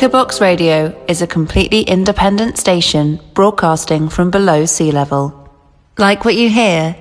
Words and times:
Echobox 0.00 0.40
Radio 0.40 0.98
is 1.08 1.20
a 1.20 1.26
completely 1.26 1.82
independent 1.82 2.56
station 2.56 3.20
broadcasting 3.34 4.08
from 4.08 4.30
below 4.30 4.64
sea 4.64 4.90
level. 4.92 5.46
Like 5.98 6.24
what 6.24 6.36
you 6.36 6.48
hear? 6.48 6.96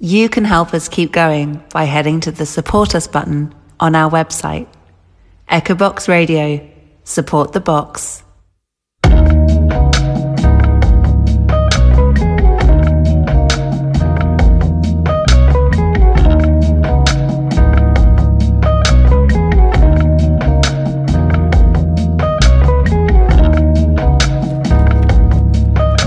You 0.00 0.30
can 0.30 0.46
help 0.46 0.72
us 0.72 0.88
keep 0.88 1.12
going 1.12 1.62
by 1.70 1.84
heading 1.84 2.20
to 2.20 2.32
the 2.32 2.46
support 2.46 2.94
us 2.94 3.06
button 3.06 3.54
on 3.78 3.94
our 3.94 4.10
website. 4.10 4.66
Echobox 5.50 6.08
Radio. 6.08 6.66
Support 7.04 7.52
the 7.52 7.60
box. 7.60 8.23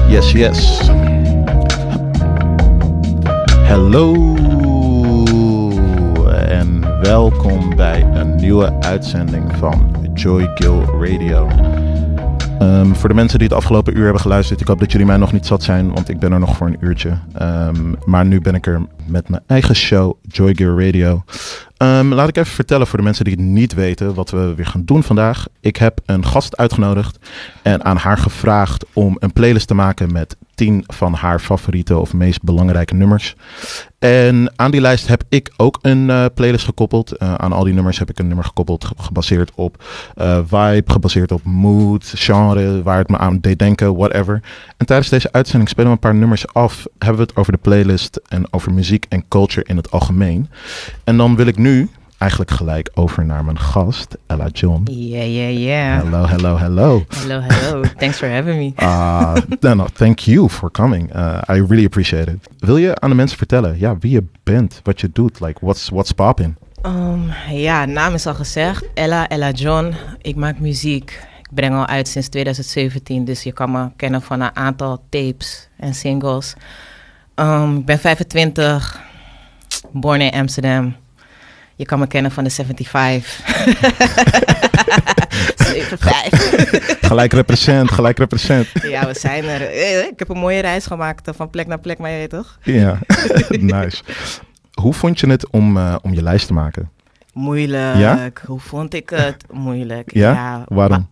Yes, 0.10 0.32
yes. 0.32 0.88
Hallo 3.68 4.36
en 6.48 7.02
welkom 7.02 7.76
bij 7.76 8.02
een 8.14 8.36
nieuwe 8.36 8.80
uitzending 8.80 9.52
van 9.58 9.96
Joy 10.14 10.52
Gill 10.56 10.80
Radio. 11.00 11.48
Ehm, 12.60 12.94
voor 12.94 13.10
de 13.10 13.16
mensen 13.16 13.40
die 13.40 13.48
het 13.48 13.58
afgelopen 13.58 13.98
uur 13.98 14.04
hebben 14.04 14.22
geluisterd, 14.22 14.62
ik 14.62 14.68
hoop 14.68 14.80
dat 14.80 14.92
jullie 14.92 15.08
mij 15.08 15.18
nog 15.18 15.32
niet 15.32 15.46
zat 15.46 15.64
zijn, 15.64 15.94
want 15.94 16.10
ik 16.10 16.20
ben 16.20 16.32
er 16.32 16.40
nog 16.40 16.58
voor 16.58 16.68
een 16.68 16.78
uurtje. 16.80 17.18
Ehm, 17.34 17.94
maar 18.06 18.26
nu 18.26 18.42
ben 18.42 18.56
ik 18.56 18.68
er 18.68 18.86
met 19.06 19.30
mijn 19.30 19.44
eigen 19.48 19.76
show, 19.76 20.14
Joy 20.22 20.56
Gear 20.56 20.86
Radio. 20.86 21.24
Ehm, 21.78 22.14
laat 22.14 22.28
ik 22.28 22.38
even 22.38 22.54
vertellen 22.54 22.88
voor 22.88 22.98
de 22.98 23.04
mensen 23.04 23.26
die 23.26 23.34
het 23.34 23.44
niet 23.44 23.74
weten 23.74 24.14
wat 24.14 24.30
we 24.30 24.54
weer 24.56 24.66
gaan 24.66 24.86
doen 24.86 25.04
vandaag. 25.04 25.48
Ik 25.60 25.76
heb 25.76 26.00
een 26.06 26.26
gast 26.26 26.58
uitgenodigd 26.58 27.20
en 27.62 27.86
aan 27.86 27.98
haar 27.98 28.18
gevraagd 28.18 28.86
om 28.94 29.16
een 29.20 29.34
playlist 29.34 29.68
te 29.68 29.74
maken 29.74 30.12
met 30.12 30.38
10 30.58 30.84
van 30.88 31.14
haar 31.14 31.40
favoriete 31.40 31.98
of 31.98 32.14
meest 32.14 32.44
belangrijke 32.44 32.94
nummers. 32.94 33.36
En 34.00 34.54
aan 34.56 34.72
die 34.72 34.82
lijst 34.82 35.08
heb 35.08 35.24
ik 35.30 35.54
ook 35.58 35.80
een 35.82 36.10
eh, 36.10 36.26
playlist 36.34 36.66
gekoppeld. 36.66 37.22
Uh, 37.22 37.34
aan 37.34 37.54
al 37.54 37.64
die 37.64 37.74
nummers 37.74 38.00
heb 38.00 38.10
ik 38.10 38.20
een 38.20 38.28
nummer 38.28 38.46
gekoppeld, 38.46 38.92
gebaseerd 38.98 39.52
op 39.56 39.84
uh, 40.16 40.40
vibe, 40.46 40.92
gebaseerd 40.92 41.32
op 41.32 41.44
mood, 41.44 42.12
genre, 42.16 42.84
waar 42.84 42.98
het 42.98 43.10
me 43.10 43.18
aan 43.18 43.40
deed 43.40 43.60
denken, 43.60 43.96
whatever. 43.96 44.42
En 44.78 44.86
tijdens 44.86 45.10
deze 45.10 45.32
uitzending 45.32 45.70
spelen 45.70 45.90
we 45.90 45.96
een 45.96 46.02
paar 46.02 46.16
nummers 46.16 46.54
af. 46.54 46.86
Hebben 46.98 47.18
we 47.18 47.28
het 47.28 47.36
over 47.36 47.52
de 47.52 47.58
playlist 47.58 48.20
en 48.28 48.54
over 48.54 48.74
muziek 48.74 49.06
en 49.10 49.28
culture 49.28 49.68
in 49.68 49.78
het 49.78 49.92
algemeen. 49.92 50.50
En 51.04 51.18
dan 51.18 51.36
wil 51.36 51.48
ik 51.48 51.58
nu 51.58 51.90
eigenlijk 52.18 52.52
gelijk 52.52 52.90
over 52.94 53.26
naar 53.26 53.46
mijn 53.46 53.60
gast, 53.60 54.18
Ella 54.28 54.48
John. 54.52 54.84
Yeah, 54.92 55.28
yeah, 55.28 55.58
yeah. 55.58 56.04
Hello, 56.04 56.26
hello, 56.26 56.58
hello. 56.58 57.06
Hello, 57.08 57.40
hello. 57.42 57.82
Thanks 57.98 58.18
for 58.18 58.30
having 58.30 58.58
me. 58.58 58.86
Uh, 58.86 59.36
no, 59.60 59.74
no, 59.74 59.86
thank 59.94 60.20
you 60.20 60.50
for 60.50 60.72
coming. 60.72 61.16
Uh, 61.16 61.42
I 61.50 61.54
really 61.54 61.86
appreciate 61.86 62.32
it. 62.32 62.50
Wil 62.60 62.78
je 62.78 63.00
aan 63.00 63.10
de 63.10 63.16
mensen 63.16 63.38
vertellen 63.38 63.80
ja, 63.80 63.98
wie 63.98 64.12
je 64.12 64.24
bent, 64.44 64.80
wat 64.84 65.02
je 65.02 65.10
doet? 65.14 65.40
Like, 65.40 65.60
what's, 65.62 65.90
what's 65.90 66.12
poppin'? 66.12 66.58
Um, 66.86 67.32
ja, 67.50 67.86
naam 67.86 68.14
is 68.14 68.28
al 68.28 68.34
gezegd. 68.34 68.86
Ella, 68.94 69.28
Ella 69.28 69.52
John. 69.52 69.94
Ik 70.22 70.36
maak 70.36 70.60
muziek. 70.60 71.28
Ik 71.40 71.56
breng 71.56 71.76
al 71.76 71.86
uit 71.86 72.08
sinds 72.08 72.28
2017, 72.28 73.26
dus 73.26 73.44
je 73.44 73.52
kan 73.52 73.72
me 73.72 73.90
kennen 73.96 74.22
van 74.22 74.42
een 74.42 74.56
aantal 74.56 75.04
tapes 75.10 75.70
en 75.78 75.94
singles. 75.94 76.54
Um, 77.36 77.78
ik 77.78 77.86
ben 77.86 78.00
25, 78.00 79.02
born 79.92 80.22
in 80.22 80.32
Amsterdam. 80.32 80.96
Je 81.78 81.86
kan 81.86 82.00
me 82.00 82.08
kennen 82.08 82.32
van 82.32 82.44
de 82.44 82.50
75. 82.50 83.42
75. 85.56 86.98
gelijk 87.10 87.34
represent, 87.34 87.92
gelijk 87.92 88.18
represent. 88.18 88.68
Ja, 88.82 89.08
we 89.08 89.20
zijn 89.20 89.44
er. 89.44 89.62
Eh, 89.62 89.98
Ik 90.06 90.20
heb 90.20 90.30
een 90.30 90.38
mooie 90.38 90.62
reis 90.62 90.86
gemaakt 90.86 91.28
eh, 91.28 91.34
van 91.38 91.50
plek 91.50 91.68
naar 91.68 91.80
plek, 91.80 91.98
maar 91.98 92.12
je 92.12 92.18
weet 92.18 92.30
toch? 92.30 92.58
Ja, 92.64 93.00
nice. 93.50 94.04
Hoe 94.74 94.94
vond 94.94 95.20
je 95.20 95.30
het 95.30 95.50
om, 95.50 95.78
uh, 95.78 95.96
om 96.02 96.14
je 96.14 96.22
lijst 96.22 96.48
te 96.48 96.54
maken? 96.54 96.90
Moeilijk. 97.34 97.98
Ja? 97.98 98.30
Hoe 98.46 98.60
vond 98.60 98.94
ik 98.94 99.10
het? 99.10 99.44
Moeilijk. 99.52 100.14
Ja? 100.14 100.32
ja 100.32 100.64
Waarom? 100.68 101.10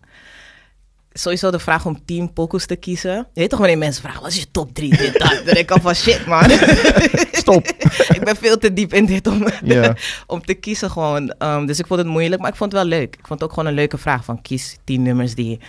Sowieso 1.18 1.50
de 1.50 1.58
vraag 1.58 1.86
om 1.86 2.04
tien 2.04 2.32
pokus 2.32 2.66
te 2.66 2.76
kiezen. 2.76 3.12
Je 3.12 3.40
weet 3.40 3.50
toch 3.50 3.58
wanneer 3.58 3.78
mensen 3.78 4.02
vragen, 4.02 4.20
wat 4.22 4.30
is 4.30 4.36
je 4.36 4.50
top 4.50 4.74
drie, 4.74 4.96
dit, 4.96 5.12
dat? 5.12 5.30
Dan 5.30 5.44
denk 5.44 5.56
ik 5.56 5.70
al 5.70 5.80
van, 5.80 5.94
shit 5.94 6.26
man. 6.26 6.50
Stop. 7.32 7.66
ik 8.16 8.20
ben 8.24 8.36
veel 8.36 8.58
te 8.58 8.72
diep 8.72 8.94
in 8.94 9.06
dit 9.06 9.26
om, 9.26 9.46
om 10.26 10.44
te 10.44 10.54
kiezen 10.54 10.90
gewoon. 10.90 11.34
Um, 11.38 11.66
dus 11.66 11.78
ik 11.78 11.86
vond 11.86 12.00
het 12.00 12.08
moeilijk, 12.08 12.40
maar 12.40 12.50
ik 12.50 12.56
vond 12.56 12.72
het 12.72 12.80
wel 12.80 12.90
leuk. 12.90 13.14
Ik 13.14 13.26
vond 13.26 13.40
het 13.40 13.42
ook 13.48 13.54
gewoon 13.54 13.68
een 13.68 13.74
leuke 13.74 13.98
vraag 13.98 14.24
van, 14.24 14.42
kies 14.42 14.76
tien 14.84 15.02
nummers 15.02 15.34
die, 15.34 15.60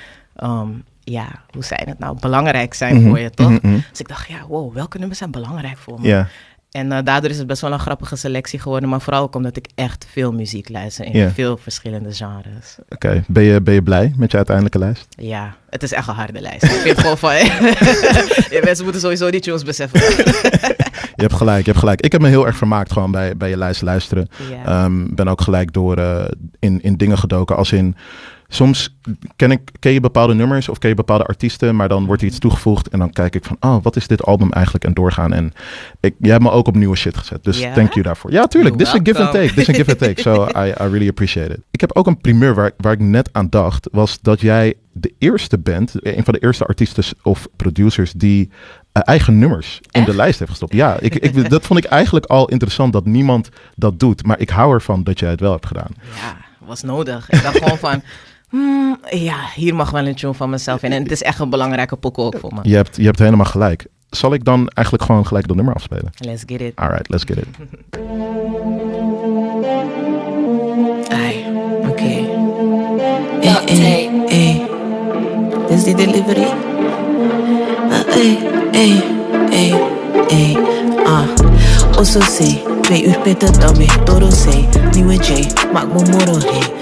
um, 0.43 0.83
ja, 1.03 1.27
hoe 1.51 1.63
zijn 1.63 1.83
het 1.85 1.99
nou, 1.99 2.17
belangrijk 2.19 2.73
zijn 2.73 2.95
Mhm, 2.95 3.07
voor 3.07 3.19
je, 3.19 3.29
toch? 3.29 3.49
mhm, 3.49 3.67
mhm. 3.67 3.79
Dus 3.89 3.99
ik 3.99 4.07
dacht, 4.07 4.27
ja, 4.27 4.45
wow, 4.47 4.73
welke 4.73 4.97
nummers 4.97 5.19
zijn 5.19 5.31
belangrijk 5.31 5.77
voor 5.77 6.01
me? 6.01 6.25
En 6.71 6.91
uh, 6.91 6.97
daardoor 7.03 7.29
is 7.29 7.37
het 7.37 7.47
best 7.47 7.61
wel 7.61 7.71
een 7.71 7.79
grappige 7.79 8.15
selectie 8.15 8.59
geworden, 8.59 8.89
maar 8.89 9.01
vooral 9.01 9.23
ook 9.23 9.35
omdat 9.35 9.57
ik 9.57 9.67
echt 9.75 10.07
veel 10.11 10.31
muziek 10.31 10.69
luister 10.69 11.05
in 11.05 11.29
veel 11.29 11.57
verschillende 11.57 12.13
genres. 12.13 12.77
oké. 12.89 13.23
Ben, 13.27 13.43
je, 13.43 13.61
ben 13.61 13.73
je 13.73 13.83
blij 13.83 14.13
met 14.17 14.31
je 14.31 14.37
uiteindelijke 14.37 14.79
lijst? 14.79 15.07
Ja, 15.09 15.55
het 15.69 15.83
is 15.83 15.91
echt 15.91 16.07
een 16.07 16.13
harde 16.13 16.41
lijst. 16.41 16.63
Ik 16.63 16.69
vind 16.69 16.99
gewoon 16.99 17.17
van... 17.17 17.33
ja, 18.55 18.61
mensen 18.63 18.83
moeten 18.83 19.01
sowieso 19.01 19.31
die 19.31 19.39
tunes 19.39 19.63
beseffen. 19.63 19.99
Je 21.17 21.23
hebt 21.23 21.33
gelijk, 21.33 21.59
je 21.59 21.71
hebt 21.71 21.79
gelijk. 21.79 22.01
Ik 22.01 22.11
heb 22.11 22.21
me 22.21 22.27
heel 22.27 22.45
erg 22.45 22.57
vermaakt 22.57 22.91
gewoon 22.91 23.11
bij, 23.11 23.37
bij 23.37 23.49
je 23.49 23.57
lijst 23.57 23.81
luisteren. 23.81 24.27
Ehm, 24.65 25.15
ben 25.15 25.27
ook 25.27 25.41
gelijk 25.41 25.73
door 25.73 25.97
eh, 25.97 26.25
in, 26.59 26.81
in 26.81 26.95
dingen 26.97 27.17
gedoken 27.17 27.55
als 27.55 27.71
in... 27.71 27.95
Soms 28.49 28.97
ken, 29.35 29.51
ik, 29.51 29.71
ken 29.79 29.91
je 29.91 29.99
bepaalde 29.99 30.33
nummers 30.33 30.69
of 30.69 30.77
ken 30.77 30.89
je 30.89 30.95
bepaalde 30.95 31.23
artiesten, 31.23 31.75
maar 31.75 31.87
dan 31.87 32.05
wordt 32.05 32.21
er 32.21 32.27
iets 32.27 32.39
toegevoegd 32.39 32.87
en 32.87 32.99
dan 32.99 33.11
kijk 33.11 33.35
ik 33.35 33.45
van, 33.45 33.57
oh, 33.59 33.83
wat 33.83 33.95
is 33.95 34.07
dit 34.07 34.23
album 34.23 34.51
eigenlijk 34.51 34.85
en 34.85 34.93
doorgaan. 34.93 35.33
En 35.33 35.53
ik, 35.99 36.15
jij 36.19 36.31
hebt 36.31 36.43
me 36.43 36.51
ook 36.51 36.67
op 36.67 36.75
nieuwe 36.75 36.95
shit 36.95 37.17
gezet, 37.17 37.43
dus 37.43 37.59
thank 37.59 37.93
you 37.93 38.01
daarvoor. 38.01 38.31
Ja, 38.31 38.47
tuurlijk, 38.47 38.77
dit 38.77 38.87
is 38.87 38.93
een 38.93 39.05
give 39.05 39.19
and 39.23 39.31
take, 39.31 39.47
dit 39.47 39.57
is 39.57 39.67
een 39.67 39.75
give 39.75 39.89
and 39.89 39.99
take, 39.99 40.21
so 40.21 40.47
I, 40.63 40.67
I 40.67 40.73
really 40.89 41.07
appreciate 41.07 41.53
it. 41.53 41.59
Ik 41.71 41.81
heb 41.81 41.95
ook 41.95 42.07
een 42.07 42.17
primeur 42.17 42.55
waar, 42.55 42.71
waar 42.77 42.93
ik 42.93 42.99
net 42.99 43.29
aan 43.31 43.49
dacht, 43.49 43.87
was 43.91 44.19
dat 44.21 44.41
jij 44.41 44.73
de 44.91 45.13
eerste 45.17 45.59
bent, 45.59 45.93
een 46.01 46.23
van 46.23 46.33
de 46.33 46.39
eerste 46.39 46.65
artiesten 46.65 47.03
of 47.23 47.47
producers 47.55 48.11
die 48.11 48.49
eh, 48.91 49.01
eigen 49.05 49.39
nummers 49.39 49.79
in 49.91 50.03
de 50.03 50.15
lijst 50.15 50.39
heeft 50.39 50.51
gestopt. 50.51 50.73
Ja, 50.73 50.97
ik, 50.99 51.15
ik, 51.15 51.49
dat 51.49 51.65
vond 51.65 51.79
ik 51.79 51.85
eigenlijk 51.85 52.25
al 52.25 52.49
interessant 52.49 52.93
dat 52.93 53.05
niemand 53.05 53.49
dat 53.75 53.99
doet, 53.99 54.25
maar 54.25 54.39
ik 54.39 54.49
hou 54.49 54.73
ervan 54.73 55.03
dat 55.03 55.19
jij 55.19 55.29
het 55.29 55.39
wel 55.39 55.51
hebt 55.51 55.65
gedaan. 55.65 55.91
ja, 56.15 56.37
was 56.65 56.83
nodig. 56.83 57.29
Ik 57.29 57.41
dacht 57.41 57.57
gewoon 57.57 57.77
van... 57.77 58.01
hmm, 58.49 58.97
ja, 59.09 59.37
hier 59.55 59.75
mag 59.75 59.89
wel 59.91 60.07
een 60.07 60.15
tune 60.15 60.33
van 60.33 60.49
mezelf 60.49 60.83
in. 60.83 60.91
En 60.91 61.03
het 61.03 61.11
is 61.11 61.21
echt 61.21 61.39
een 61.39 61.49
belangrijke 61.49 61.95
pokoe 61.95 62.25
ook 62.25 62.37
voor 62.39 62.53
me. 62.53 62.59
Je 62.63 62.75
hebt, 62.75 62.95
je 62.95 63.05
hebt 63.05 63.19
helemaal 63.19 63.45
gelijk. 63.45 63.85
Zal 64.09 64.33
ik 64.33 64.45
dan 64.45 64.67
eigenlijk 64.67 65.07
gewoon 65.07 65.27
gelijk 65.27 65.47
dat 65.47 65.55
nummer 65.55 65.73
afspelen? 65.73 66.11
Let's 66.17 66.43
get 66.45 66.61
it. 66.61 66.75
Alright, 66.75 67.09
let's 67.09 67.23
get 67.23 67.37
it. 67.37 67.47
Ay, 71.11 71.45
oké. 71.89 72.25
Eh, 73.41 73.55
eh. 74.29 74.61
Dit 75.67 75.77
is 75.77 75.83
die 75.83 75.95
delivery? 75.95 76.47
Ah, 77.89 78.15
eh, 78.15 78.31
eh, 78.71 79.03
eh, 79.51 79.73
eh. 80.27 80.57
Ah, 81.05 81.27
Osso 81.99 82.19
say, 82.21 82.63
twee 82.81 83.05
uur 83.05 83.19
pitten 83.19 83.59
dan 83.59 83.75
weer 83.75 84.03
Toro 84.03 84.29
say, 84.29 84.67
nieuwe 84.91 85.13
J, 85.13 85.47
maak 85.73 85.87
me 85.87 86.05
moro 86.11 86.37
hey. 86.37 86.76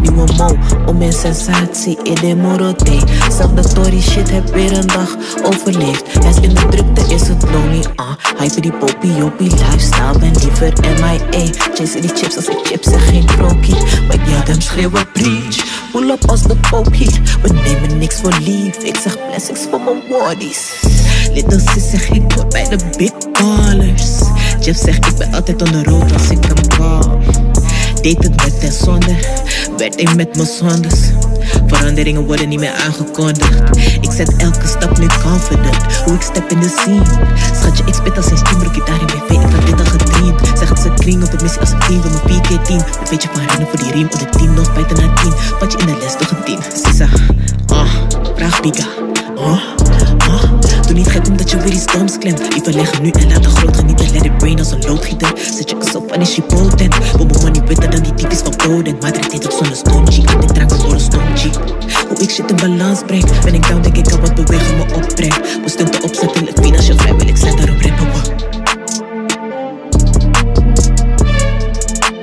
Nieuwe 0.00 0.32
mo, 0.36 0.56
om 0.86 0.98
mijn 0.98 1.12
sensatie 1.12 1.98
in 2.02 2.14
de 2.14 2.36
morote. 2.36 2.98
Zelfde 3.36 3.68
story 3.68 4.00
shit, 4.00 4.30
heb 4.30 4.54
weer 4.54 4.72
een 4.78 4.86
dag 4.86 5.16
overleefd. 5.42 6.24
Is 6.24 6.40
in 6.40 6.54
de 6.54 6.66
drukte, 6.70 7.14
is 7.14 7.28
het 7.28 7.44
lonely, 7.50 7.84
ah. 7.94 8.12
Hyper 8.38 8.60
die 8.62 8.72
popie, 8.72 9.14
joppie, 9.16 9.50
lifestyle, 9.50 10.18
ben 10.18 10.32
liever 10.32 10.72
MIA. 10.80 11.46
Chase 11.74 12.00
die 12.00 12.10
chips 12.14 12.36
als 12.36 12.46
ik 12.46 12.58
chips 12.62 12.86
en 12.86 13.00
geen 13.00 13.24
krokie. 13.26 13.74
Maar 14.08 14.28
ja, 14.28 14.42
dan 14.44 14.62
schreeuwen 14.62 15.12
preach. 15.12 15.56
Pull 15.92 16.10
up 16.10 16.24
als 16.30 16.42
de 16.42 16.56
poop 16.70 16.92
hier, 16.92 17.20
we 17.42 17.48
nemen 17.48 17.98
niks 17.98 18.16
voor 18.16 18.34
lief. 18.44 18.76
Ik 18.76 18.96
zeg 18.96 19.16
blessings 19.28 19.60
voor 19.70 19.80
mijn 19.80 20.02
waddies. 20.08 20.80
Little 21.34 21.60
sis 21.60 21.90
zeg 21.90 22.08
ik 22.08 22.48
bij 22.48 22.68
de 22.68 22.78
big 22.96 23.12
ballers. 23.32 24.20
Jeff 24.60 24.78
zegt 24.78 25.06
ik 25.06 25.16
ben 25.16 25.34
altijd 25.34 25.62
on 25.62 25.70
the 25.70 25.82
road 25.84 26.12
als 26.12 26.30
ik 26.30 26.44
hem 26.44 26.68
call. 26.68 27.37
Deed 28.02 28.22
het 28.22 28.36
met 28.36 28.58
en 28.60 28.72
zonder, 28.72 29.16
werd 29.76 30.00
ik 30.00 30.14
met 30.14 30.36
mijn 30.36 30.48
zondes. 30.48 31.10
Veranderingen 31.66 32.26
worden 32.26 32.48
niet 32.48 32.58
meer 32.58 32.72
aangekondigd. 32.72 33.76
Ik 34.00 34.10
zet 34.12 34.36
elke 34.36 34.66
stap 34.66 34.98
nu 34.98 35.06
confident. 35.22 35.76
Hoe 36.04 36.14
ik 36.14 36.22
step 36.22 36.50
in 36.50 36.60
de 36.60 36.68
scene. 36.68 37.02
Schatje, 37.54 37.82
ik 37.86 37.94
spit 37.94 38.16
als 38.16 38.30
een 38.30 38.36
steambroekje 38.36 38.82
daar 38.84 39.00
in 39.00 39.06
BV. 39.06 39.30
Ik 39.30 39.52
had 39.54 39.66
dit 39.66 39.78
al 39.78 39.86
gedreamd. 39.86 40.58
Zeg 40.58 40.78
ze 40.78 40.92
kring 40.94 41.24
op 41.24 41.32
een 41.32 41.42
missie 41.42 41.60
als 41.60 41.70
een 41.70 41.78
team. 41.78 42.02
Wil 42.02 42.10
mijn 42.10 42.42
PK10. 42.42 42.70
Een 42.70 43.10
beetje 43.10 43.28
van 43.32 43.66
voor 43.66 43.78
die 43.78 43.92
riem. 43.92 44.06
Op 44.06 44.18
de 44.18 44.28
team, 44.38 44.54
nog 44.54 44.64
spijten 44.64 44.96
naar 44.96 45.22
10. 45.22 45.32
Wat 45.60 45.72
je 45.72 45.78
in 45.78 45.86
de 45.86 45.96
les 46.00 46.16
toch 46.16 46.30
een 46.30 46.44
10. 46.44 46.58
Sisa, 46.84 47.08
ah, 47.66 47.90
vraag 48.34 48.60
Pika. 48.60 48.84
Ah, 49.36 49.46
ah. 49.46 49.87
Doe 50.88 50.96
niet 50.96 51.08
gek 51.08 51.26
omdat 51.26 51.50
je 51.50 51.56
weer 51.56 51.72
iets 51.72 51.86
doms 51.86 52.18
klemt. 52.18 52.38
Liever 52.52 52.74
leggen 52.74 53.02
nu 53.02 53.10
en 53.10 53.28
laten 53.28 53.50
groot 53.50 53.76
genieten. 53.76 54.12
Let 54.12 54.24
it 54.24 54.32
rain 54.38 54.58
als 54.58 54.70
een 54.70 54.84
loodgieter. 54.86 55.32
Ze 55.36 55.62
checken 55.64 55.90
zo 55.90 56.04
van 56.06 56.20
is 56.20 56.34
je 56.34 56.42
potent. 56.42 56.94
Bobo 57.16 57.40
money 57.40 57.62
witter 57.66 57.90
dan 57.90 58.02
die 58.02 58.14
typisch 58.14 58.38
van 58.38 58.54
Boden. 58.56 58.96
Maar 59.00 59.12
er 59.12 59.28
deed 59.28 59.42
het 59.42 59.52
zonder 59.52 59.76
stonji. 59.76 60.22
Ik 60.22 60.48
draak 60.52 60.70
een 60.70 60.78
borrel 60.78 61.00
stonji. 61.00 61.50
ik 62.18 62.30
shit 62.30 62.50
in 62.50 62.56
balans 62.56 63.02
breng. 63.06 63.40
Ben 63.44 63.54
ik 63.54 63.68
down, 63.68 63.82
denk 63.82 63.96
ik 63.96 64.12
aan 64.12 64.20
wat 64.20 64.34
bewegen 64.34 64.76
me 64.76 64.82
opbrengt. 64.94 65.60
We 65.62 65.68
stunten 65.68 66.02
opzettelijk, 66.02 66.58
financieel 66.58 66.96
vrij 66.96 67.16
wil 67.16 67.28
ik 67.28 67.36
zet 67.36 67.56
daarop 67.56 67.80
rippen. 67.80 68.06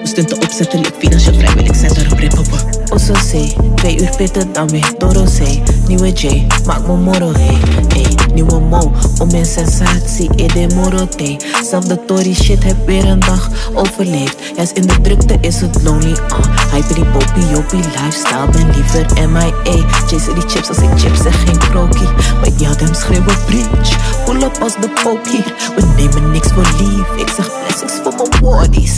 We 0.01 0.07
stunten 0.07 0.41
opzettelijk, 0.41 0.95
financieel 0.97 1.33
vrij 1.33 1.53
wil 1.53 1.65
ik 1.65 1.75
zet 1.75 1.95
daarop 1.95 2.74
C, 2.93 3.55
twee 3.75 4.01
uur 4.01 4.09
pitten 4.17 4.53
dan 4.53 4.67
weer 4.67 4.93
Doro 4.97 5.23
C. 5.23 5.61
Nieuwe 5.87 6.11
J, 6.11 6.47
maak 6.65 6.87
me 6.87 6.95
moro 6.95 7.31
hey. 7.31 7.57
hey. 7.87 8.15
Nieuwe 8.33 8.59
Mo, 8.59 8.91
om 9.19 9.31
mijn 9.31 9.45
sensatie, 9.45 10.29
ede 10.35 10.75
moro 10.75 11.07
T. 11.07 11.45
Zelfde 11.69 12.05
Tory 12.05 12.33
shit, 12.33 12.63
heb 12.63 12.75
weer 12.85 13.05
een 13.05 13.19
dag 13.19 13.49
overleefd. 13.73 14.37
Juist 14.55 14.71
in 14.71 14.87
de 14.87 15.01
drukte 15.01 15.37
is 15.41 15.61
het 15.61 15.83
lonely, 15.83 16.11
uh. 16.11 16.71
Hyper 16.71 16.95
die 16.95 17.05
popie, 17.05 17.47
jopie, 17.49 17.79
lifestyle, 17.79 18.49
ben 18.51 18.69
liever 18.75 19.29
MIA. 19.29 19.89
Chase 20.07 20.33
die 20.33 20.47
chips 20.47 20.67
als 20.67 20.77
ik 20.77 20.89
chips 20.95 21.21
zeg 21.21 21.43
geen 21.43 21.57
krokie. 21.57 22.09
Maar 22.39 22.49
ja, 22.57 22.73
hem 22.77 22.93
schreeuwen 22.93 23.37
preach. 23.45 24.23
Pull 24.25 24.43
up 24.43 24.57
als 24.61 24.73
de 24.73 24.89
hier, 25.31 25.53
we 25.75 25.83
nemen 25.95 26.31
niks 26.31 26.47
voor 26.47 26.67
lief. 26.77 27.21
Ik 27.21 27.29
zeg 27.35 27.49
blessings 27.61 27.93
voor 28.03 28.13
mijn 28.15 28.41
bodies. 28.41 28.93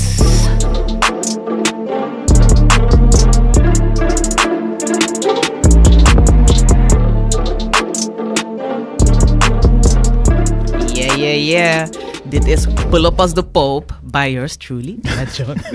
Yeah, 11.48 11.64
yeah, 11.64 11.88
yeah. 11.88 12.22
Dit 12.30 12.46
is 12.48 12.68
Pull 12.90 13.06
Up 13.06 13.20
as 13.20 13.34
the 13.34 13.44
Pope 13.44 13.94
by 14.04 14.28
yours 14.28 14.58
truly, 14.58 15.00
John. 15.34 15.56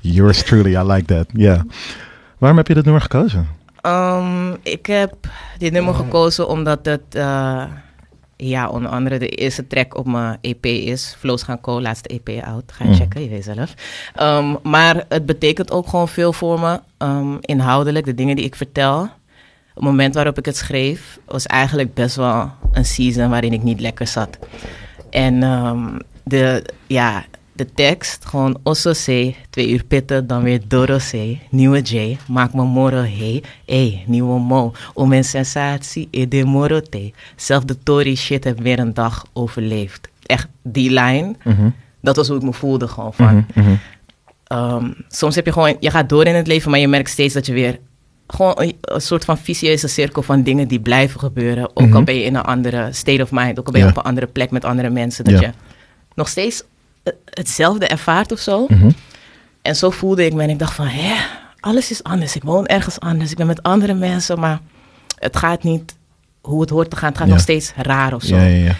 Yours 0.00 0.42
truly, 0.42 0.74
I 0.74 0.82
like 0.82 1.06
that. 1.06 1.26
Ja. 1.32 1.64
Waarom 2.38 2.58
heb 2.58 2.68
je 2.68 2.74
dit 2.74 2.84
nummer 2.84 3.02
gekozen? 3.02 3.48
Um, 3.82 4.56
ik 4.62 4.86
heb 4.86 5.14
dit 5.58 5.72
nummer 5.72 5.94
gekozen 5.94 6.48
omdat 6.48 6.78
het, 6.86 7.14
eh, 7.14 7.64
ja, 8.36 8.68
onder 8.68 8.90
andere 8.90 9.18
de 9.18 9.28
eerste 9.28 9.66
track 9.66 9.96
op 9.96 10.06
mijn 10.06 10.38
EP 10.40 10.66
is. 10.66 11.16
Flows 11.18 11.42
gaan 11.42 11.60
co, 11.60 11.80
laatste 11.80 12.08
EP 12.08 12.44
out. 12.44 12.72
Ga 12.72 12.84
je 12.84 12.94
checken, 12.94 13.22
je 13.22 13.28
weet 13.28 13.44
zelf. 13.44 13.74
Um, 14.20 14.58
maar 14.62 15.04
het 15.08 15.26
betekent 15.26 15.70
ook 15.70 15.88
gewoon 15.88 16.08
veel 16.08 16.32
voor 16.32 16.60
me, 16.60 16.80
um, 16.98 17.38
inhoudelijk, 17.40 18.04
de 18.04 18.14
dingen 18.14 18.36
die 18.36 18.44
ik 18.44 18.54
vertel. 18.54 19.08
Het 19.78 19.86
moment 19.86 20.14
waarop 20.14 20.38
ik 20.38 20.44
het 20.44 20.56
schreef, 20.56 21.18
was 21.24 21.46
eigenlijk 21.46 21.94
best 21.94 22.16
wel 22.16 22.50
een 22.72 22.84
season 22.84 23.30
waarin 23.30 23.52
ik 23.52 23.62
niet 23.62 23.80
lekker 23.80 24.06
zat. 24.06 24.38
En 25.10 25.42
um, 25.42 25.98
de, 26.24 26.64
ja, 26.86 27.24
de 27.52 27.72
tekst, 27.74 28.24
gewoon 28.24 28.58
Osso 28.62 28.92
C, 28.92 29.34
twee 29.50 29.68
uur 29.68 29.84
pitten, 29.84 30.26
dan 30.26 30.42
weer 30.42 30.60
Doro 30.68 30.96
C, 30.96 31.36
nieuwe 31.50 31.80
J, 31.80 32.16
maak 32.28 32.54
me 32.54 32.64
moro 32.64 32.96
hey, 32.96 33.42
hey, 33.66 34.04
nieuwe 34.06 34.40
Mo, 34.40 34.72
om 34.94 35.12
een 35.12 35.24
sensatie, 35.24 36.08
e 36.10 36.28
de 36.28 36.44
moro 36.44 36.80
T. 36.80 36.96
Zelf 37.36 37.64
de 37.64 37.78
Tory 37.82 38.14
shit 38.14 38.44
heb 38.44 38.60
weer 38.60 38.78
een 38.78 38.94
dag 38.94 39.26
overleefd. 39.32 40.08
Echt, 40.22 40.48
die 40.62 40.90
lijn, 40.90 41.36
dat 42.00 42.16
was 42.16 42.28
hoe 42.28 42.36
ik 42.36 42.42
me 42.42 42.52
voelde 42.52 42.88
gewoon 42.88 43.14
van. 43.14 43.46
Um, 44.52 44.94
soms 45.08 45.34
heb 45.34 45.44
je 45.44 45.52
gewoon, 45.52 45.76
je 45.80 45.90
gaat 45.90 46.08
door 46.08 46.24
in 46.24 46.34
het 46.34 46.46
leven, 46.46 46.70
maar 46.70 46.80
je 46.80 46.88
merkt 46.88 47.10
steeds 47.10 47.34
dat 47.34 47.46
je 47.46 47.52
weer 47.52 47.78
gewoon 48.28 48.54
een, 48.80 49.00
soort 49.00 49.24
van 49.24 49.38
vicieuze 49.38 49.88
cirkel 49.88 50.22
van 50.22 50.42
dingen 50.42 50.68
die 50.68 50.80
blijven 50.80 51.20
gebeuren. 51.20 51.70
Ook 51.76 51.94
al 51.94 52.02
ben 52.02 52.14
je 52.14 52.22
in 52.24 52.34
een 52.34 52.42
andere 52.42 52.88
state 52.92 53.22
of 53.22 53.30
mind, 53.30 53.58
ook 53.58 53.66
al 53.66 53.72
ben 53.72 53.80
je 53.80 53.86
Ja. 53.86 53.92
op 53.92 53.98
een 53.98 54.02
andere 54.10 54.26
plek 54.26 54.50
met 54.50 54.64
andere 54.64 54.90
mensen, 54.90 55.24
dat 55.24 55.34
Ja. 55.34 55.40
je 55.40 55.50
nog 56.14 56.28
steeds 56.28 56.62
eh, 57.02 57.12
hetzelfde 57.24 57.86
ervaart 57.86 58.32
of 58.32 58.38
zo. 58.38 58.66
Mhm. 58.68 58.90
En 59.62 59.76
zo 59.76 59.90
voelde 59.90 60.24
ik 60.24 60.32
me 60.34 60.42
en 60.42 60.50
ik 60.50 60.58
dacht 60.58 60.74
van, 60.74 60.86
hè, 60.86 61.14
alles 61.60 61.90
is 61.90 62.02
anders. 62.02 62.36
Ik 62.36 62.42
woon 62.42 62.66
ergens 62.66 63.00
anders, 63.00 63.30
ik 63.30 63.36
ben 63.36 63.46
met 63.46 63.62
andere 63.62 63.94
mensen, 63.94 64.38
maar 64.40 64.60
het 65.18 65.36
gaat 65.36 65.62
niet 65.62 65.96
hoe 66.40 66.60
het 66.60 66.70
hoort 66.70 66.90
te 66.90 66.96
gaan. 66.96 67.08
Het 67.08 67.18
gaat 67.18 67.26
Ja. 67.26 67.32
nog 67.32 67.42
steeds 67.42 67.72
raar 67.76 68.14
of 68.14 68.22
zo. 68.22 68.36
Ja, 68.36 68.42
ja, 68.42 68.64
ja. 68.64 68.76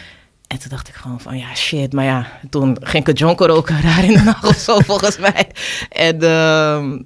En 0.47 0.59
toen 0.59 0.69
dacht 0.71 0.89
ik 0.89 0.95
gewoon 0.95 1.21
van, 1.21 1.39
ja, 1.39 1.55
shit. 1.55 1.93
Maar 1.93 2.05
ja, 2.05 2.27
toen 2.51 2.77
ging 2.81 3.03
ik 3.03 3.09
een 3.09 3.27
jonko 3.27 3.47
roken, 3.47 3.81
raar 3.83 4.05
in 4.05 4.13
de 4.13 4.23
nacht 4.23 4.45
of 4.47 4.57
zo, 4.57 4.81
volgens 4.91 5.19
mij. 5.19 5.47
En 5.89 6.21
ehm, 6.23 6.99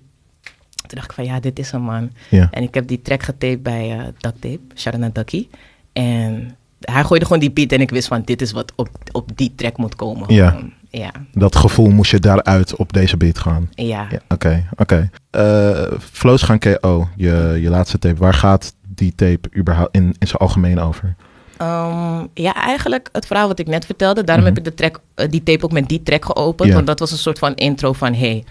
toen 0.92 1.00
dacht 1.00 1.10
ik 1.10 1.24
van, 1.24 1.34
ja, 1.34 1.40
dit 1.40 1.58
is 1.58 1.72
een 1.72 1.82
man. 1.82 2.10
Ja. 2.28 2.48
En 2.50 2.62
ik 2.62 2.74
heb 2.74 2.86
die 2.86 3.02
track 3.02 3.22
getaped 3.22 3.62
bij 3.62 4.12
Duct 4.18 4.40
Tape, 4.40 4.60
Sharana 4.74 5.10
Ducky. 5.12 5.48
En 5.92 6.56
hij 6.80 7.04
gooide 7.04 7.24
gewoon 7.24 7.40
die 7.40 7.50
beat 7.50 7.72
en 7.72 7.80
ik 7.80 7.90
wist 7.90 8.08
van, 8.08 8.22
dit 8.24 8.42
is 8.42 8.52
wat 8.52 8.72
op, 8.76 8.88
op 9.12 9.30
die 9.36 9.52
track 9.56 9.76
moet 9.76 9.96
komen. 9.96 10.34
Ja. 10.34 10.58
Ja, 10.90 11.10
Dat 11.32 11.56
gevoel 11.56 11.90
moest 11.90 12.10
je 12.10 12.18
daaruit 12.18 12.76
op 12.76 12.92
deze 12.92 13.16
beat 13.16 13.38
gaan. 13.38 13.68
ja. 13.74 14.06
Ja, 14.10 14.18
oké, 14.28 14.66
oké. 14.76 15.10
Eh, 15.30 15.82
Flows 15.98 16.42
gaan 16.42 16.58
KO, 16.58 17.08
je, 17.16 17.58
je 17.60 17.68
laatste 17.68 17.98
tape. 17.98 18.16
Waar 18.18 18.34
gaat 18.34 18.74
die 18.88 19.14
tape 19.14 19.48
überhaupt 19.56 19.94
in, 19.94 20.02
in 20.18 20.26
zijn 20.26 20.38
algemeen 20.40 20.78
over? 20.80 21.14
Ehm, 21.56 22.26
ja, 22.34 22.54
eigenlijk 22.54 23.08
het 23.12 23.26
verhaal 23.26 23.48
wat 23.48 23.58
ik 23.58 23.66
net 23.66 23.86
vertelde. 23.86 24.24
Daarom 24.24 24.44
heb 24.44 24.58
ik 24.58 24.64
de 24.64 24.74
track, 24.74 25.00
eh, 25.14 25.28
die 25.30 25.42
tape 25.42 25.64
ook 25.64 25.72
met 25.72 25.88
die 25.88 26.02
track 26.02 26.24
geopend. 26.24 26.72
Want 26.72 26.86
dat 26.86 26.98
was 26.98 27.10
een 27.12 27.18
soort 27.18 27.38
van 27.38 27.54
intro 27.54 27.92
van... 27.92 28.14
hey, 28.14 28.44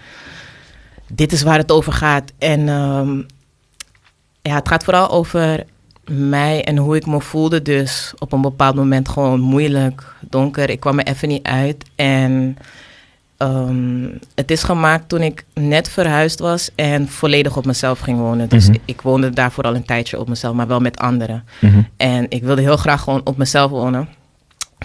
dit 1.12 1.32
is 1.32 1.42
waar 1.42 1.58
het 1.58 1.72
over 1.72 1.94
gaat. 1.94 2.32
En 2.38 2.70
ehm, 2.70 3.18
ja, 4.42 4.56
het 4.56 4.68
gaat 4.68 4.84
vooral 4.84 5.10
over 5.10 5.64
mij 6.10 6.64
en 6.64 6.78
hoe 6.78 6.96
ik 6.96 7.06
me 7.06 7.22
voelde. 7.22 7.62
Dus 7.62 8.14
op 8.20 8.32
een 8.32 8.42
bepaald 8.42 8.76
moment 8.76 9.10
gewoon 9.10 9.40
moeilijk, 9.40 10.14
donker. 10.20 10.70
Ik 10.70 10.80
kwam 10.80 11.00
er 11.00 11.08
even 11.08 11.28
niet 11.28 11.46
uit. 11.48 11.86
En 11.96 12.58
ehm, 13.38 14.08
het 14.36 14.52
is 14.52 14.64
gemaakt 14.64 15.10
toen 15.10 15.22
ik 15.22 15.46
net 15.54 15.90
verhuisd 15.90 16.40
was 16.40 16.70
en 16.76 17.08
volledig 17.10 17.58
op 17.58 17.66
mezelf 17.66 18.00
ging 18.00 18.18
wonen. 18.18 18.50
Dus 18.50 18.68
Mhm. 18.68 18.78
ik 18.86 19.02
woonde 19.02 19.30
daarvoor 19.30 19.64
al 19.64 19.76
een 19.76 19.86
tijdje 19.86 20.20
op 20.20 20.28
mezelf, 20.30 20.56
maar 20.56 20.68
wel 20.68 20.80
met 20.80 20.98
anderen. 21.00 21.44
Mhm. 21.62 21.82
En 21.98 22.26
ik 22.30 22.44
wilde 22.44 22.62
heel 22.62 22.78
graag 22.78 23.02
gewoon 23.02 23.22
op 23.24 23.38
mezelf 23.38 23.72
wonen. 23.72 24.08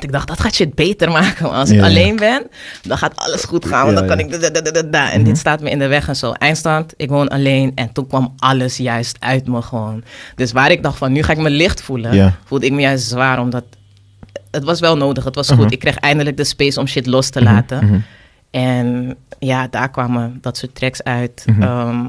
Ik 0.00 0.12
dacht, 0.12 0.28
dat 0.28 0.40
gaat 0.40 0.54
shit 0.54 0.74
beter 0.74 1.10
maken. 1.10 1.50
Als 1.50 1.70
ik 1.70 1.76
ja. 1.76 1.84
alleen 1.84 2.16
ben, 2.16 2.46
dan 2.82 2.98
gaat 2.98 3.16
alles 3.16 3.44
goed 3.44 3.66
gaan. 3.66 3.84
Want 3.84 3.96
dan 3.96 4.06
kan 4.06 4.18
ik... 4.18 4.92
da-. 4.92 5.10
En 5.12 5.20
Mhm. 5.20 5.28
dit 5.28 5.38
staat 5.38 5.60
me 5.60 5.70
in 5.70 5.78
de 5.78 5.86
weg 5.86 6.08
en 6.08 6.16
zo. 6.16 6.32
Eindstand, 6.32 6.94
ik 6.96 7.08
woon 7.08 7.28
alleen. 7.28 7.72
En 7.74 7.92
toen 7.92 8.06
kwam 8.06 8.34
alles 8.38 8.76
juist 8.76 9.16
uit 9.20 9.46
me 9.46 9.62
gewoon. 9.62 10.02
Dus 10.34 10.52
waar 10.52 10.70
ik 10.70 10.82
dacht 10.82 10.98
van, 10.98 11.12
nu 11.12 11.22
ga 11.22 11.32
ik 11.32 11.38
me 11.38 11.50
licht 11.50 11.82
voelen. 11.82 12.34
Voelde 12.44 12.66
ik 12.66 12.72
me 12.72 12.80
juist 12.80 13.08
zwaar, 13.08 13.40
omdat... 13.40 13.64
Het 14.50 14.64
was 14.64 14.80
wel 14.80 14.96
nodig, 14.96 15.24
het 15.24 15.34
was 15.34 15.50
Mhm. 15.50 15.60
goed. 15.60 15.72
Ik 15.72 15.78
kreeg 15.78 15.96
eindelijk 15.96 16.36
de 16.36 16.44
space 16.44 16.80
om 16.80 16.86
shit 16.86 17.06
los 17.06 17.28
te 17.30 17.40
Mhm, 17.40 17.52
laten. 17.52 17.84
mhm. 17.86 17.98
En 18.50 19.16
ja, 19.38 19.66
daar 19.70 19.90
kwamen 19.90 20.38
dat 20.40 20.56
soort 20.56 20.74
tracks 20.74 21.02
uit. 21.02 21.42
Mhm. 21.46 21.62
Ehm, 21.62 22.04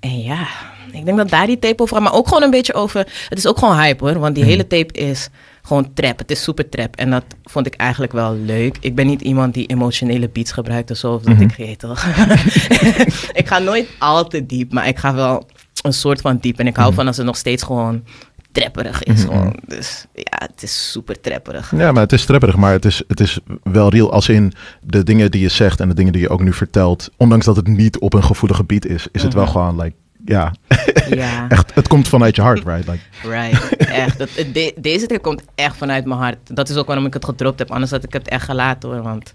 en 0.00 0.22
ja, 0.22 0.46
ik 0.92 1.04
denk 1.04 1.16
dat 1.16 1.28
daar 1.30 1.46
die 1.46 1.58
tape 1.58 1.82
over 1.82 1.94
gaat. 1.96 2.04
Maar 2.04 2.14
ook 2.14 2.28
gewoon 2.28 2.42
een 2.42 2.50
beetje 2.50 2.74
over... 2.74 3.06
Het 3.28 3.38
is 3.38 3.46
ook 3.46 3.58
gewoon 3.58 3.78
hype 3.80 4.04
hoor. 4.04 4.18
Want 4.18 4.34
die 4.34 4.44
Mhm. 4.44 4.52
hele 4.52 4.66
tape 4.66 4.92
is 4.92 5.28
gewoon 5.66 5.90
trap. 5.94 6.18
Het 6.18 6.30
is 6.30 6.42
super 6.42 6.68
trap. 6.68 6.96
En 6.96 7.10
dat 7.10 7.24
vond 7.44 7.66
ik 7.66 7.74
eigenlijk 7.74 8.12
wel 8.12 8.34
leuk. 8.36 8.76
Ik 8.80 8.94
ben 8.94 9.06
niet 9.06 9.20
iemand 9.22 9.54
die 9.54 9.66
emotionele 9.66 10.28
beats 10.28 10.52
gebruikt 10.52 10.90
of 10.90 10.96
zo. 10.96 11.12
Of 11.14 11.22
dat 11.22 11.34
Mhm. 11.34 11.42
ik 11.42 11.54
weet 11.56 11.78
toch. 11.78 12.04
ik 13.40 13.44
ga 13.48 13.58
nooit 13.58 13.88
al 13.98 14.26
te 14.28 14.46
diep. 14.46 14.72
Maar 14.72 14.88
ik 14.88 14.98
ga 14.98 15.14
wel 15.14 15.46
een 15.82 15.92
soort 15.92 16.20
van 16.20 16.38
diep. 16.40 16.58
En 16.58 16.66
ik 16.66 16.76
hou 16.76 16.88
Mhm. 16.88 16.96
van 16.96 17.06
als 17.06 17.16
het 17.16 17.26
nog 17.26 17.36
steeds 17.36 17.62
gewoon 17.62 18.04
trapperig 18.52 19.02
is. 19.02 19.26
Mhm. 19.26 19.50
Dus 19.66 20.06
ja, 20.14 20.38
het 20.52 20.62
is 20.62 20.90
super 20.90 21.20
trapperig. 21.20 21.72
Ja, 21.76 21.92
maar 21.92 22.02
het 22.02 22.12
is 22.12 22.24
trapperig, 22.24 22.56
maar 22.56 22.72
het 22.72 22.84
is, 22.84 23.02
het 23.08 23.20
is 23.20 23.38
wel 23.62 23.88
real. 23.88 24.12
Als 24.12 24.28
in 24.28 24.52
de 24.82 25.02
dingen 25.02 25.30
die 25.30 25.40
je 25.40 25.48
zegt 25.48 25.80
en 25.80 25.88
de 25.88 25.94
dingen 25.94 26.12
die 26.12 26.20
je 26.22 26.28
ook 26.28 26.42
nu 26.42 26.52
vertelt. 26.52 27.10
Ondanks 27.16 27.44
dat 27.44 27.56
het 27.56 27.66
niet 27.66 27.98
op 27.98 28.14
een 28.14 28.24
gevoelig 28.24 28.56
gebied 28.56 28.86
is, 28.86 29.06
is 29.12 29.22
het 29.22 29.34
wel 29.34 29.46
gewoon, 29.46 29.80
like, 29.80 29.96
ja, 30.28 30.52
Ja. 31.08 31.46
echt, 31.48 31.74
het 31.74 31.88
komt 31.88 32.08
vanuit 32.08 32.36
je 32.36 32.42
hart, 32.42 32.64
right? 32.64 32.86
Like, 32.88 33.28
Right, 33.28 33.76
echt. 33.76 34.18
Dat, 34.18 34.28
de- 34.52 34.74
deze 34.76 35.06
track 35.06 35.22
komt 35.22 35.42
echt 35.54 35.76
vanuit 35.76 36.04
mijn 36.04 36.20
hart. 36.20 36.56
Dat 36.56 36.68
is 36.68 36.76
ook 36.76 36.86
waarom 36.86 37.06
ik 37.06 37.14
het 37.14 37.24
gedropt 37.24 37.58
heb. 37.58 37.70
Anders 37.70 37.90
had 37.90 38.04
ik 38.04 38.12
het 38.12 38.28
echt 38.28 38.44
gelaten 38.44 38.88
hoor. 38.88 39.02
Want 39.02 39.32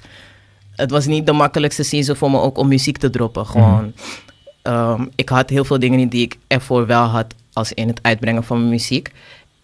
het 0.76 0.92
was 0.92 1.06
niet 1.06 1.26
de 1.26 1.32
makkelijkste 1.34 1.84
season 1.84 2.16
voor 2.16 2.32
me 2.32 2.40
ook 2.40 2.58
om 2.58 2.68
muziek 2.68 2.98
te 2.98 3.10
droppen. 3.10 3.46
Gewoon, 3.46 3.94
ehm, 4.62 5.06
ik 5.16 5.30
had 5.30 5.50
heel 5.50 5.66
veel 5.66 5.80
dingen 5.80 6.08
die 6.10 6.22
ik 6.22 6.38
ervoor 6.48 6.86
wel 6.86 7.04
had 7.04 7.34
als 7.54 7.74
in 7.74 7.88
het 7.88 8.00
uitbrengen 8.02 8.44
van 8.44 8.58
mijn 8.58 8.70
muziek. 8.70 9.12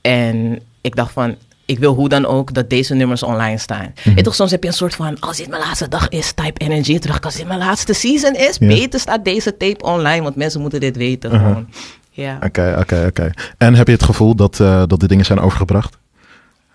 En 0.01 0.59
ik 0.81 0.95
dacht 0.95 1.11
van, 1.11 1.35
ik 1.67 1.79
wil 1.79 1.93
hoe 1.93 2.09
dan 2.09 2.25
ook 2.25 2.53
dat 2.53 2.69
deze 2.69 2.93
nummers 2.93 3.23
online 3.23 3.57
staan. 3.57 3.93
En 4.15 4.23
toch 4.23 4.35
soms 4.35 4.51
heb 4.51 4.63
je 4.63 4.69
een 4.69 4.75
soort 4.75 4.95
van, 4.95 5.19
als 5.19 5.37
dit 5.37 5.49
mijn 5.49 5.61
laatste 5.61 5.87
dag 5.87 6.09
is, 6.09 6.31
type 6.31 6.59
energy. 6.59 6.93
Ik, 6.93 7.25
als 7.25 7.35
dit 7.35 7.47
mijn 7.47 7.59
laatste 7.59 7.93
season 7.93 8.35
is, 8.35 8.57
beter 8.57 8.99
staat 8.99 9.25
deze 9.25 9.57
tape 9.57 9.83
online. 9.85 10.23
Want 10.23 10.35
mensen 10.35 10.61
moeten 10.61 10.79
dit 10.79 10.97
weten 10.97 11.31
gewoon. 11.31 11.67
Ja. 12.11 12.39
Oké, 12.43 12.75
oké, 12.79 13.05
oké. 13.07 13.31
En 13.57 13.75
heb 13.75 13.87
je 13.87 13.93
het 13.93 14.03
gevoel 14.03 14.35
dat, 14.35 14.59
eh, 14.59 14.83
dat 14.87 14.99
de 14.99 15.07
dingen 15.07 15.25
zijn 15.25 15.39
overgebracht? 15.39 15.97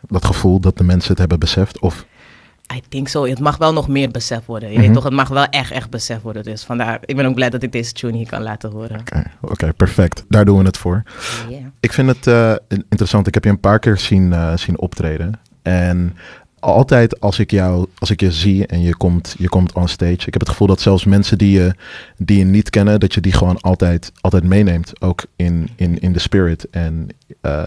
Dat 0.08 0.24
gevoel 0.24 0.60
dat 0.60 0.78
de 0.78 0.84
mensen 0.84 1.10
het 1.10 1.18
hebben 1.18 1.38
beseft? 1.38 1.78
Of, 1.78 2.04
I 2.76 2.82
think 2.88 3.08
so. 3.08 3.26
Het 3.26 3.38
mag 3.40 3.56
wel 3.56 3.72
nog 3.72 3.88
meer 3.88 4.10
besef 4.10 4.46
worden. 4.46 4.68
Je 4.68 4.74
Mhm. 4.74 4.84
weet 4.86 4.94
toch, 4.94 5.04
het 5.04 5.12
mag 5.12 5.28
wel 5.28 5.44
echt, 5.44 5.70
echt 5.70 5.90
besef 5.90 6.20
worden. 6.22 6.42
Dus 6.42 6.64
vandaar, 6.64 6.98
ik 7.04 7.16
ben 7.16 7.26
ook 7.26 7.34
blij 7.34 7.50
dat 7.50 7.62
ik 7.62 7.72
deze 7.72 7.92
tune 7.92 8.16
hier 8.16 8.26
kan 8.28 8.42
laten 8.42 8.70
horen. 8.70 9.02
oké, 9.40 9.72
perfect. 9.72 10.24
Daar 10.28 10.44
doen 10.44 10.58
we 10.58 10.64
het 10.64 10.76
voor. 10.78 11.02
Yeah. 11.48 11.60
Ik 11.80 11.92
vind 11.92 12.08
het 12.08 12.26
eh, 12.26 12.54
interessant. 12.68 13.26
Ik 13.26 13.34
heb 13.34 13.44
je 13.44 13.50
een 13.50 13.60
paar 13.60 13.78
keer 13.78 13.98
zien, 13.98 14.32
eh, 14.32 14.56
zien 14.56 14.78
optreden. 14.78 15.40
En 15.62 16.16
altijd 16.60 17.20
als 17.20 17.38
ik 17.38 17.50
jou, 17.50 17.86
als 17.98 18.10
ik 18.10 18.20
je 18.20 18.32
zie 18.32 18.66
en 18.66 18.82
je 18.82 18.96
komt, 18.96 19.34
je 19.38 19.48
komt 19.48 19.72
on 19.72 19.88
stage. 19.88 20.12
Ik 20.12 20.32
heb 20.32 20.40
het 20.40 20.48
gevoel 20.48 20.66
dat 20.66 20.80
zelfs 20.80 21.04
mensen 21.04 21.38
die 21.38 21.58
je, 21.60 21.74
die 22.16 22.38
je 22.38 22.44
niet 22.44 22.70
kennen, 22.70 23.00
dat 23.00 23.14
je 23.14 23.20
die 23.20 23.32
gewoon 23.32 23.60
altijd, 23.60 24.12
altijd 24.20 24.44
meeneemt. 24.44 25.00
Ook 25.00 25.24
in, 25.36 25.68
in, 25.76 25.98
in 26.00 26.12
de 26.12 26.18
spirit. 26.18 26.70
En 26.70 27.08
uh, 27.42 27.62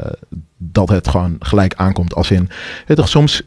dat 0.57 0.89
het 0.89 1.07
gewoon 1.07 1.35
gelijk 1.39 1.73
aankomt. 1.75 2.15
Als 2.15 2.31
in, 2.31 2.49
weet 2.87 2.97
toch, 2.97 3.09
soms 3.09 3.41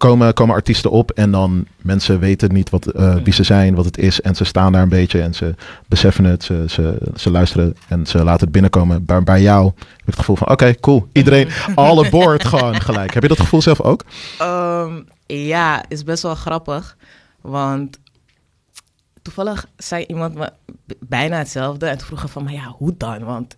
komen, 0.00 0.34
komen 0.34 0.54
artiesten 0.54 0.90
op 0.90 1.10
en 1.10 1.30
dan 1.30 1.66
mensen 1.82 2.18
weten 2.18 2.52
niet 2.52 2.70
wat, 2.70 2.94
uh, 2.96 3.14
wie 3.14 3.32
ze 3.32 3.42
zijn, 3.42 3.74
wat 3.74 3.84
het 3.84 3.98
is. 3.98 4.20
En 4.20 4.34
ze 4.34 4.44
staan 4.44 4.72
daar 4.72 4.82
een 4.82 4.88
beetje 4.88 5.22
en 5.22 5.34
ze 5.34 5.54
beseffen 5.88 6.24
het, 6.24 6.42
ze, 6.42 6.64
ze, 6.68 6.98
ze 7.14 7.30
luisteren 7.30 7.76
en 7.88 8.06
ze 8.06 8.24
laten 8.24 8.40
het 8.40 8.52
binnenkomen. 8.52 9.04
Bij, 9.04 9.22
bij 9.22 9.42
jou 9.42 9.64
heb 9.66 9.98
ik 9.98 10.04
het 10.06 10.18
gevoel 10.18 10.36
van 10.36 10.50
oké, 10.50 10.74
cool. 10.74 11.08
Iedereen, 11.12 11.48
alle 11.74 12.10
boord 12.10 12.44
gewoon 12.44 12.80
gelijk. 12.80 13.14
Heb 13.14 13.22
je 13.22 13.28
dat 13.28 13.40
gevoel 13.40 13.62
zelf 13.62 13.80
ook? 13.80 14.04
Um, 14.42 15.06
ja, 15.26 15.84
is 15.88 16.04
best 16.04 16.22
wel 16.22 16.34
grappig. 16.34 16.96
Want 17.40 17.98
toevallig 19.22 19.66
zei 19.76 20.04
iemand 20.04 20.34
me 20.34 20.52
bijna 21.00 21.38
hetzelfde. 21.38 21.86
En 21.86 21.98
toen 21.98 22.06
vroeg 22.06 22.30
van, 22.30 22.44
maar 22.44 22.52
ja, 22.52 22.74
hoe 22.78 22.94
dan? 22.96 23.24
Want 23.24 23.56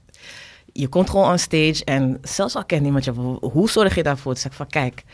je 0.73 0.89
komt 0.89 1.11
gewoon 1.11 1.31
on 1.31 1.39
stage 1.39 1.85
en 1.85 2.19
zelfs 2.23 2.57
al 2.57 2.65
kent 2.65 2.83
niemand 2.83 3.05
je, 3.05 3.11
hoe 3.41 3.71
zorg 3.71 3.95
je 3.95 4.03
daarvoor? 4.03 4.33
Toen 4.33 4.41
zei 4.41 4.53
ik 4.53 4.59
van, 4.59 4.67
kijk, 4.67 5.05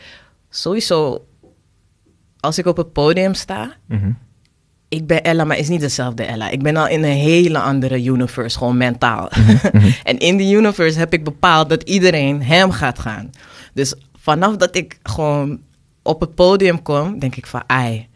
sowieso, 0.49 1.25
als 2.39 2.57
ik 2.57 2.65
op 2.65 2.77
het 2.77 2.93
podium 2.93 3.33
sta, 3.33 3.71
Mhm. 3.85 4.11
ik 4.87 5.07
ben 5.07 5.23
Ella, 5.23 5.43
maar 5.43 5.57
is 5.57 5.67
niet 5.69 5.79
dezelfde 5.81 6.23
Ella. 6.23 6.49
Ik 6.49 6.61
ben 6.63 6.75
al 6.75 6.87
in 6.87 7.03
een 7.03 7.09
hele 7.17 7.59
andere 7.59 8.03
universe, 8.03 8.57
gewoon 8.57 8.77
mentaal. 8.77 9.29
en 10.03 10.17
in 10.17 10.37
die 10.37 10.55
universe 10.55 10.99
heb 10.99 11.13
ik 11.13 11.23
bepaald 11.23 11.69
dat 11.69 11.83
iedereen 11.83 12.43
hem 12.43 12.71
gaat 12.71 12.99
gaan. 12.99 13.29
Dus 13.73 13.93
vanaf 14.19 14.55
dat 14.55 14.75
ik 14.75 14.97
gewoon 15.03 15.59
op 16.01 16.19
het 16.21 16.35
podium 16.35 16.81
kom, 16.81 17.19
denk 17.19 17.35
ik 17.35 17.45
van, 17.45 17.63
ai, 17.67 18.07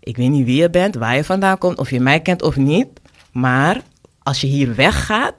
ik 0.00 0.16
weet 0.16 0.30
niet 0.30 0.44
wie 0.44 0.60
je 0.60 0.70
bent, 0.70 0.94
waar 0.94 1.16
je 1.16 1.24
vandaan 1.24 1.58
komt, 1.58 1.78
of 1.78 1.90
je 1.90 2.00
mij 2.00 2.20
kent 2.20 2.42
of 2.42 2.56
niet. 2.56 2.86
Maar 3.32 3.80
als 4.22 4.40
je 4.40 4.46
hier 4.46 4.74
weggaat, 4.74 5.34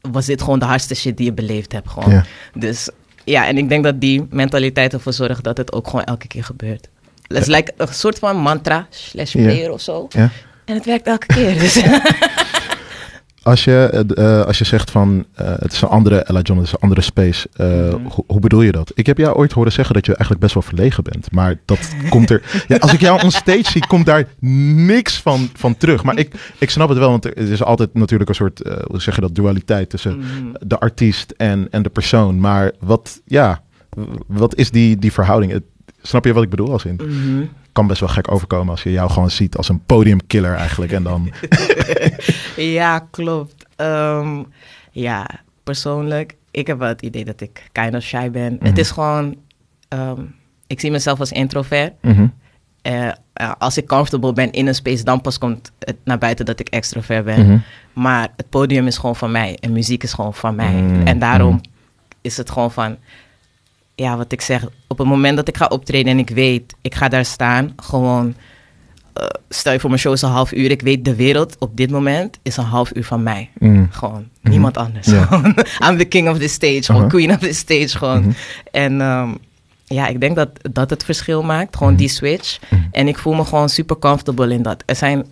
was 0.00 0.26
dit 0.26 0.42
gewoon 0.42 0.58
de 0.58 0.64
hardste 0.64 0.94
shit 0.94 1.16
die 1.16 1.26
je 1.26 1.32
beleefd 1.32 1.72
hebt. 1.72 1.88
Gewoon. 1.88 2.10
Ja. 2.10 2.24
Dus 2.54 2.88
ja, 3.24 3.46
en 3.46 3.58
ik 3.58 3.68
denk 3.68 3.84
dat 3.84 4.00
die 4.00 4.26
mentaliteit 4.30 4.92
ervoor 4.92 5.12
zorgt 5.12 5.44
dat 5.44 5.56
het 5.56 5.72
ook 5.72 5.88
gewoon 5.88 6.04
elke 6.04 6.26
keer 6.26 6.44
gebeurt. 6.44 6.88
Het 7.26 7.38
is 7.38 7.46
like 7.46 7.72
een 7.76 7.88
soort 7.88 8.18
van 8.18 8.36
mantra 8.36 8.86
slash 8.90 9.32
Ja. 9.32 9.42
prayer 9.42 9.70
of 9.72 9.80
zo. 9.80 10.06
Ja. 10.08 10.30
En 10.64 10.74
het 10.74 10.84
werkt 10.84 11.06
elke 11.06 11.26
keer. 11.26 11.58
Dus. 11.58 11.74
Als 13.42 13.64
je, 13.64 14.04
eh, 14.16 14.38
eh, 14.40 14.46
als 14.46 14.58
je 14.58 14.64
zegt 14.64 14.90
van 14.90 15.24
eh, 15.34 15.52
het 15.58 15.72
is 15.72 15.80
een 15.82 15.88
andere 15.88 16.16
Ella 16.22 16.40
John, 16.40 16.58
het 16.58 16.66
is 16.68 16.72
een 16.74 16.80
andere 16.80 17.00
space, 17.00 17.48
Mhm. 17.56 18.06
ho- 18.08 18.24
hoe 18.26 18.40
bedoel 18.40 18.62
je 18.62 18.72
dat? 18.72 18.92
Ik 18.94 19.06
heb 19.06 19.18
jou 19.18 19.36
ooit 19.36 19.52
horen 19.52 19.72
zeggen 19.72 19.94
dat 19.94 20.06
je 20.06 20.10
eigenlijk 20.12 20.40
best 20.40 20.54
wel 20.54 20.62
verlegen 20.62 21.04
bent, 21.04 21.32
maar 21.32 21.60
dat 21.64 21.78
komt 22.10 22.30
er. 22.30 22.64
Ja, 22.68 22.76
als 22.76 22.92
ik 22.92 23.00
jou 23.00 23.22
on 23.22 23.30
stage 23.30 23.70
zie, 23.70 23.86
komt 23.86 24.06
daar 24.06 24.24
niks 24.40 25.20
van, 25.20 25.48
van 25.54 25.76
terug. 25.76 26.02
Maar 26.04 26.18
ik, 26.18 26.54
ik 26.58 26.70
snap 26.70 26.88
het 26.88 26.98
wel, 26.98 27.10
want 27.10 27.24
er 27.24 27.36
is 27.36 27.62
altijd 27.62 27.94
natuurlijk 27.94 28.28
een 28.28 28.34
soort, 28.36 28.60
hoe 28.90 29.00
zeg 29.00 29.14
je 29.14 29.20
dat, 29.20 29.34
dualiteit 29.34 29.90
tussen 29.90 30.18
Mhm. 30.18 30.26
de 30.66 30.78
artiest 30.78 31.34
en, 31.36 31.68
en 31.70 31.82
de 31.82 31.90
persoon. 31.90 32.40
Maar 32.40 32.72
wat, 32.80 33.20
ja, 33.24 33.62
wat 34.26 34.54
is 34.54 34.70
die, 34.70 34.96
die 34.98 35.12
verhouding? 35.12 35.52
Het- 35.52 35.62
snap 36.02 36.24
je 36.24 36.32
wat 36.32 36.42
ik 36.42 36.50
bedoel? 36.50 36.72
Als 36.72 36.84
in, 36.84 37.00
Mhm. 37.04 37.42
Kan 37.72 37.86
best 37.86 38.00
wel 38.00 38.08
gek 38.08 38.30
overkomen 38.30 38.70
als 38.70 38.82
je 38.82 38.90
jou 38.90 39.10
gewoon 39.10 39.30
ziet 39.30 39.56
als 39.56 39.68
een 39.68 39.84
podiumkiller 39.84 40.54
eigenlijk. 40.54 40.92
En 40.92 41.02
dan, 41.02 41.32
Ja, 42.56 42.98
klopt. 43.10 43.66
Ehm, 43.76 44.42
ja, 44.90 45.26
persoonlijk, 45.64 46.36
ik 46.50 46.66
heb 46.66 46.78
wel 46.78 46.88
het 46.88 47.02
idee 47.02 47.24
dat 47.24 47.40
ik 47.40 47.68
kind 47.72 47.94
of 47.94 48.02
shy 48.02 48.30
ben. 48.30 48.54
Mhm. 48.54 48.64
Het 48.64 48.78
is 48.78 48.90
gewoon, 48.90 49.36
ehm, 49.88 50.22
ik 50.66 50.80
zie 50.80 50.90
mezelf 50.90 51.20
als 51.20 51.32
introvert. 51.32 51.92
Mhm. 52.02 52.26
Eh, 52.82 53.08
eh, 53.32 53.52
als 53.58 53.76
ik 53.76 53.86
comfortable 53.86 54.32
ben 54.32 54.50
in 54.50 54.66
een 54.66 54.74
space, 54.74 55.04
dan 55.04 55.20
pas 55.20 55.38
komt 55.38 55.72
het 55.78 55.96
naar 56.04 56.18
buiten 56.18 56.44
dat 56.44 56.60
ik 56.60 56.68
extrovert 56.68 57.24
ben. 57.24 57.46
Mhm. 57.46 57.58
Maar 57.92 58.28
het 58.36 58.48
podium 58.48 58.86
is 58.86 58.98
gewoon 58.98 59.16
van 59.16 59.30
mij 59.30 59.56
en 59.60 59.72
muziek 59.72 60.02
is 60.02 60.12
gewoon 60.12 60.34
van 60.34 60.54
mij. 60.54 60.72
Mm, 60.72 61.06
En 61.06 61.18
daarom 61.18 61.52
mm. 61.52 61.60
is 62.20 62.36
het 62.36 62.50
gewoon 62.50 62.72
van, 62.72 62.96
ja, 64.00 64.16
wat 64.16 64.32
ik 64.32 64.40
zeg, 64.40 64.66
op 64.86 64.98
het 64.98 65.06
moment 65.06 65.36
dat 65.36 65.48
ik 65.48 65.56
ga 65.56 65.66
optreden 65.66 66.12
en 66.12 66.18
ik 66.18 66.30
weet, 66.30 66.74
ik 66.80 66.94
ga 66.94 67.08
daar 67.08 67.24
staan, 67.24 67.72
gewoon, 67.76 68.34
eh, 69.12 69.24
stel 69.48 69.72
je 69.72 69.80
voor 69.80 69.88
mijn 69.90 70.00
show 70.02 70.12
is 70.12 70.22
een 70.22 70.30
half 70.30 70.52
uur, 70.52 70.70
ik 70.70 70.82
weet 70.82 71.04
de 71.04 71.14
wereld 71.14 71.56
op 71.58 71.76
dit 71.76 71.90
moment 71.90 72.38
is 72.42 72.56
een 72.56 72.64
half 72.64 72.94
uur 72.96 73.04
van 73.04 73.22
mij. 73.22 73.50
Mm. 73.58 73.88
Gewoon, 73.90 74.28
niemand 74.42 74.76
anders. 74.76 75.06
I'm 75.88 75.98
the 75.98 76.04
king 76.08 76.28
of 76.28 76.38
the 76.38 76.48
stage, 76.48 76.82
gewoon 76.82 77.02
Uh-huh. 77.04 77.20
queen 77.24 77.30
of 77.30 77.38
the 77.38 77.52
stage, 77.52 77.88
gewoon. 77.98 78.20
Mhm. 78.20 78.30
En 78.70 79.00
ehm, 79.00 79.30
ja, 79.84 80.06
ik 80.06 80.20
denk 80.20 80.36
dat 80.36 80.48
dat 80.72 80.90
het 80.90 81.04
verschil 81.04 81.42
maakt, 81.42 81.76
gewoon 81.76 81.92
Mhm. 81.92 82.00
die 82.00 82.10
switch. 82.10 82.58
Mhm. 82.70 82.80
En 82.92 83.08
ik 83.08 83.18
voel 83.18 83.34
me 83.34 83.44
gewoon 83.44 83.68
super 83.68 83.98
comfortable 83.98 84.52
in 84.54 84.62
dat. 84.62 84.82
Er 84.86 84.96
zijn, 84.96 85.26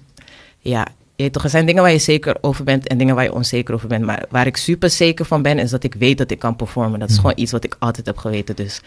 ja, 0.58 0.86
je 1.24 1.30
toch, 1.30 1.44
er 1.44 1.50
zijn 1.50 1.66
dingen 1.66 1.82
waar 1.82 1.92
je 1.92 1.98
zeker 1.98 2.36
over 2.40 2.64
bent 2.64 2.86
en 2.88 2.98
dingen 2.98 3.14
waar 3.14 3.24
je 3.24 3.32
onzeker 3.32 3.74
over 3.74 3.88
bent. 3.88 4.04
Maar 4.04 4.24
waar 4.30 4.46
ik 4.46 4.56
super 4.56 4.90
zeker 4.90 5.24
van 5.24 5.42
ben, 5.42 5.58
is 5.58 5.70
dat 5.70 5.84
ik 5.84 5.94
weet 5.94 6.18
dat 6.18 6.30
ik 6.30 6.38
kan 6.38 6.56
performen. 6.56 6.98
Dat 6.98 7.08
is 7.08 7.14
Mhm. 7.14 7.24
gewoon 7.24 7.42
iets 7.42 7.52
wat 7.52 7.64
ik 7.64 7.76
altijd 7.78 8.06
heb 8.06 8.16
geweten. 8.16 8.56
Dus 8.56 8.80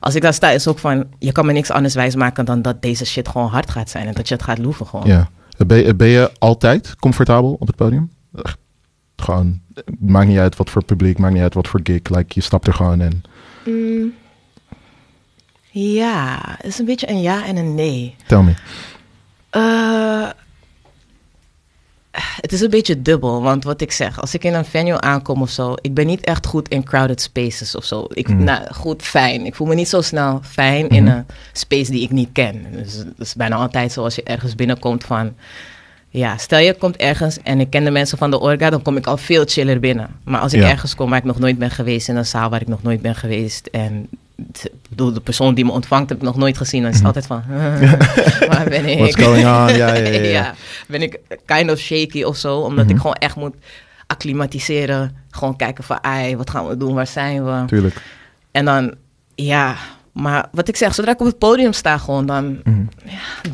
als 0.00 0.14
ik 0.14 0.22
daar 0.22 0.34
sta, 0.34 0.50
is 0.50 0.68
ook 0.68 0.78
van, 0.78 1.06
je 1.18 1.32
kan 1.32 1.46
me 1.46 1.52
niks 1.52 1.70
anders 1.70 1.94
wijsmaken 1.94 2.44
dan 2.44 2.62
dat 2.62 2.82
deze 2.82 3.06
shit 3.06 3.28
gewoon 3.28 3.48
hard 3.48 3.70
gaat 3.70 3.90
zijn. 3.90 4.06
En 4.06 4.14
dat 4.14 4.28
je 4.28 4.34
het 4.34 4.42
gaat 4.42 4.58
loeven 4.58 4.86
gewoon. 4.86 5.06
Ja. 5.06 5.28
Ben 5.66 5.84
je, 5.84 5.94
ben 5.94 6.08
je 6.08 6.30
altijd 6.38 6.96
comfortabel 6.96 7.56
op 7.58 7.66
het 7.66 7.76
podium? 7.76 8.10
Echt, 8.42 8.58
Gewoon, 9.16 9.60
maakt 9.98 10.26
niet 10.28 10.38
uit 10.38 10.56
wat 10.56 10.70
voor 10.70 10.84
publiek, 10.84 11.18
maakt 11.18 11.32
niet 11.34 11.42
uit 11.42 11.54
wat 11.54 11.68
voor 11.68 11.80
gig. 11.82 12.00
Like, 12.08 12.24
je 12.28 12.40
stapt 12.40 12.66
er 12.66 12.74
gewoon 12.74 13.00
in. 13.00 13.22
Mm. 13.64 14.12
Ja, 15.70 16.38
het 16.56 16.66
is 16.66 16.78
een 16.78 16.84
beetje 16.84 17.10
een 17.10 17.20
ja 17.20 17.46
en 17.46 17.56
een 17.56 17.74
nee. 17.74 18.14
Tell 18.26 18.42
me. 18.42 18.52
Eh, 19.50 20.28
het 22.40 22.52
is 22.52 22.60
een 22.60 22.70
beetje 22.70 23.02
dubbel, 23.02 23.42
want 23.42 23.64
wat 23.64 23.80
ik 23.80 23.92
zeg, 23.92 24.20
als 24.20 24.34
ik 24.34 24.44
in 24.44 24.54
een 24.54 24.64
venue 24.64 25.00
aankom 25.00 25.42
of 25.42 25.50
zo, 25.50 25.74
ik 25.80 25.94
ben 25.94 26.06
niet 26.06 26.24
echt 26.24 26.46
goed 26.46 26.68
in 26.68 26.84
crowded 26.84 27.20
spaces 27.20 27.74
of 27.76 27.84
zo. 27.84 28.06
Ik, 28.08 28.28
Mm. 28.28 28.44
nou, 28.44 28.74
goed, 28.74 29.02
fijn. 29.02 29.46
Ik 29.46 29.54
voel 29.54 29.66
me 29.66 29.74
niet 29.74 29.88
zo 29.88 30.00
snel 30.00 30.40
fijn 30.42 30.88
in 30.88 31.04
Mhm. 31.04 31.16
een 31.16 31.26
space 31.52 31.90
die 31.90 32.02
ik 32.02 32.10
niet 32.10 32.28
ken. 32.32 32.66
Dus 32.72 32.94
het 32.94 33.06
is 33.18 33.34
bijna 33.34 33.56
altijd 33.56 33.92
zo 33.92 34.02
als 34.02 34.14
je 34.14 34.22
ergens 34.22 34.54
binnenkomt 34.54 35.04
van, 35.04 35.34
ja, 36.08 36.36
stel 36.36 36.58
je 36.58 36.74
komt 36.74 36.96
ergens 36.96 37.38
en 37.42 37.60
ik 37.60 37.70
ken 37.70 37.84
de 37.84 37.90
mensen 37.90 38.18
van 38.18 38.30
de 38.30 38.38
orga, 38.40 38.70
dan 38.70 38.82
kom 38.82 38.96
ik 38.96 39.06
al 39.06 39.16
veel 39.16 39.44
chiller 39.46 39.80
binnen. 39.80 40.08
Maar 40.24 40.40
als 40.40 40.52
ik 40.52 40.60
Ja. 40.60 40.70
ergens 40.70 40.94
kom 40.94 41.10
waar 41.10 41.18
ik 41.18 41.24
nog 41.24 41.38
nooit 41.38 41.58
ben 41.58 41.70
geweest, 41.70 42.08
in 42.08 42.16
een 42.16 42.26
zaal 42.26 42.50
waar 42.50 42.60
ik 42.60 42.68
nog 42.68 42.82
nooit 42.82 43.02
ben 43.02 43.14
geweest 43.14 43.66
en 43.66 44.08
bedoel, 44.88 45.12
de 45.12 45.20
persoon 45.20 45.54
die 45.54 45.64
me 45.64 45.70
ontvangt 45.70 46.08
heb 46.08 46.18
ik 46.18 46.24
nog 46.24 46.36
nooit 46.36 46.56
gezien, 46.56 46.82
dan 46.82 46.90
is 46.90 46.96
het 46.96 47.06
altijd 47.06 47.26
van, 47.26 47.42
waar 48.50 48.66
ben 48.68 48.84
ik? 48.88 48.98
What's 48.98 49.22
going 49.24 49.46
on? 49.46 49.76
Ja, 49.76 49.94
ja, 49.94 49.94
ja. 49.94 50.08
ja. 50.08 50.22
ja, 50.40 50.54
ben 50.88 51.02
ik 51.02 51.20
kind 51.44 51.70
of 51.70 51.78
shaky 51.78 52.22
of 52.22 52.36
zo. 52.36 52.58
Omdat 52.58 52.84
Mhm. 52.84 52.94
ik 52.94 53.00
gewoon 53.00 53.14
echt 53.16 53.36
moet 53.36 53.54
acclimatiseren. 54.06 55.16
Gewoon 55.30 55.56
kijken 55.56 55.84
van, 55.84 55.98
ai, 56.04 56.36
wat 56.36 56.50
gaan 56.50 56.66
we 56.66 56.76
doen? 56.76 56.94
Waar 56.94 57.06
zijn 57.06 57.44
we? 57.44 57.64
Tuurlijk. 57.66 58.02
En 58.50 58.64
dan, 58.64 58.94
ja, 59.34 59.74
maar 60.12 60.46
wat 60.52 60.68
ik 60.68 60.76
zeg, 60.76 60.94
zodra 60.94 61.12
ik 61.12 61.20
op 61.20 61.26
het 61.26 61.38
podium 61.38 61.72
sta 61.72 61.98
gewoon, 61.98 62.26
dan, 62.26 62.60
Mhm. 62.64 62.80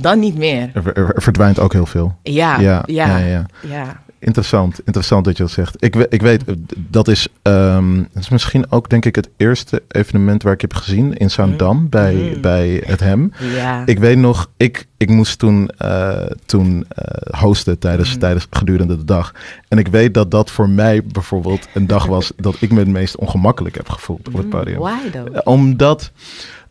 dan 0.01 0.19
niet 0.19 0.37
meer. 0.37 0.71
Er, 0.75 0.87
er- 0.97 1.15
er 1.15 1.23
verdwijnt 1.23 1.59
ook 1.59 1.73
heel 1.73 1.87
veel. 1.87 2.17
Ja, 2.23 2.59
Ja, 2.61 2.83
ja, 2.87 3.17
ja, 3.19 3.47
ja. 3.63 4.03
Interessant, 4.25 4.81
interessant 4.85 5.25
dat 5.25 5.37
je 5.37 5.43
dat 5.43 5.53
zegt. 5.53 5.77
Ik, 5.85 5.95
ik 5.97 6.23
weet, 6.23 6.45
eh, 6.45 6.55
dat 6.77 7.09
is, 7.09 7.29
ehm, 7.43 7.97
dat 7.97 8.23
is 8.23 8.29
misschien 8.29 8.71
ook 8.71 8.89
denk 8.89 9.05
ik 9.05 9.15
het 9.15 9.29
eerste 9.37 9.83
evenement 9.89 10.43
waar 10.43 10.53
ik 10.53 10.61
heb 10.61 10.75
gezien 10.75 11.15
in 11.17 11.31
Zaandam 11.31 11.89
bij, 11.89 12.15
Mhm. 12.15 12.41
bij 12.41 12.83
het 12.87 13.01
Hem. 13.01 13.33
Ja. 13.55 13.83
Ik 13.87 13.99
weet 13.99 14.19
nog, 14.19 14.51
ik, 14.57 14.87
ik 14.97 15.09
moest 15.09 15.39
toen, 15.39 15.71
eh, 15.79 16.21
toen 16.47 16.85
eh, 16.89 17.41
hosten 17.41 17.79
tijdens, 17.79 18.11
Mhm. 18.11 18.19
tijdens 18.19 18.47
gedurende 18.51 18.97
de 18.97 19.05
dag. 19.05 19.35
En 19.69 19.79
ik 19.79 19.89
weet 19.89 20.15
dat 20.15 20.31
dat 20.31 20.51
voor 20.51 20.69
mij 20.69 21.03
bijvoorbeeld 21.05 21.69
een 21.75 21.87
dag 21.87 22.07
was 22.07 22.33
dat 22.47 22.57
ik 22.61 22.73
me 22.73 22.79
het 22.79 22.89
meest 22.89 23.17
ongemakkelijk 23.17 23.77
heb 23.77 23.89
gevoeld 23.89 24.29
op 24.29 24.35
het 24.37 24.49
podium. 24.49 24.77
Mm, 24.77 24.83
Why 24.83 25.11
though? 25.11 25.39
Omdat 25.45 26.11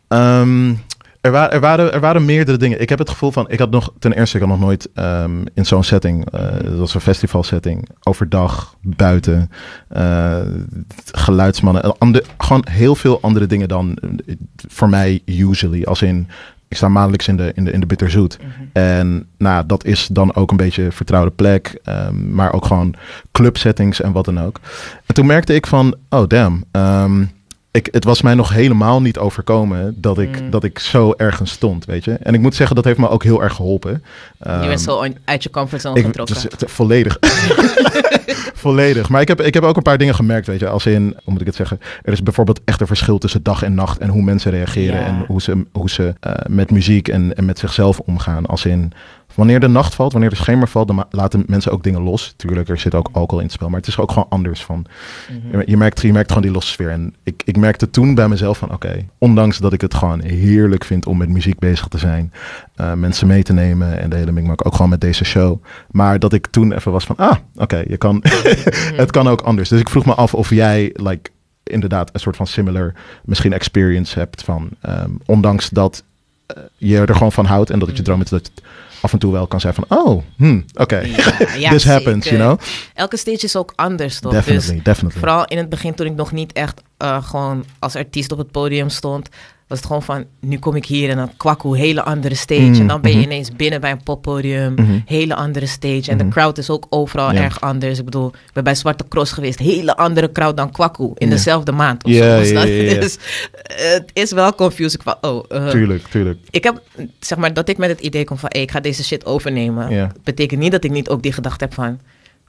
ehm, 0.08 0.74
er, 1.22 1.30
wa 1.30 1.50
er, 1.50 1.60
waren, 1.60 1.92
er 1.92 2.00
waren 2.00 2.24
meerdere 2.24 2.56
dingen. 2.58 2.80
Ik 2.80 2.88
heb 2.88 2.98
het 2.98 3.10
gevoel 3.10 3.30
van, 3.32 3.50
ik 3.50 3.58
had 3.58 3.70
nog, 3.70 3.92
ten 3.98 4.12
eerste, 4.12 4.36
ik 4.36 4.42
had 4.42 4.52
nog 4.52 4.60
nooit 4.60 4.88
ehm, 4.94 5.44
in 5.54 5.66
zo'n 5.66 5.84
setting, 5.84 6.30
eh 6.30 6.40
dat 6.64 6.78
was 6.78 6.94
een 6.94 7.00
festivalsetting, 7.00 7.88
overdag, 8.02 8.76
buiten, 8.80 9.50
eh, 9.88 10.36
geluidsmannen, 11.12 11.82
en 11.82 11.98
ander- 11.98 12.24
gewoon 12.38 12.64
heel 12.70 12.94
veel 12.94 13.18
andere 13.20 13.46
dingen 13.46 13.68
dan 13.68 13.96
eh, 14.26 14.34
voor 14.68 14.88
mij 14.88 15.20
usually. 15.26 15.84
Als 15.84 16.02
in, 16.02 16.28
ik 16.68 16.76
sta 16.76 16.88
maandelijks 16.88 17.28
in 17.28 17.36
de, 17.36 17.52
in 17.54 17.64
de, 17.64 17.72
in 17.72 17.80
de 17.80 17.86
Bitterzoet. 17.86 18.38
Mhm. 18.38 18.48
En 18.72 19.26
nou, 19.38 19.66
dat 19.66 19.84
is 19.84 20.06
dan 20.12 20.34
ook 20.34 20.50
een 20.50 20.56
beetje 20.56 20.92
vertrouwde 20.92 21.30
plek. 21.30 21.78
ehm, 21.84 22.34
maar 22.34 22.52
ook 22.52 22.64
gewoon 22.64 22.94
clubsettings 23.32 24.00
en 24.00 24.12
wat 24.12 24.24
dan 24.24 24.40
ook. 24.40 24.60
En 25.06 25.14
toen 25.14 25.26
merkte 25.26 25.54
ik 25.54 25.66
van, 25.66 25.94
oh 26.08 26.26
damn. 26.28 26.64
ehm, 26.70 27.24
ik, 27.72 27.88
het 27.90 28.04
was 28.04 28.22
mij 28.22 28.34
nog 28.34 28.52
helemaal 28.52 29.00
niet 29.02 29.18
overkomen 29.18 29.94
dat 29.96 30.18
ik, 30.18 30.40
Mm. 30.42 30.50
dat 30.50 30.64
ik 30.64 30.78
zo 30.78 31.14
ergens 31.16 31.50
stond, 31.50 31.84
weet 31.84 32.04
je. 32.04 32.12
En 32.12 32.34
ik 32.34 32.40
moet 32.40 32.54
zeggen, 32.54 32.76
dat 32.76 32.84
heeft 32.84 32.98
me 32.98 33.08
ook 33.08 33.22
heel 33.22 33.42
erg 33.42 33.54
geholpen. 33.54 34.02
je 34.38 34.48
Ehm, 34.48 34.66
bent 34.68 34.80
zo 34.80 34.96
on- 34.96 35.16
uit 35.24 35.42
je 35.42 35.50
comfortzone 35.50 35.98
ik, 35.98 36.04
getrokken. 36.04 36.34
dus, 36.34 36.42
het- 36.42 36.64
volledig. 36.70 37.18
Volledig. 38.54 39.08
Maar 39.08 39.20
ik 39.20 39.28
heb, 39.28 39.40
ik 39.40 39.54
heb 39.54 39.62
ook 39.62 39.76
een 39.76 39.82
paar 39.82 39.98
dingen 39.98 40.14
gemerkt, 40.14 40.46
weet 40.46 40.60
je. 40.60 40.68
Als 40.68 40.86
in, 40.86 41.02
hoe 41.24 41.32
moet 41.32 41.40
ik 41.40 41.46
het 41.46 41.56
zeggen? 41.56 41.80
Er 42.02 42.12
is 42.12 42.22
bijvoorbeeld 42.22 42.60
echt 42.64 42.80
een 42.80 42.86
verschil 42.86 43.18
tussen 43.18 43.42
dag 43.42 43.62
en 43.62 43.74
nacht 43.74 43.98
en 43.98 44.08
hoe 44.08 44.22
mensen 44.22 44.50
reageren 44.50 45.00
Ja. 45.00 45.06
en 45.06 45.24
hoe 45.26 45.42
ze, 45.42 45.64
hoe 45.72 45.90
ze 45.90 46.14
eh, 46.20 46.32
met 46.48 46.70
muziek 46.70 47.08
en, 47.08 47.36
en 47.36 47.44
met 47.44 47.58
zichzelf 47.58 47.98
omgaan. 47.98 48.46
Als 48.46 48.64
in, 48.64 48.92
wanneer 49.34 49.60
de 49.60 49.68
nacht 49.68 49.94
valt, 49.94 50.12
wanneer 50.12 50.30
de 50.30 50.36
schemer 50.36 50.68
valt, 50.68 50.86
dan 50.86 51.04
laten 51.10 51.44
mensen 51.46 51.72
ook 51.72 51.82
dingen 51.82 52.02
los. 52.02 52.34
Tuurlijk, 52.36 52.68
er 52.68 52.78
zit 52.78 52.94
ook 52.94 53.08
alcohol 53.12 53.38
in 53.38 53.44
het 53.44 53.54
spel, 53.54 53.68
maar 53.68 53.78
het 53.78 53.88
is 53.88 53.98
ook 53.98 54.12
gewoon 54.12 54.28
anders 54.28 54.64
van. 54.64 54.86
Je, 55.52 55.62
je 55.66 55.76
merkt, 55.76 56.00
je 56.00 56.12
merkt 56.12 56.28
gewoon 56.28 56.42
die 56.42 56.52
losse 56.52 56.72
sfeer. 56.72 56.90
En 56.90 57.14
ik, 57.22 57.42
ik 57.44 57.56
merkte 57.56 57.90
toen 57.90 58.14
bij 58.14 58.28
mezelf 58.28 58.58
van, 58.58 58.72
oké, 58.72 59.06
ondanks 59.18 59.58
dat 59.58 59.72
ik 59.72 59.80
het 59.80 59.94
gewoon 59.94 60.20
heerlijk 60.20 60.84
vind 60.84 61.06
om 61.06 61.16
met 61.16 61.28
muziek 61.28 61.58
bezig 61.58 61.88
te 61.88 61.98
zijn, 61.98 62.32
eh, 62.74 62.92
mensen 62.92 63.26
mee 63.26 63.42
te 63.42 63.52
nemen 63.52 63.98
en 63.98 64.10
de 64.10 64.16
hele 64.16 64.32
maar 64.32 64.58
ook 64.64 64.74
gewoon 64.74 64.90
met 64.90 65.00
deze 65.00 65.24
show. 65.24 65.62
Maar 65.90 66.18
dat 66.18 66.32
ik 66.32 66.46
toen 66.46 66.72
even 66.72 66.92
was 66.92 67.04
van, 67.04 67.16
ah, 67.16 67.36
oké, 67.54 67.82
je 67.86 67.96
kan, 67.96 68.24
het 69.02 69.10
kan 69.10 69.28
ook 69.28 69.40
anders. 69.40 69.68
Dus 69.68 69.80
ik 69.80 69.88
vroeg 69.88 70.06
me 70.06 70.14
af 70.14 70.34
of 70.34 70.50
jij, 70.50 70.90
like, 70.94 71.30
inderdaad 71.62 72.10
een 72.12 72.20
soort 72.20 72.36
van 72.36 72.46
similar, 72.46 72.94
misschien 73.24 73.52
experience 73.52 74.18
hebt 74.18 74.42
van, 74.42 74.68
ehm, 74.80 75.10
ondanks 75.26 75.68
dat 75.68 76.02
eh, 76.46 76.56
je 76.76 76.98
er 76.98 77.14
gewoon 77.14 77.32
van 77.32 77.44
houdt 77.44 77.70
en 77.70 77.78
dat 77.78 77.88
het 77.88 77.96
je 77.96 78.02
droom 78.02 78.20
is, 78.20 78.28
dat 78.28 78.46
het 78.46 78.62
af 79.02 79.12
en 79.12 79.18
toe 79.18 79.32
wel 79.32 79.46
kan 79.46 79.60
zijn 79.60 79.74
van, 79.74 79.84
oh, 79.88 80.22
hmm, 80.36 80.64
oké, 80.74 80.98
ja, 81.58 81.70
this 81.72 81.84
happens, 81.84 82.28
you 82.28 82.36
know? 82.36 82.58
Elke 82.94 83.16
stage 83.16 83.44
is 83.44 83.56
ook 83.56 83.72
anders, 83.76 84.20
toch? 84.20 84.32
Definitely, 84.32 84.74
dus 84.74 84.84
definitely. 84.84 85.20
Vooral 85.20 85.44
in 85.44 85.56
het 85.58 85.68
begin 85.68 85.94
toen 85.94 86.06
ik 86.06 86.14
nog 86.14 86.32
niet 86.32 86.52
echt 86.52 86.82
eh, 86.96 87.24
gewoon 87.24 87.64
als 87.78 87.96
artiest 87.96 88.32
op 88.32 88.38
het 88.38 88.50
podium 88.50 88.88
stond, 88.88 89.28
was 89.72 89.80
het 89.80 89.86
gewoon 89.86 90.02
van, 90.02 90.24
nu 90.40 90.58
kom 90.58 90.76
ik 90.76 90.84
hier 90.86 91.10
en 91.10 91.16
dan 91.16 91.30
kwakkoe, 91.36 91.76
hele 91.76 92.02
andere 92.02 92.34
stage. 92.34 92.60
Mm, 92.60 92.80
en 92.80 92.86
dan 92.86 93.00
ben 93.00 93.10
je 93.10 93.16
mhm. 93.16 93.26
ineens 93.26 93.50
binnen 93.56 93.80
bij 93.80 93.90
een 93.90 94.02
poppodium, 94.02 94.74
Mhm. 94.74 94.98
hele 95.06 95.34
andere 95.34 95.66
stage. 95.66 96.10
En 96.10 96.18
de 96.18 96.28
crowd 96.28 96.58
is 96.58 96.70
ook 96.70 96.86
overal 96.90 97.32
Ja. 97.32 97.42
erg 97.42 97.60
anders. 97.60 97.98
Ik 97.98 98.04
bedoel, 98.04 98.26
ik 98.28 98.52
ben 98.52 98.64
bij 98.64 98.74
Zwarte 98.74 99.04
Cross 99.08 99.32
geweest, 99.32 99.58
hele 99.58 99.96
andere 99.96 100.32
crowd 100.32 100.56
dan 100.56 100.70
kwakkoe 100.72 101.12
in 101.18 101.28
Ja. 101.28 101.34
dezelfde 101.34 101.72
maand. 101.72 102.04
Of 102.04 102.10
Ja, 102.10 102.44
zo. 102.44 102.54
Dus 103.00 103.18
het 103.62 104.10
is 104.12 104.32
wel 104.32 104.54
confusing 104.54 105.02
van, 105.02 105.16
oh, 105.20 105.44
eh, 105.48 105.68
Tuurlijk, 105.68 106.06
tuurlijk. 106.08 106.38
ik 106.50 106.64
heb, 106.64 106.82
zeg 107.20 107.38
maar, 107.38 107.54
dat 107.54 107.68
ik 107.68 107.78
met 107.78 107.88
het 107.90 108.00
idee 108.00 108.24
kom 108.24 108.38
van, 108.38 108.48
hey, 108.52 108.62
ik 108.62 108.70
ga 108.70 108.80
deze 108.80 109.04
shit 109.04 109.26
overnemen. 109.26 110.12
Betekent 110.24 110.60
niet 110.60 110.72
dat 110.72 110.84
ik 110.84 110.90
niet 110.90 111.08
ook 111.08 111.22
die 111.22 111.32
gedachte 111.32 111.64
heb 111.64 111.74
van, 111.74 112.00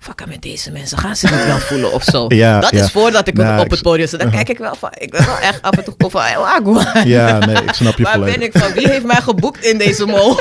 fuck 0.04 0.28
met 0.28 0.42
deze 0.42 0.72
mensen, 0.72 0.98
gaan 0.98 1.16
ze 1.16 1.28
het 1.28 1.46
wel 1.46 1.58
voelen 1.70 1.92
of 1.94 2.04
zo. 2.04 2.26
Ja, 2.28 2.60
dat 2.60 2.70
ja. 2.72 2.84
is 2.84 2.92
voordat 2.92 3.28
ik 3.28 3.34
Nou, 3.38 3.60
op 3.60 3.66
ik- 3.66 3.72
het 3.72 3.82
podium 3.82 4.08
zit. 4.08 4.20
Dan 4.20 4.28
Uh-huh. 4.28 4.44
kijk 4.46 4.58
ik 4.58 4.64
wel 4.64 4.76
van, 4.76 4.90
ik 4.94 5.12
ben 5.12 5.26
wel 5.26 5.38
echt 5.38 5.62
af 5.62 5.72
en 5.74 5.84
toe 5.84 6.10
van, 6.10 6.22
hey, 6.22 6.38
wagwan. 6.38 7.08
Ja, 7.10 7.38
nee, 7.46 7.64
ik 7.64 7.74
snap 7.74 7.98
je 7.98 8.04
Waar 8.08 8.14
volledig. 8.14 8.36
ben 8.38 8.48
ik 8.48 8.58
van? 8.58 8.72
Wie 8.74 8.88
heeft 8.90 9.06
mij 9.06 9.22
geboekt 9.22 9.66
in 9.66 9.78
deze 9.78 10.06
mol? 10.06 10.36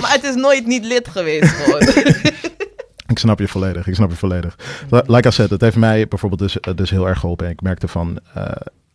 maar 0.00 0.12
het 0.12 0.24
is 0.24 0.34
nooit 0.34 0.66
niet 0.66 0.84
lid 0.84 1.08
geweest 1.08 1.52
gewoon. 1.52 1.80
Ik 3.06 3.18
snap 3.18 3.38
je 3.38 3.48
volledig. 3.48 3.86
Ik 3.86 3.94
snap 3.94 4.10
je 4.10 4.16
volledig. 4.16 4.56
Li- 4.90 5.00
Like 5.06 5.28
I 5.28 5.32
said, 5.32 5.50
het 5.50 5.60
heeft 5.60 5.76
mij 5.76 6.08
bijvoorbeeld 6.08 6.40
dus, 6.40 6.60
eh, 6.60 6.74
dus 6.74 6.90
heel 6.90 7.08
erg 7.08 7.18
geholpen. 7.18 7.48
Ik 7.48 7.60
merkte 7.60 7.88
van, 7.88 8.18
eh, 8.34 8.44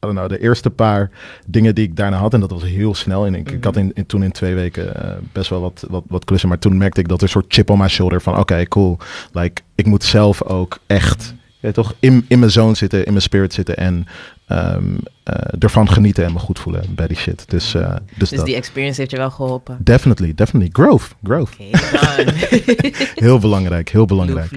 I 0.04 0.06
don't 0.08 0.16
know, 0.18 0.30
de 0.30 0.40
eerste 0.40 0.70
paar 0.70 1.10
dingen 1.48 1.76
die 1.76 1.84
ik 1.86 1.96
daarna 1.96 2.18
had, 2.18 2.34
en 2.34 2.40
dat 2.40 2.52
was 2.52 2.64
heel 2.64 2.96
snel. 2.96 3.26
En 3.26 3.36
ik, 3.36 3.52
ik 3.52 3.64
had 3.64 3.76
in, 3.78 3.92
in- 3.94 4.06
toen 4.06 4.24
in 4.24 4.32
twee 4.32 4.54
weken 4.56 4.96
eh, 5.04 5.12
best 5.32 5.50
wel 5.50 5.62
wat, 5.62 5.86
wat, 5.90 6.04
wat 6.08 6.26
klussen. 6.26 6.50
Maar 6.50 6.60
toen 6.60 6.78
merkte 6.78 7.00
ik 7.00 7.08
dat 7.08 7.18
er 7.18 7.24
een 7.24 7.30
soort 7.30 7.46
chip 7.54 7.70
on 7.70 7.78
my 7.78 7.88
shoulder 7.88 8.22
van, 8.22 8.38
oké, 8.40 8.64
cool. 8.68 8.98
Like, 9.32 9.62
ik 9.76 9.86
moet 9.86 10.04
zelf 10.04 10.44
ook 10.44 10.80
echt, 10.88 11.34
ja, 11.60 11.72
toch, 11.72 11.94
in, 12.00 12.26
in 12.28 12.40
mijn 12.40 12.52
zone 12.52 12.76
zitten, 12.76 13.00
in 13.06 13.12
mijn 13.12 13.22
spirit 13.24 13.54
zitten. 13.54 13.78
En 13.78 14.06
ehm, 14.48 14.84
eh, 15.24 15.36
ervan 15.60 15.90
genieten 15.90 16.26
en 16.26 16.34
me 16.34 16.40
goed 16.40 16.60
voelen 16.60 16.84
bij 16.96 17.08
die 17.08 17.18
shit. 17.18 17.50
Dus, 17.50 17.74
eh, 17.76 17.90
dus, 18.18 18.30
Dus 18.30 18.38
dat. 18.38 18.46
die 18.46 18.56
experience 18.56 19.00
heeft 19.00 19.12
je 19.12 19.18
wel 19.18 19.32
geholpen. 19.32 19.78
Definitely, 19.80 20.34
definitely. 20.36 20.70
Growth, 20.86 21.16
growth. 21.24 21.50
Heel 23.16 23.40
belangrijk, 23.40 23.90
heel 23.90 24.06
belangrijk. 24.06 24.50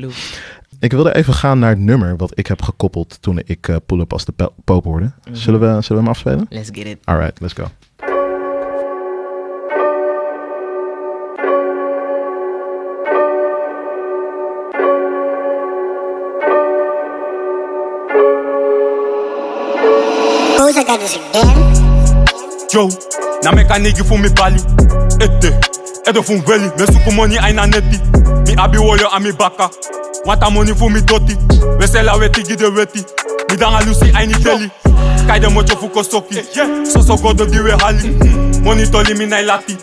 Ik 0.80 0.92
wilde 0.92 1.14
even 1.14 1.34
gaan 1.34 1.58
naar 1.58 1.70
het 1.70 1.78
nummer 1.78 2.16
wat 2.16 2.38
ik 2.38 2.46
heb 2.46 2.62
gekoppeld 2.62 3.22
toen 3.22 3.40
ik 3.44 3.68
eh, 3.68 3.76
Pull 3.86 4.00
Up 4.00 4.12
als 4.12 4.24
de 4.24 4.32
Pope 4.64 4.88
hoorde. 4.88 5.12
Zullen, 5.32 5.60
we, 5.60 5.66
zullen 5.66 5.82
we 5.88 5.94
hem 5.94 6.08
afspelen? 6.08 6.46
Let's 6.48 6.68
get 6.72 6.86
it. 6.86 6.98
Alright, 7.04 7.40
let's 7.40 7.52
go. 7.52 7.64
Who's 20.56 20.76
I 20.76 20.84
got 20.84 21.00
this 21.00 21.18
again? 21.18 21.78
Yo, 22.68 22.88
na 23.40 23.50
me 23.50 23.64
kanegi 23.64 24.04
fu 24.04 24.16
mi 24.16 24.32
bali. 24.32 24.60
Ete, 25.18 25.58
edo 26.10 26.22
fu 26.22 26.32
welly. 26.46 26.70
Me 26.78 26.86
suku 26.86 27.12
money 27.12 27.38
aina 27.38 27.66
neti. 27.66 27.98
Mi 28.46 28.54
abi 28.58 28.78
woyo 28.78 29.08
a 29.12 29.20
mi 29.20 29.32
baka. 29.32 29.70
Wanta 30.26 30.50
money 30.50 30.74
fu 30.74 30.88
mi 30.90 31.00
doti. 31.00 31.36
We 31.78 31.86
sella 31.86 32.16
weti 32.18 32.42
gide 32.42 32.66
weti. 32.66 33.04
Mi 33.50 33.56
danga 33.56 33.80
lusi 33.86 34.10
aini 34.14 34.34
teli. 34.34 34.70
Kai 35.26 35.38
de 35.40 35.48
mocho 35.48 35.76
fu 35.76 35.88
kostoki. 35.88 36.42
So 36.86 37.00
so 37.02 37.16
godo 37.16 37.46
di 37.46 37.58
we 37.60 37.70
hali. 37.70 38.10
Money 38.62 38.86
toli 38.90 39.14
mi 39.14 39.26
nai 39.26 39.44
lati. 39.44 39.76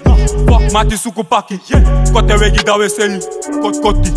Fuck 0.48 0.72
mati 0.74 0.98
suku 0.98 1.24
paki. 1.24 1.58
Kote 2.14 2.34
wegi 2.38 2.64
da 2.64 2.78
we 2.78 2.90
seli. 2.90 3.20
Kot 3.62 3.82
koti. 3.82 4.12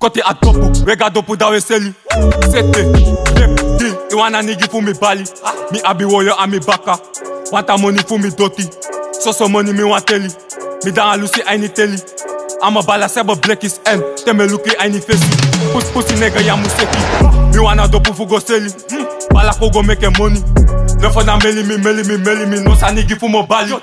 Koti 0.00 0.20
adopu, 0.22 0.84
wega 0.86 1.10
dopu 1.10 1.36
da 1.36 1.50
we 1.50 1.60
seli. 1.60 1.92
Sete, 2.50 2.82
dep, 3.34 3.78
di, 3.78 3.92
iwana 4.12 4.42
nigi 4.42 4.66
fu 4.70 4.80
mi 4.80 4.94
bali. 4.94 5.24
Mi 5.72 5.80
abi 5.84 6.04
woyo 6.04 6.34
a 6.38 6.46
mi 6.46 6.58
baka. 6.58 6.98
Wanta 7.52 7.76
money 7.76 8.02
fu 8.08 8.18
mi 8.18 8.30
doti. 8.30 8.66
So 9.12 9.32
so 9.32 9.46
money 9.48 9.72
mi 9.72 9.82
wan 10.80 10.92
teli. 10.92 10.92
Mi 10.92 10.92
danga 10.92 11.16
lusi 11.16 11.42
aini 11.46 11.68
teli. 11.68 11.98
I'ma 12.62 12.82
bala 12.82 13.08
sebo 13.08 13.36
blekis 13.36 13.80
en 13.84 14.02
teme 14.24 14.46
luki 14.46 14.76
aini 14.78 15.00
fesi. 15.00 15.26
Put 15.72 15.84
pussy 15.92 16.14
nigga 16.14 16.40
ya 16.40 16.56
museki. 16.56 16.98
Mi 17.52 17.58
wana 17.58 17.88
dopu 17.88 18.14
fu 18.14 18.26
go 18.26 18.38
seli. 18.38 18.70
Bala 19.30 19.52
ko 19.52 19.70
go 19.70 19.82
make 19.82 20.18
money. 20.18 20.42
No 21.00 21.10
for 21.10 21.24
na 21.24 21.38
meli 21.38 21.62
mi 21.64 21.76
meli 21.76 22.04
mi 22.04 22.16
meli 22.18 22.46
mi 22.46 22.60
no 22.60 22.74
sa 22.74 22.90
nigi 22.90 23.18
fu 23.18 23.28
mo 23.28 23.46
bali. 23.46 23.74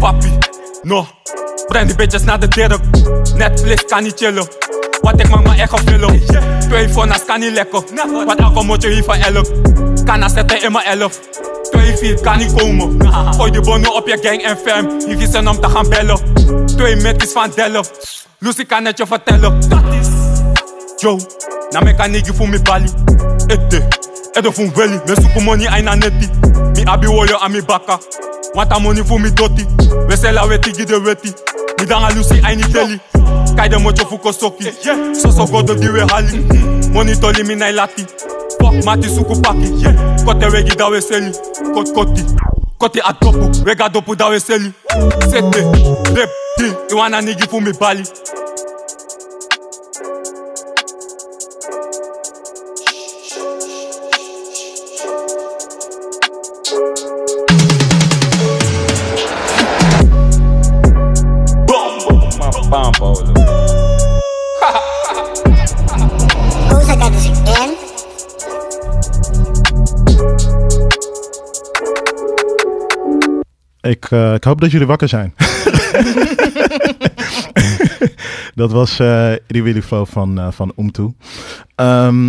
Papi, 0.00 0.28
no. 0.84 1.06
Breng 1.68 1.86
die 1.86 1.96
bitches 1.96 2.24
naar 2.24 2.40
de 2.40 2.48
dirk. 2.48 2.80
Netflix 3.36 3.84
kan 3.86 4.02
niet 4.02 4.14
chillen. 4.16 4.48
Wat 5.02 5.20
ik 5.20 5.28
maak 5.28 5.42
me 5.42 5.54
echt 5.54 5.80
film. 5.84 6.20
Twee 6.68 6.88
fona's 6.88 7.24
kan 7.24 7.40
niet 7.40 7.52
lekker. 7.52 7.82
Want 8.26 8.40
elke 8.40 8.62
motje 8.62 8.88
hier 8.88 9.04
van 9.04 9.16
elk. 9.16 9.46
Kan 10.04 10.18
na 10.18 10.28
zetten 10.28 10.62
in 10.62 10.72
mijn 10.72 10.84
elf. 10.84 11.20
Twee 11.76 11.96
vier 11.96 12.20
kan 12.20 12.38
niet 12.38 12.52
komen. 12.54 12.98
Gooi 13.34 13.50
die 13.50 13.60
bonnen 13.60 13.94
op 13.94 14.08
je 14.08 14.18
gang 14.22 14.42
en 14.42 14.56
fam. 14.66 15.00
Hier 15.06 15.18
vissen 15.18 15.48
om 15.48 15.60
te 15.60 15.68
gaan 15.68 15.88
bellen. 15.88 16.18
Twee 16.76 16.96
metjes 16.96 17.32
van 17.32 17.50
Delft. 17.54 18.26
Lucy 18.38 18.64
kan 18.64 18.84
het 18.84 18.98
je 18.98 19.06
vertellen. 19.06 19.68
Dat 19.68 19.82
is. 20.00 20.08
Yo, 20.96 21.18
na 21.70 21.80
me 21.80 21.94
kan 21.94 22.10
nigi 22.10 22.32
fu 22.32 22.46
mi 22.46 22.58
bali. 22.62 22.88
Ete, 23.46 23.88
edo 24.32 24.52
fu 24.52 24.70
welly. 24.74 25.00
Me 25.06 25.14
suku 25.14 25.40
money 25.40 25.66
aina 25.68 25.94
neti. 25.94 26.28
Mi 26.74 26.84
abi 26.84 27.06
woyo 27.06 27.36
a 27.44 27.48
mi 27.48 27.62
baka. 27.62 27.98
Wanta 28.54 28.78
money 28.78 29.04
fu 29.04 29.18
mi 29.18 29.30
doti. 29.32 29.66
We 30.08 30.16
sella 30.16 30.46
weti 30.46 30.72
gide 30.72 31.00
weti. 31.00 31.32
Mi 31.78 31.86
danga 31.86 32.14
lucy 32.14 32.40
aini 32.42 32.62
teli. 32.72 33.00
Kai 33.56 33.68
de 33.68 33.78
mocho 33.78 34.06
fu 34.06 34.18
kosoki. 34.18 34.66
Eh, 34.66 35.14
so 35.14 35.30
so 35.30 35.46
godo 35.46 35.74
di 35.74 35.88
we 35.88 36.00
hali. 36.00 36.38
Mm-hmm. 36.38 36.92
Money 36.92 37.16
toli 37.16 37.42
mi 37.42 37.54
nai 37.54 37.72
Mati 38.84 39.08
sukupaki, 39.08 39.68
kou 39.70 39.82
paki 39.82 40.24
Kote 40.24 40.52
we 40.52 40.62
da 40.62 40.74
dawe 40.74 41.00
kote, 41.00 41.32
Kote 41.74 41.92
koti 41.92 42.22
Kote 42.78 43.00
adopu 43.04 43.64
We 43.64 43.74
ga 43.74 43.88
dopu 43.88 44.16
dawe 44.16 44.40
seli. 44.40 44.72
Sete 45.30 45.60
Rep 46.14 46.30
Ti 46.56 46.72
Iwana 46.90 47.20
nigi 47.20 47.46
pou 47.46 47.60
mi 47.60 47.72
bali. 47.72 48.02
Bam, 62.70 62.92
Paulo. 62.98 63.35
Ik, 73.88 74.10
eh, 74.10 74.34
ik 74.34 74.44
hoop 74.44 74.60
dat 74.60 74.70
jullie 74.70 74.86
wakker 74.86 75.08
zijn. 75.08 75.34
dat 78.54 78.72
was 78.72 78.98
eh 78.98 79.32
Iri 79.46 79.62
Willy 79.62 79.82
Flow 79.82 80.06
van, 80.06 80.38
eh 80.38 80.48
van 80.50 80.72
Umtu. 80.78 81.12
Ehm, 81.74 82.26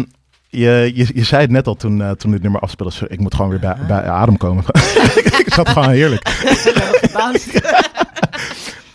je, 0.50 0.92
je, 0.94 1.08
je 1.14 1.24
zei 1.24 1.42
het 1.42 1.52
net 1.52 1.68
al 1.68 1.76
toen, 1.76 2.16
toen 2.18 2.32
dit 2.32 2.42
nummer 2.42 2.62
afspeelde. 2.62 2.94
Ik 3.08 3.20
moet 3.20 3.36
gewoon 3.36 3.50
weer 3.50 3.60
bij, 3.60 3.76
bij 3.88 4.04
adem 4.04 4.38
komen. 4.38 4.64
ik 5.46 5.54
zat 5.54 5.70
gewoon 5.70 5.90
heerlijk. 5.90 6.22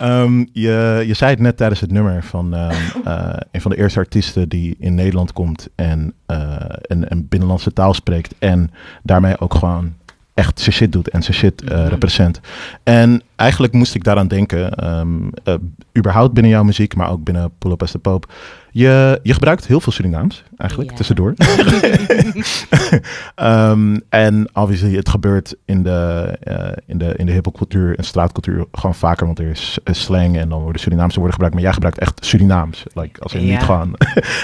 Ehm, 0.02 0.44
je, 0.52 1.04
je 1.06 1.14
zei 1.14 1.30
het 1.30 1.40
net 1.40 1.56
tijdens 1.56 1.80
het 1.80 1.90
nummer 1.90 2.24
van 2.24 2.54
ehm, 2.54 2.74
eh, 3.04 3.36
een 3.50 3.60
van 3.60 3.70
de 3.70 3.76
eerste 3.76 3.98
artiesten 3.98 4.48
die 4.48 4.76
in 4.78 4.94
Nederland 4.94 5.32
komt 5.32 5.68
en 5.74 6.14
eh, 6.26 6.56
een, 6.68 7.12
een 7.12 7.28
binnenlandse 7.28 7.72
taal 7.72 7.94
spreekt 7.94 8.34
en 8.38 8.70
daarmee 9.02 9.40
ook 9.40 9.54
gewoon 9.54 9.94
echt 10.34 10.60
zijn 10.60 10.74
shit 10.74 10.92
doet 10.92 11.08
en 11.08 11.22
zijn 11.22 11.36
shit 11.36 11.62
eh 11.62 11.86
represent. 11.86 12.40
En 12.82 13.22
eigenlijk 13.42 13.72
moest 13.72 13.94
ik 13.94 14.04
daaraan 14.04 14.28
denken. 14.28 14.74
ehm, 14.74 15.08
eh, 15.44 15.54
überhaupt 15.98 16.32
binnen 16.32 16.52
jouw 16.52 16.62
muziek, 16.62 16.94
maar 16.96 17.10
ook 17.10 17.24
binnen 17.24 17.50
Pull 17.58 17.70
Up 17.72 17.82
as 17.82 17.90
the 17.90 17.98
Pope. 17.98 18.26
Je, 18.74 19.20
je 19.22 19.32
gebruikt 19.32 19.66
heel 19.66 19.80
veel 19.80 19.92
Surinaams, 19.92 20.42
eigenlijk, 20.56 20.90
Ja. 20.90 20.96
tussendoor. 20.96 21.34
Ehm, 23.34 23.96
en 24.08 24.48
obviously, 24.52 24.94
het 24.96 25.08
gebeurt 25.08 25.54
in 25.64 25.82
de, 25.82 26.32
eh 26.40 26.72
in 26.86 26.98
de, 26.98 27.14
in 27.16 27.26
de 27.26 27.94
en 27.96 28.04
straatcultuur 28.04 28.64
gewoon 28.72 28.94
vaker. 28.94 29.26
Want 29.26 29.38
er 29.38 29.48
is 29.50 29.78
slang 29.84 30.36
en 30.38 30.48
dan 30.48 30.60
worden 30.62 30.80
Surinaamse 30.80 31.16
woorden 31.18 31.32
gebruikt. 31.32 31.54
Maar 31.54 31.64
jij 31.64 31.72
gebruikt 31.74 31.98
echt 31.98 32.24
Surinaams. 32.24 32.82
Like, 32.94 33.20
als 33.20 33.32
in 33.34 33.46
Ja. 33.46 33.52
niet 33.52 33.62
gewoon... 33.62 33.96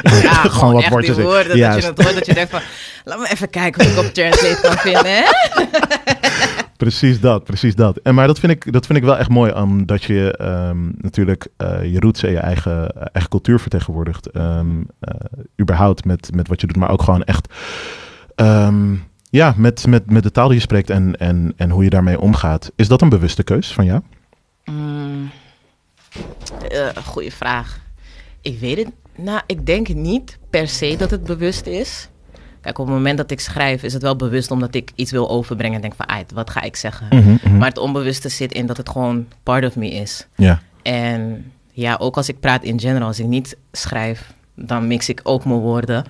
Ja, 0.03 0.33
Gewoon 0.33 0.51
gewoon 0.51 0.75
wat 0.75 0.89
woordjes 0.89 1.17
woorden, 1.17 1.49
dat 1.49 1.57
je 1.57 1.87
het 1.87 2.03
hoort, 2.03 2.15
dat 2.15 2.27
je 2.27 2.35
denkt 2.35 2.51
van... 2.51 2.61
Laat 3.05 3.19
me 3.19 3.29
even 3.31 3.51
kijken 3.51 3.81
of 3.81 3.93
ik 3.93 3.99
op 3.99 4.13
Translate 4.15 4.59
kan 4.63 4.77
vinden? 4.77 5.25
Precies 6.79 7.21
dat, 7.21 7.45
precies 7.45 7.75
dat. 7.75 7.97
En 7.97 8.15
maar 8.15 8.27
dat 8.27 8.39
vind 8.39 8.53
ik, 8.53 8.73
dat 8.73 8.87
vind 8.87 8.99
ik 8.99 9.05
wel 9.05 9.19
echt 9.19 9.29
mooi, 9.29 9.53
omdat 9.53 10.05
je 10.05 10.37
ehm, 10.37 10.91
natuurlijk 10.97 11.49
eh, 11.57 11.93
je 11.93 12.01
roots 12.01 12.23
en 12.23 12.31
je 12.31 12.39
eigen, 12.39 12.93
eigen 13.13 13.31
cultuur 13.31 13.61
vertegenwoordigt. 13.61 14.31
eh, 14.31 14.61
überhaupt 15.61 16.05
met, 16.05 16.35
met 16.35 16.49
wat 16.49 16.61
je 16.61 16.67
doet, 16.67 16.77
maar 16.77 16.91
ook 16.91 17.03
gewoon 17.03 17.25
echt 17.25 17.55
ehm, 18.35 18.95
ja, 19.31 19.55
met, 19.57 19.87
met, 19.87 20.11
met 20.11 20.23
de 20.23 20.31
taal 20.31 20.47
die 20.47 20.57
je 20.57 20.63
spreekt 20.63 20.91
en, 20.91 21.17
en, 21.17 21.53
en 21.57 21.71
hoe 21.71 21.85
je 21.85 21.91
daarmee 21.91 22.21
omgaat. 22.21 22.73
Is 22.77 22.89
dat 22.89 23.03
een 23.03 23.09
bewuste 23.09 23.43
keus 23.43 23.73
van 23.73 23.85
jou? 23.85 24.01
Mm, 24.65 25.31
eh, 26.69 26.89
goeie 27.05 27.33
vraag. 27.33 27.81
Ik 28.41 28.59
weet 28.59 28.77
het. 28.77 28.89
Nou, 29.17 29.41
ik 29.47 29.67
denk 29.67 29.89
niet 29.89 30.39
per 30.51 30.69
se 30.69 30.97
dat 30.99 31.11
het 31.11 31.25
bewust 31.25 31.67
is. 31.67 32.09
Kijk, 32.61 32.79
op 32.79 32.87
het 32.87 32.95
moment 32.95 33.17
dat 33.19 33.31
ik 33.31 33.41
schrijf, 33.41 33.83
is 33.83 33.93
het 33.93 34.03
wel 34.03 34.17
bewust 34.17 34.51
omdat 34.51 34.75
ik 34.75 34.91
iets 34.95 35.11
wil 35.11 35.31
overbrengen. 35.31 35.75
En 35.75 35.81
denk 35.81 35.95
van, 35.95 36.07
"Aight, 36.07 36.33
wat 36.33 36.51
ga 36.51 36.63
ik 36.63 36.77
zeggen? 36.77 37.07
Mhm, 37.11 37.31
mhm. 37.45 37.57
Maar 37.57 37.69
het 37.69 37.79
onbewuste 37.79 38.29
zit 38.29 38.53
in 38.53 38.67
dat 38.67 38.77
het 38.77 38.89
gewoon 38.89 39.27
part 39.43 39.65
of 39.65 39.77
me 39.77 39.91
is. 39.91 40.27
Ja, 40.37 40.61
En 40.83 41.53
ja, 41.73 41.97
ook 42.01 42.17
als 42.17 42.29
ik 42.29 42.41
praat 42.41 42.63
in 42.63 42.81
general, 42.81 43.07
als 43.07 43.19
ik 43.21 43.27
niet 43.27 43.57
schrijf, 43.73 44.33
dan 44.55 44.87
mix 44.87 45.09
ik 45.09 45.21
ook 45.23 45.45
mijn 45.45 45.61
woorden. 45.61 46.05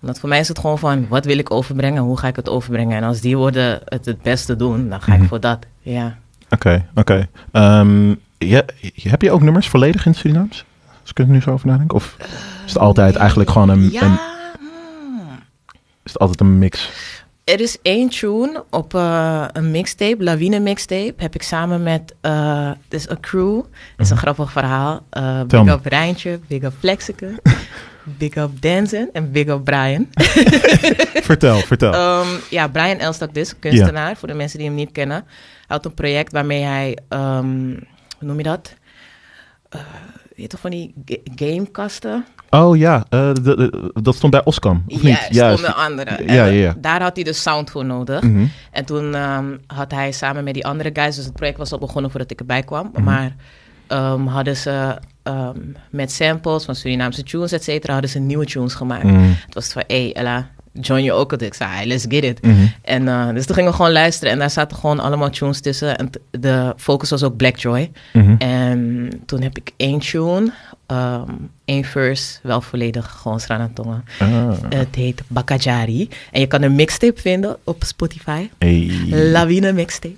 Omdat 0.00 0.18
voor 0.20 0.28
mij 0.28 0.38
is 0.38 0.48
het 0.48 0.58
gewoon 0.58 0.78
van, 0.78 1.08
wat 1.08 1.24
wil 1.24 1.38
ik 1.38 1.50
overbrengen? 1.50 2.02
Hoe 2.02 2.18
ga 2.18 2.28
ik 2.28 2.36
het 2.36 2.48
overbrengen? 2.48 2.96
En 2.96 3.02
als 3.02 3.20
die 3.20 3.36
woorden 3.36 3.80
het 3.84 4.04
het 4.04 4.22
beste 4.22 4.56
doen, 4.56 4.88
dan 4.88 5.02
ga 5.02 5.12
ik 5.12 5.18
Mhm. 5.18 5.28
voor 5.28 5.40
dat. 5.40 5.58
Ja. 5.80 6.16
oké, 6.50 6.84
oké. 6.94 7.28
Ehm, 7.52 8.14
heb 9.02 9.22
je 9.22 9.30
ook 9.30 9.42
nummers 9.42 9.68
volledig 9.68 10.04
in 10.06 10.10
het 10.10 10.20
Surinaams? 10.20 10.64
Als 11.00 11.10
ik 11.10 11.18
er 11.18 11.26
nu 11.26 11.40
zo 11.40 11.50
over 11.50 11.66
nadenk? 11.66 11.92
Of 11.92 12.16
is 12.66 12.72
het 12.72 12.78
altijd 12.78 13.16
eigenlijk 13.16 13.50
gewoon 13.50 13.68
een, 13.68 13.90
Ja, 13.90 14.02
een. 14.02 14.18
Is 16.06 16.12
het 16.12 16.18
altijd 16.18 16.40
een 16.40 16.58
mix? 16.58 16.90
Er 17.44 17.60
is 17.60 17.78
één 17.82 18.08
tune 18.08 18.64
op 18.70 18.94
eh, 18.94 19.44
een 19.52 19.70
mixtape, 19.70 20.24
Lawine 20.24 20.58
mixtape. 20.58 21.14
Heb 21.16 21.34
ik 21.34 21.42
samen 21.42 21.82
met, 21.82 22.14
het 22.20 22.76
is 22.94 23.08
een 23.08 23.20
crew. 23.20 23.56
Het 23.96 24.06
is 24.06 24.10
een 24.10 24.16
grappig 24.16 24.52
verhaal. 24.52 25.06
Tel 25.10 25.46
big 25.46 25.64
me. 25.64 25.70
up 25.70 25.84
Rijntje, 25.84 26.40
big 26.46 26.62
up 26.62 26.72
Flexike, 26.78 27.42
big 28.18 28.34
up 28.34 28.60
Denzen 28.60 29.08
en 29.12 29.32
big 29.32 29.46
up 29.46 29.64
Brian. 29.64 30.08
vertel, 31.30 31.58
vertel. 31.58 31.92
Ehm, 31.92 32.28
ja, 32.50 32.68
Brian 32.68 32.98
Elstak 32.98 33.34
dus, 33.34 33.58
kunstenaar, 33.58 34.16
voor 34.16 34.28
de 34.28 34.34
mensen 34.34 34.58
die 34.58 34.66
hem 34.66 34.76
niet 34.76 34.92
kennen. 34.92 35.24
Hij 35.26 35.76
had 35.76 35.84
een 35.84 35.94
project 35.94 36.32
waarmee 36.32 36.62
hij, 36.62 36.98
ehm, 37.08 37.68
hoe 38.18 38.26
noem 38.26 38.36
je 38.36 38.42
dat? 38.42 38.74
Weet 40.36 40.44
je 40.44 40.46
toch 40.46 40.60
van 40.60 40.70
die 40.70 40.94
ga- 41.04 41.16
gamekasten? 41.34 42.24
Oh 42.50 42.76
ja, 42.76 43.04
eh, 43.08 43.32
de- 43.34 43.40
de- 43.42 43.90
dat 44.02 44.14
stond 44.14 44.32
bij 44.32 44.44
Oscam, 44.44 44.84
of 44.86 45.02
Juist, 45.02 45.30
niet? 45.30 45.42
onder 45.42 45.72
andere. 45.72 46.22
Ja, 46.26 46.32
ja, 46.34 46.44
ja. 46.44 46.74
Daar 46.78 47.02
had 47.02 47.14
hij 47.14 47.24
de 47.24 47.32
sound 47.32 47.70
voor 47.70 47.84
nodig. 47.84 48.22
Mhm. 48.22 48.46
En 48.70 48.84
toen 48.84 49.14
ehm, 49.14 49.56
had 49.66 49.90
hij 49.92 50.12
samen 50.12 50.44
met 50.44 50.54
die 50.54 50.66
andere 50.66 50.90
guys, 50.92 51.16
dus 51.16 51.24
het 51.24 51.34
project 51.34 51.58
was 51.58 51.72
al 51.72 51.78
begonnen 51.78 52.10
voordat 52.10 52.30
ik 52.30 52.40
erbij 52.40 52.62
kwam, 52.62 52.90
Mhm. 52.92 53.02
maar 53.04 53.36
ehm, 53.86 54.26
hadden 54.26 54.56
ze 54.56 54.98
ehm, 55.22 55.58
met 55.90 56.12
samples 56.12 56.64
van 56.64 56.74
Surinaamse 56.74 57.22
tunes, 57.22 57.52
et 57.52 57.64
cetera, 57.64 57.92
hadden 57.92 58.10
ze 58.10 58.18
nieuwe 58.18 58.44
tunes 58.46 58.74
gemaakt. 58.74 59.04
Mhm. 59.04 59.28
Het 59.46 59.54
was 59.54 59.72
van, 59.72 59.82
hé 59.86 60.02
hey, 60.02 60.12
Ella, 60.14 60.50
join 60.80 61.04
je 61.04 61.12
ook 61.12 61.30
het? 61.30 61.42
Ik 61.42 61.54
zei, 61.54 61.70
hey, 61.70 61.86
let's 61.86 62.04
get 62.08 62.24
it. 62.24 62.42
Mhm. 62.42 62.66
En 62.82 63.08
eh, 63.08 63.28
dus 63.34 63.46
toen 63.46 63.54
gingen 63.54 63.70
we 63.70 63.76
gewoon 63.76 63.92
luisteren 63.92 64.32
en 64.32 64.38
daar 64.38 64.50
zaten 64.50 64.76
gewoon 64.76 65.00
allemaal 65.00 65.30
tunes 65.30 65.60
tussen. 65.60 65.98
En 65.98 66.10
de 66.30 66.74
focus 66.76 67.10
was 67.10 67.22
ook 67.22 67.36
Black 67.36 67.56
Joy. 67.56 67.90
Mhm. 68.12 68.34
En 68.38 69.10
toen 69.26 69.42
heb 69.42 69.56
ik 69.56 69.72
één 69.76 69.98
tune, 69.98 70.52
ehm, 70.86 71.30
één 71.64 71.84
verse, 71.84 72.38
wel 72.42 72.60
volledig 72.60 73.16
gewoon 73.22 73.40
Sranatongen. 73.40 74.04
Ah. 74.18 74.50
Het 74.68 74.94
heet 74.94 75.22
Bakajari. 75.26 76.08
En 76.32 76.40
je 76.40 76.46
kan 76.46 76.62
een 76.62 76.74
mixtape 76.74 77.20
vinden 77.20 77.56
op 77.64 77.82
Spotify. 77.84 78.48
Hey. 78.58 78.90
Lawine 79.08 79.72
mixtape. 79.72 80.16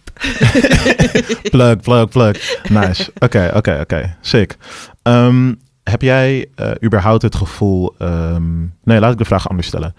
Plug, 1.51 1.77
plug, 1.77 2.09
plug. 2.09 2.61
Nice. 2.69 3.13
Oké, 3.25 3.51
oké, 3.55 3.79
oké. 3.81 4.17
Sick. 4.21 4.57
Ehm, 5.03 5.53
heb 5.83 6.03
jij 6.03 6.47
eh, 6.55 6.71
überhaupt 6.85 7.23
het 7.23 7.35
gevoel... 7.35 7.95
ehm, 7.99 8.59
nee, 8.85 9.01
laat 9.01 9.13
ik 9.13 9.19
de 9.19 9.25
vraag 9.25 9.49
anders 9.49 9.67
stellen. 9.67 9.95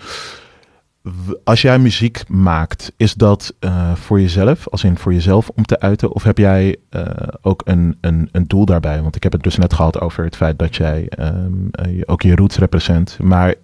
Als 1.44 1.62
jij 1.62 1.80
muziek 1.80 2.24
maakt, 2.28 2.94
is 2.98 3.14
dat 3.14 3.54
eh, 3.60 3.96
voor 3.96 4.22
jezelf, 4.22 4.68
als 4.68 4.84
in 4.84 4.98
voor 4.98 5.14
jezelf 5.14 5.50
om 5.56 5.66
te 5.66 5.80
uiten? 5.80 6.14
Of 6.14 6.24
heb 6.24 6.38
jij 6.38 6.76
eh, 6.90 7.04
ook 7.42 7.62
een, 7.66 7.98
een, 8.02 8.30
een 8.32 8.48
doel 8.48 8.66
daarbij? 8.66 9.02
Want 9.02 9.16
ik 9.16 9.24
heb 9.24 9.32
het 9.32 9.44
dus 9.44 9.58
net 9.58 9.74
gehad 9.74 10.00
over 10.00 10.24
het 10.24 10.36
feit 10.36 10.60
dat 10.60 10.76
jij 10.76 11.08
ehm, 11.10 11.68
eh, 11.72 12.02
ook 12.06 12.22
je 12.22 12.36
roots 12.36 12.58
represent. 12.58 13.18
Maar, 13.22 13.56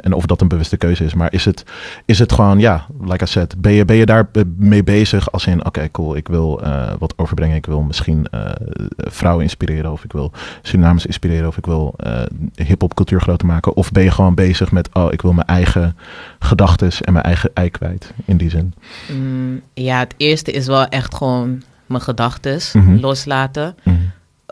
en 0.00 0.12
of 0.12 0.26
dat 0.26 0.40
een 0.40 0.48
bewuste 0.48 0.76
keuze 0.76 1.04
is. 1.04 1.14
Maar 1.14 1.32
is 1.32 1.44
het, 1.44 1.64
is 2.04 2.18
het 2.18 2.32
gewoon, 2.32 2.58
ja, 2.58 2.86
like 3.00 3.24
I 3.24 3.26
said, 3.26 3.54
ben 3.60 3.72
je, 3.72 3.84
ben 3.84 3.96
je 3.96 4.06
daar 4.06 4.28
eh, 4.32 4.42
mee 4.56 4.84
bezig 4.84 5.32
als 5.32 5.46
in, 5.46 5.64
oké, 5.64 5.90
cool, 5.90 6.16
ik 6.16 6.28
wil 6.28 6.62
eh, 6.62 6.92
wat 6.98 7.14
overbrengen. 7.16 7.56
Ik 7.56 7.66
wil 7.66 7.80
misschien 7.82 8.26
eh, 8.30 8.50
vrouwen 8.96 9.42
inspireren 9.42 9.92
of 9.92 10.04
ik 10.04 10.12
wil 10.12 10.32
Surinamers 10.62 11.06
inspireren 11.06 11.48
of 11.48 11.56
ik 11.56 11.66
wil 11.66 11.94
eh 11.96 12.22
hip-hop 12.54 12.94
cultuur 12.94 13.20
groter 13.20 13.46
maken. 13.46 13.76
Of 13.76 13.92
ben 13.92 14.02
je 14.02 14.10
gewoon 14.10 14.34
bezig 14.34 14.72
met, 14.72 14.88
oh, 14.92 15.12
ik 15.12 15.22
wil 15.22 15.32
mijn 15.32 15.46
eigen 15.46 15.96
gedachten 16.38 16.90
en 17.00 17.12
mijn 17.12 17.24
eigen 17.24 17.50
ei 17.54 17.70
kwijt 17.70 18.12
in 18.24 18.36
die 18.36 18.50
zin. 18.50 18.74
Mm, 19.12 19.60
ja, 19.74 19.98
het 19.98 20.14
eerste 20.16 20.50
is 20.50 20.66
wel 20.66 20.86
echt 20.86 21.14
gewoon 21.14 21.62
mijn 21.86 22.02
gedachten 22.02 22.60
Mhm. 22.72 22.96
loslaten. 23.00 23.76
Mhm. 23.82 23.96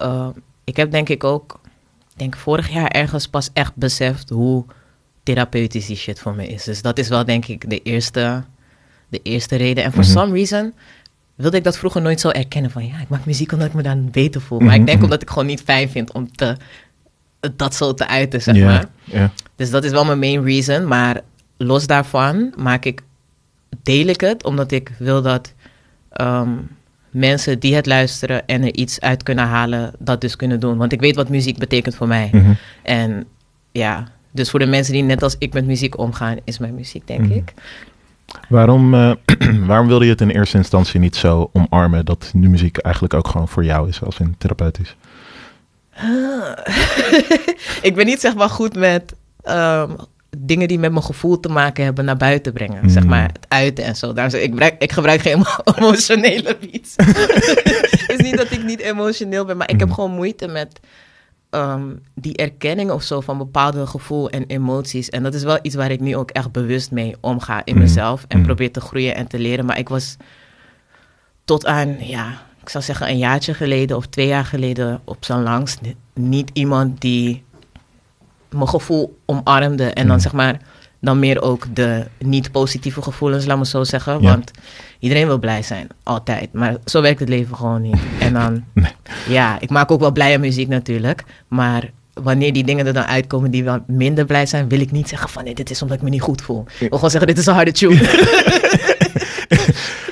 Uh, 0.02 0.26
ik 0.64 0.76
heb 0.76 0.90
denk 0.90 1.08
ik 1.08 1.24
ook, 1.24 1.60
denk 2.16 2.36
vorig 2.36 2.68
jaar 2.68 2.88
ergens 2.88 3.28
pas 3.28 3.50
echt 3.52 3.72
beseft 3.74 4.30
hoe 4.30 4.64
therapeutisch 5.22 5.86
die 5.86 5.96
shit 5.96 6.18
voor 6.18 6.34
me 6.34 6.46
is. 6.46 6.64
Dus 6.64 6.82
dat 6.82 6.98
is 6.98 7.08
wel 7.08 7.24
denk 7.24 7.46
ik 7.46 7.70
de 7.70 7.82
eerste, 7.82 8.42
de 9.08 9.20
eerste 9.22 9.56
reden. 9.56 9.84
En 9.84 9.92
for 9.92 10.02
Mhm. 10.02 10.10
some 10.10 10.32
reason 10.32 10.72
wilde 11.34 11.56
ik 11.56 11.64
dat 11.64 11.78
vroeger 11.78 12.02
nooit 12.02 12.20
zo 12.20 12.28
erkennen 12.28 12.70
van 12.70 12.86
ja, 12.86 13.00
ik 13.00 13.08
maak 13.08 13.24
muziek 13.24 13.52
omdat 13.52 13.68
ik 13.68 13.74
me 13.74 13.82
dan 13.82 14.10
beter 14.10 14.40
voel. 14.40 14.58
Maar 14.60 14.74
ik 14.74 14.86
denk 14.86 14.96
mhm. 14.96 15.04
omdat 15.04 15.22
ik 15.22 15.28
gewoon 15.28 15.46
niet 15.46 15.62
fijn 15.62 15.88
vind 15.90 16.12
om 16.12 16.32
te, 16.32 16.56
dat 17.56 17.74
zo 17.74 17.94
te 17.94 18.06
uiten, 18.06 18.42
zeg 18.42 18.56
maar. 18.56 18.84
Dus 19.56 19.70
dat 19.70 19.84
is 19.84 19.90
wel 19.90 20.04
mijn 20.04 20.18
main 20.18 20.44
reason. 20.44 20.86
Maar 20.86 21.20
los 21.56 21.86
daarvan 21.86 22.52
maak 22.56 22.84
ik, 22.84 23.02
deel 23.82 24.06
ik 24.06 24.20
het 24.20 24.44
omdat 24.44 24.72
ik 24.72 24.92
wil 24.98 25.22
dat 25.22 25.52
ehm, 26.10 26.50
mensen 27.10 27.58
die 27.58 27.74
het 27.74 27.86
luisteren 27.86 28.46
en 28.46 28.62
er 28.62 28.74
iets 28.74 29.00
uit 29.00 29.22
kunnen 29.22 29.46
halen, 29.46 29.92
dat 29.98 30.20
dus 30.20 30.36
kunnen 30.36 30.60
doen. 30.60 30.76
Want 30.76 30.92
ik 30.92 31.00
weet 31.00 31.16
wat 31.16 31.28
muziek 31.28 31.58
betekent 31.58 31.94
voor 31.94 32.08
mij. 32.08 32.28
Mhm. 32.32 32.52
En 32.82 33.26
ja, 33.72 34.08
dus 34.32 34.50
voor 34.50 34.58
de 34.58 34.66
mensen 34.66 34.92
die 34.92 35.02
net 35.02 35.22
als 35.22 35.36
ik 35.38 35.52
met 35.52 35.66
muziek 35.66 35.98
omgaan, 35.98 36.36
is 36.44 36.58
mijn 36.58 36.74
muziek, 36.74 37.06
denk 37.06 37.20
Mhm. 37.20 37.32
ik. 37.32 37.52
Waarom, 38.48 38.94
eh, 38.94 39.12
waarom 39.66 39.86
wilde 39.86 40.04
je 40.04 40.10
het 40.10 40.20
in 40.20 40.30
eerste 40.30 40.56
instantie 40.56 41.00
niet 41.00 41.16
zo 41.16 41.50
omarmen 41.52 42.04
dat 42.04 42.30
nu 42.34 42.48
muziek 42.48 42.76
eigenlijk 42.78 43.14
ook 43.14 43.28
gewoon 43.28 43.48
voor 43.48 43.64
jou 43.64 43.88
is 43.88 44.02
als 44.02 44.18
in 44.18 44.34
therapeutisch? 44.38 44.96
ik 47.82 47.94
ben 47.94 48.06
niet 48.06 48.20
zeg 48.20 48.34
maar 48.34 48.48
goed 48.48 48.74
met 48.76 49.12
ehm, 49.42 49.90
dingen 50.38 50.68
die 50.68 50.78
met 50.78 50.90
mijn 50.92 51.04
gevoel 51.04 51.40
te 51.40 51.48
maken 51.48 51.84
hebben 51.84 52.04
naar 52.04 52.16
buiten 52.16 52.52
brengen. 52.52 52.90
Zeg 52.90 53.02
Mm. 53.02 53.08
maar 53.08 53.22
het 53.22 53.46
uiten 53.48 53.84
en 53.84 53.96
zo. 53.96 54.12
Daarom 54.12 54.34
ik, 54.34 54.42
ik, 54.44 54.50
gebruik, 54.50 54.74
ik 54.82 54.92
gebruik 54.92 55.20
geen 55.20 55.32
emo- 55.32 55.62
emotionele 55.78 56.56
beats. 56.60 56.94
Het 58.02 58.20
is 58.20 58.30
niet 58.30 58.36
dat 58.36 58.50
ik 58.50 58.62
niet 58.64 58.80
emotioneel 58.80 59.44
ben, 59.44 59.56
maar 59.56 59.70
ik 59.70 59.78
heb 59.78 59.88
Mm. 59.88 59.94
gewoon 59.94 60.10
moeite 60.10 60.46
met 60.48 60.80
ehm, 61.52 61.82
die 62.14 62.36
erkenning 62.36 62.90
of 62.90 63.02
zo 63.02 63.20
van 63.20 63.38
bepaalde 63.38 63.86
gevoel 63.86 64.30
en 64.30 64.44
emoties. 64.46 65.08
En 65.10 65.22
dat 65.22 65.34
is 65.34 65.42
wel 65.42 65.58
iets 65.62 65.74
waar 65.74 65.90
ik 65.90 66.00
nu 66.00 66.16
ook 66.16 66.30
echt 66.30 66.52
bewust 66.52 66.90
mee 66.90 67.16
omga 67.20 67.62
in 67.64 67.74
Mm. 67.74 67.80
mezelf. 67.80 68.24
En 68.28 68.38
Mm. 68.38 68.44
probeer 68.44 68.72
te 68.72 68.80
groeien 68.80 69.14
en 69.14 69.26
te 69.26 69.38
leren. 69.38 69.64
Maar 69.64 69.78
ik 69.78 69.88
was 69.88 70.16
tot 71.44 71.66
aan, 71.66 71.96
ja, 72.06 72.42
ik 72.62 72.68
zou 72.68 72.84
zeggen 72.84 73.08
een 73.08 73.18
jaartje 73.18 73.54
geleden 73.54 73.96
of 73.96 74.06
twee 74.06 74.26
jaar 74.26 74.44
geleden 74.44 75.00
op 75.04 75.24
zijn 75.24 75.42
langst 75.42 75.80
ni- 75.80 75.96
niet 76.14 76.50
iemand 76.52 77.00
die 77.00 77.44
mijn 78.50 78.68
gevoel 78.68 79.18
omarmde. 79.26 79.84
En 79.90 80.06
dan 80.06 80.16
Mm. 80.16 80.22
zeg 80.22 80.32
maar, 80.32 80.60
dan 81.02 81.18
meer 81.18 81.42
ook 81.42 81.66
de 81.74 82.06
niet 82.18 82.52
positieve 82.52 83.02
gevoelens, 83.02 83.44
laat 83.44 83.58
me 83.58 83.66
zo 83.66 83.84
zeggen. 83.84 84.12
Ja. 84.12 84.28
Want 84.28 84.50
iedereen 84.98 85.26
wil 85.26 85.38
blij 85.38 85.62
zijn, 85.62 85.86
altijd. 86.02 86.52
Maar 86.52 86.76
zo 86.84 87.02
werkt 87.02 87.20
het 87.20 87.28
leven 87.28 87.56
gewoon 87.56 87.82
niet. 87.82 87.98
En 88.20 88.32
dan, 88.32 88.64
Nee. 88.74 88.92
ja, 89.28 89.60
ik 89.60 89.70
maak 89.70 89.90
ook 89.90 90.00
wel 90.00 90.12
blije 90.12 90.38
muziek 90.38 90.68
natuurlijk. 90.68 91.24
Maar 91.48 91.90
wanneer 92.12 92.52
die 92.52 92.64
dingen 92.64 92.86
er 92.86 92.92
dan 92.92 93.04
uitkomen 93.06 93.50
die 93.50 93.64
wel 93.64 93.78
minder 93.86 94.24
blij 94.24 94.46
zijn, 94.46 94.68
wil 94.68 94.80
ik 94.80 94.90
niet 94.90 95.08
zeggen 95.08 95.28
van 95.28 95.44
nee, 95.44 95.54
dit 95.54 95.70
is 95.70 95.82
omdat 95.82 95.96
ik 95.96 96.02
me 96.02 96.10
niet 96.10 96.20
goed 96.22 96.42
voel. 96.42 96.64
Ik 96.66 96.78
wil 96.78 96.88
gewoon 96.90 97.10
zeggen, 97.10 97.28
dit 97.28 97.38
is 97.38 97.46
een 97.46 97.54
harde 97.54 97.72
tune. 97.72 97.96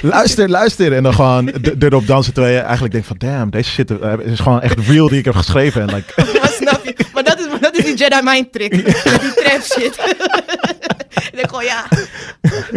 luister, 0.02 0.48
luister. 0.50 0.92
En 0.92 1.02
dan 1.02 1.14
gewoon 1.14 1.48
erop 1.78 2.06
dansen 2.06 2.32
terwijl 2.32 2.54
je 2.54 2.60
eigenlijk 2.60 2.92
denkt 2.92 3.06
van, 3.08 3.16
damn, 3.18 3.50
deze 3.50 3.70
shit 3.70 3.90
eh, 4.00 4.12
is 4.22 4.40
gewoon 4.40 4.60
echt 4.60 4.78
real 4.78 5.08
die 5.08 5.18
ik 5.18 5.24
heb 5.24 5.34
geschreven. 5.34 5.80
En 5.88 5.94
like, 5.94 6.12
Maar 6.40 6.50
snap 6.60 6.84
je? 6.84 6.94
Maar 7.14 7.24
dat 7.24 7.38
is, 7.38 7.48
maar 7.48 7.60
dat 7.60 7.76
is 7.76 7.84
die 7.84 7.96
Jedi 7.96 8.20
mind 8.22 8.52
trick. 8.52 8.70
Die 8.70 8.82
trap 9.34 9.62
shit. 9.62 9.98
ik 11.30 11.30
denk 11.34 11.48
gewoon, 11.48 11.64
ja. 11.64 11.86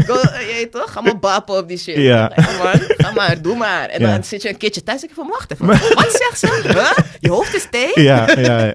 Go, 0.06 0.14
je 0.22 0.52
weet 0.54 0.72
toch? 0.72 0.92
Ga 0.92 1.02
maar 1.02 1.20
bappen 1.20 1.58
op 1.58 1.68
die 1.68 1.78
shit. 1.78 1.96
Ja. 1.96 2.32
Man. 2.36 2.82
Ga 2.98 3.12
maar, 3.12 3.42
doe 3.42 3.58
maar. 3.58 3.90
En 3.90 4.02
Ja. 4.02 4.12
dan 4.12 4.24
zit 4.24 4.42
je 4.42 4.50
een 4.50 4.58
keertje 4.58 4.84
thuis 4.84 5.02
en 5.02 5.08
je 5.08 5.14
van, 5.16 5.28
wacht 5.28 5.52
even. 5.52 5.68
Wat 5.68 6.24
zegt 6.30 6.40
ze? 6.40 6.52
Huh? 6.74 7.06
Je 7.20 7.30
hoofd 7.30 7.56
is 7.56 7.68
thee? 7.72 8.04
ja, 8.04 8.28
ja. 8.40 8.64
ja. 8.64 8.74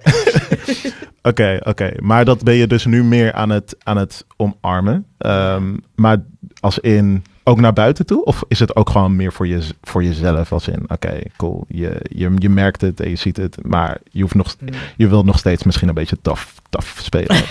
Oké, 1.23 1.59
oké. 1.63 1.91
Maar 1.97 2.25
dat 2.25 2.43
ben 2.45 2.55
je 2.55 2.67
dus 2.67 2.85
nu 2.85 3.05
meer 3.05 3.33
aan 3.33 3.51
het, 3.51 3.77
aan 3.83 3.97
het 3.97 4.25
omarmen. 4.37 5.07
Ehm, 5.19 5.77
maar 5.95 6.17
als 6.61 6.79
in 6.79 7.25
ook 7.49 7.61
naar 7.61 7.73
buiten 7.73 8.07
toe? 8.07 8.25
Of 8.25 8.43
is 8.49 8.59
het 8.59 8.77
ook 8.77 8.91
gewoon 8.91 9.17
meer 9.17 9.33
voor, 9.33 9.47
je, 9.47 9.69
voor 9.83 10.05
jezelf? 10.05 10.53
Als 10.53 10.69
in, 10.69 10.85
oké, 10.89 11.21
cool. 11.37 11.65
Je, 11.69 12.01
je, 12.03 12.33
je 12.39 12.49
merkt 12.49 12.81
het 12.81 13.01
en 13.01 13.11
je 13.11 13.17
ziet 13.17 13.37
het. 13.37 13.57
Maar 13.63 13.99
je, 14.11 14.23
hoeft 14.23 14.35
nog, 14.35 14.57
je 14.97 15.09
wilt 15.09 15.25
nog 15.25 15.39
steeds 15.39 15.63
misschien 15.63 15.89
een 15.89 15.95
beetje 15.95 16.19
tough, 16.23 16.47
tough 16.71 17.01
spelen. 17.01 17.37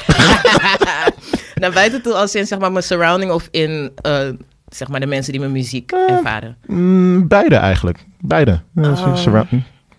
Naar 1.61 1.71
buiten 1.71 2.01
toe 2.01 2.13
als 2.13 2.35
in 2.35 2.47
zeg 2.47 2.59
maar 2.59 2.71
mijn 2.71 2.83
surrounding 2.83 3.31
of 3.31 3.47
in 3.51 3.91
eh, 4.01 4.29
zeg 4.67 4.87
maar 4.87 4.99
de 4.99 5.05
mensen 5.05 5.31
die 5.31 5.41
mijn 5.41 5.51
muziek 5.51 5.91
ervaren. 5.91 6.57
Mm, 6.65 7.27
beide 7.27 7.55
eigenlijk. 7.55 8.05
Beide. 8.19 8.61
Oh. 8.75 8.85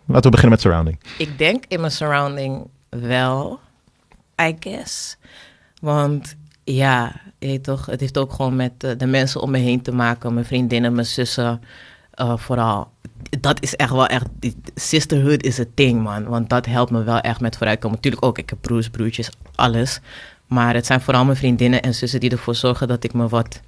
Laten 0.07 0.31
we 0.31 0.37
beginnen 0.37 0.51
met 0.51 0.61
surrounding. 0.61 0.99
Ik 1.19 1.39
denk 1.39 1.65
in 1.69 1.81
mijn 1.81 1.93
surrounding 1.93 2.67
wel, 2.89 3.61
I 4.43 4.57
guess. 4.61 5.17
Want 5.81 6.37
ja, 6.75 7.13
je 7.39 7.61
toch, 7.61 7.87
het 7.87 8.01
heeft 8.01 8.19
ook 8.19 8.33
gewoon 8.33 8.57
met 8.57 8.73
eh, 8.79 8.91
de 8.99 9.07
mensen 9.07 9.41
om 9.41 9.51
me 9.51 9.59
heen 9.59 9.83
te 9.83 9.93
maken. 9.93 10.35
Mijn 10.35 10.47
vriendinnen, 10.47 10.93
mijn 10.93 11.07
zussen, 11.07 11.63
eh, 12.11 12.37
vooral. 12.37 12.91
Dat 13.41 13.63
is 13.63 13.77
echt 13.77 13.93
wel 13.93 14.07
echt, 14.07 14.27
sisterhood 14.75 15.43
is 15.43 15.59
het 15.59 15.69
ding, 15.75 16.03
man. 16.03 16.25
Want 16.25 16.49
dat 16.49 16.67
helpt 16.67 16.91
me 16.91 17.03
wel 17.03 17.21
echt 17.21 17.41
met 17.41 17.57
vooruitkomen. 17.57 17.97
Natuurlijk 17.97 18.25
ook, 18.25 18.39
ik 18.39 18.51
heb 18.51 18.59
broers, 18.61 18.91
broertjes, 18.91 19.31
alles. 19.55 20.01
Maar 20.47 20.75
het 20.75 20.87
zijn 20.87 21.01
vooral 21.01 21.25
mijn 21.25 21.37
vriendinnen 21.37 21.83
en 21.83 21.95
zussen 21.95 22.21
die 22.21 22.31
ervoor 22.31 22.55
zorgen 22.55 22.89
dat 22.89 23.05
ik 23.05 23.13
me 23.13 23.29
wat 23.29 23.61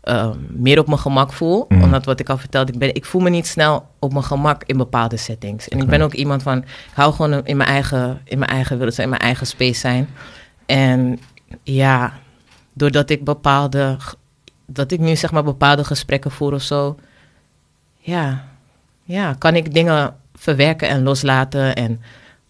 eh, 0.00 0.30
meer 0.48 0.78
op 0.78 0.86
mijn 0.86 0.98
gemak 0.98 1.32
voel. 1.32 1.64
Mhm. 1.68 1.82
Omdat 1.82 2.04
wat 2.04 2.20
ik 2.20 2.28
al 2.28 2.38
vertelde, 2.38 2.72
ik, 2.72 2.78
ben, 2.78 2.94
ik 2.94 3.04
voel 3.04 3.20
me 3.20 3.30
niet 3.30 3.46
snel 3.46 3.86
op 3.98 4.12
mijn 4.12 4.24
gemak 4.24 4.62
in 4.64 4.76
bepaalde 4.76 5.16
settings. 5.16 5.68
En 5.68 5.78
ik 5.78 5.86
ben 5.86 6.00
ook 6.00 6.14
iemand 6.14 6.42
van, 6.42 6.58
ik 6.58 6.92
hou 6.94 7.12
gewoon 7.12 7.46
in 7.46 7.56
mijn 7.56 7.68
eigen, 7.68 8.20
in 8.24 8.38
mijn 8.38 8.50
eigen 8.50 8.76
wereld 8.76 8.94
zijn, 8.94 9.06
in 9.06 9.12
mijn 9.12 9.24
eigen 9.24 9.46
space 9.46 9.78
zijn. 9.80 10.08
En 10.66 11.20
ja, 11.62 12.12
doordat 12.78 13.10
ik 13.10 13.24
bepaalde, 13.24 13.96
dat 14.66 14.90
ik 14.90 14.98
nu 14.98 15.16
zeg 15.16 15.32
maar 15.32 15.44
bepaalde 15.44 15.84
gesprekken 15.84 16.30
voer 16.30 16.52
of 16.52 16.62
zo, 16.62 16.98
ja, 17.98 18.44
ja, 19.04 19.34
kan 19.38 19.56
ik 19.56 19.74
dingen 19.74 20.16
verwerken 20.34 20.88
en 20.88 21.02
loslaten. 21.02 21.74
En 21.74 22.00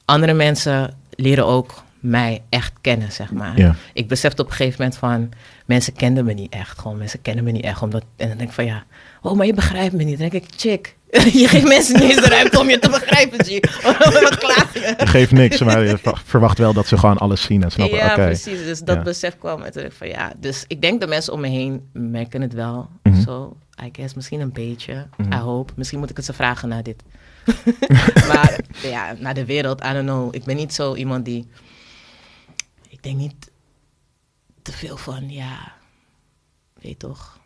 andere 0.05 0.33
mensen 0.33 0.95
leren 1.11 1.47
ook 1.47 1.83
mij 2.01 2.43
echt 2.49 2.73
kennen, 2.81 3.13
zeg 3.13 3.33
maar. 3.33 3.59
Ja. 3.59 3.75
Ik 3.93 4.09
besefte 4.09 4.43
op 4.43 4.49
een 4.49 4.55
gegeven 4.55 4.77
moment 4.79 4.99
van, 4.99 5.29
mensen 5.65 5.93
kenden 5.93 6.25
me 6.25 6.33
niet 6.33 6.53
echt. 6.53 6.79
Gewoon, 6.79 6.99
mensen 6.99 7.23
kennen 7.23 7.45
me 7.45 7.51
niet 7.51 7.65
echt. 7.65 7.83
Omdat, 7.83 8.05
en 8.17 8.29
dan 8.29 8.37
denk 8.37 8.49
ik 8.49 8.55
van, 8.55 8.65
ja, 8.65 8.85
oh, 9.23 9.37
maar 9.37 9.47
je 9.47 9.55
begrijpt 9.55 9.95
me 9.95 10.03
niet. 10.03 10.19
Dan 10.19 10.29
denk 10.29 10.45
ik, 10.45 10.51
chick, 10.57 10.97
je 11.11 11.49
geeft 11.49 11.67
mensen 11.69 12.01
niet 12.01 12.11
eens 12.11 12.21
de 12.23 12.29
ruimte 12.29 12.59
om 12.61 12.71
je 12.71 12.79
te 12.79 12.89
begrijpen, 12.91 13.45
G. 13.45 13.49
Wat 14.23 14.39
klaag 14.39 14.75
je? 14.75 14.95
Je 14.99 15.07
geeft 15.07 15.33
niks, 15.33 15.61
maar 15.61 15.85
je 15.85 15.99
ver- 15.99 16.23
verwacht 16.25 16.59
wel 16.59 16.73
dat 16.73 16.87
ze 16.87 16.99
gewoon 16.99 17.19
alles 17.19 17.43
zien 17.43 17.63
en 17.63 17.71
snappen. 17.71 17.97
Ja, 17.99 18.15
precies. 18.15 18.65
Dus 18.65 18.81
dat 18.81 18.97
Ja. 18.97 19.03
besef 19.03 19.39
kwam 19.39 19.63
ik 19.63 19.93
van 19.93 20.09
ja. 20.09 20.33
Dus 20.37 20.65
ik 20.67 20.81
denk 20.83 21.01
de 21.01 21.07
mensen 21.07 21.33
om 21.33 21.41
me 21.41 21.49
heen 21.49 21.89
merken 21.93 22.41
het 22.41 22.53
wel. 22.53 22.89
Mhm. 23.03 23.21
Zo, 23.23 23.57
I 23.85 23.89
guess, 23.93 24.15
misschien 24.15 24.41
een 24.41 24.53
beetje. 24.53 25.07
Mhm. 25.17 25.33
I 25.33 25.37
hope. 25.37 25.73
Misschien 25.77 25.99
moet 25.99 26.11
ik 26.11 26.17
het 26.17 26.25
ze 26.25 26.33
vragen 26.33 26.69
na 26.69 26.83
dit. 26.83 27.03
maar 28.33 28.59
ja, 28.83 29.15
naar 29.19 29.35
de 29.35 29.45
wereld, 29.45 29.85
I 29.85 29.93
don't 29.93 30.07
know. 30.07 30.35
Ik 30.35 30.45
ben 30.45 30.57
niet 30.57 30.75
zo 30.75 30.95
iemand 30.95 31.25
die... 31.25 31.49
Ik 32.89 33.03
denk 33.03 33.17
niet 33.17 33.51
te 34.63 34.73
veel 34.73 34.97
van, 34.97 35.31
ja... 35.31 35.73
Weet 36.81 36.99
toch, 36.99 37.38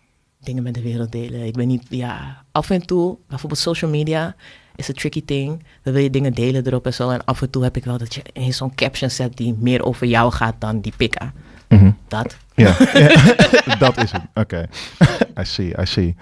dingen 0.44 0.62
met 0.62 0.74
de 0.74 0.82
wereld 0.82 1.12
delen. 1.12 1.46
Ik 1.46 1.54
ben 1.54 1.66
niet, 1.66 1.86
ja... 1.88 2.44
Af 2.52 2.70
en 2.70 2.86
toe, 2.86 3.16
bijvoorbeeld 3.28 3.60
social 3.60 3.90
media 3.90 4.34
is 4.76 4.88
een 4.88 4.94
tricky 4.94 5.24
thing. 5.24 5.62
Dan 5.82 5.92
wil 5.92 6.02
je 6.02 6.10
dingen 6.10 6.32
delen 6.32 6.66
erop 6.66 6.86
en 6.86 6.94
zo. 6.94 7.10
En 7.10 7.24
af 7.24 7.42
en 7.42 7.50
toe 7.50 7.62
heb 7.62 7.76
ik 7.76 7.84
wel 7.84 7.98
dat 7.98 8.14
je 8.14 8.22
ineens 8.32 8.56
zo'n 8.56 8.74
caption 8.74 9.10
zet 9.10 9.36
die 9.36 9.54
meer 9.58 9.84
over 9.84 10.06
jou 10.06 10.32
gaat 10.32 10.54
dan 10.58 10.80
die 10.80 10.92
pika. 10.96 11.32
Mhm. 11.68 11.90
Dat. 12.08 12.36
Ja, 12.54 12.76
dat 13.78 14.02
is 14.02 14.12
het. 14.12 14.22
Oké. 14.34 14.66
I 15.40 15.44
see, 15.44 15.74
I 15.80 15.86
see. 15.86 16.16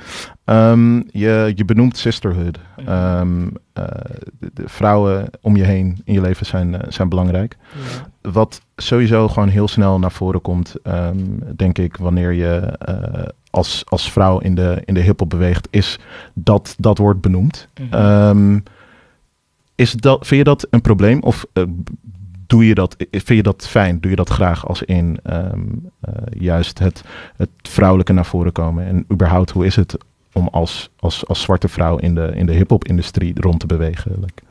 Ehm, 0.45 0.97
je, 0.97 1.53
je 1.55 1.65
benoemt 1.65 1.97
sisterhood. 1.97 2.59
Ehm, 2.87 3.49
eh, 3.73 3.85
de, 4.39 4.51
de 4.55 4.69
vrouwen 4.69 5.31
om 5.41 5.57
je 5.57 5.65
heen 5.65 6.01
in 6.05 6.13
je 6.13 6.21
leven 6.21 6.47
zijn, 6.47 6.75
eh, 6.75 6.91
zijn 6.91 7.09
belangrijk. 7.09 7.57
Wat 8.21 8.61
sowieso 8.77 9.29
gewoon 9.29 9.49
heel 9.49 9.69
snel 9.69 9.99
naar 9.99 10.13
voren 10.13 10.41
komt, 10.41 10.75
ehm, 10.83 11.19
denk 11.57 11.79
ik, 11.79 11.97
wanneer 11.97 12.33
je 12.33 12.57
eh, 12.79 13.29
als, 13.51 13.83
als 13.89 14.13
vrouw 14.13 14.39
in 14.39 14.55
de, 14.55 14.83
in 14.85 14.95
de 14.95 15.01
hip-hop 15.01 15.31
beweegt, 15.31 15.69
is 15.71 15.99
dat 16.35 16.75
dat 16.79 16.99
wordt 16.99 17.21
benoemd. 17.21 17.69
Mhm. 17.81 17.95
Ehm, 17.95 18.59
is 19.75 19.93
dat, 19.93 20.27
vind 20.27 20.39
je 20.39 20.45
dat 20.45 20.67
een 20.71 20.81
probleem? 20.81 21.23
Of 21.23 21.47
eh, 21.53 21.65
doe 22.47 22.67
je 22.67 22.75
dat, 22.75 22.97
vind 23.11 23.29
je 23.29 23.43
dat 23.43 23.67
fijn? 23.69 24.01
Doe 24.01 24.11
je 24.11 24.17
dat 24.17 24.29
graag 24.29 24.67
als 24.67 24.83
in 24.83 25.19
ehm, 25.23 25.61
eh, 26.01 26.13
juist 26.31 26.79
het, 26.79 27.05
het 27.37 27.51
vrouwelijke 27.63 28.13
naar 28.13 28.27
voren 28.27 28.53
komen? 28.53 28.87
En 28.87 29.05
überhaupt, 29.13 29.51
hoe 29.51 29.67
is 29.67 29.77
het 29.77 29.97
om 30.33 30.49
als, 30.49 30.91
als, 30.99 31.27
als 31.27 31.41
zwarte 31.41 31.69
vrouw 31.69 31.97
in 31.97 32.15
de, 32.15 32.33
in 32.35 32.47
de 32.47 32.53
hip-hop-industrie 32.53 33.33
rond 33.41 33.61
te 33.61 33.67
bewegen? 33.67 34.13
Like- 34.21 34.43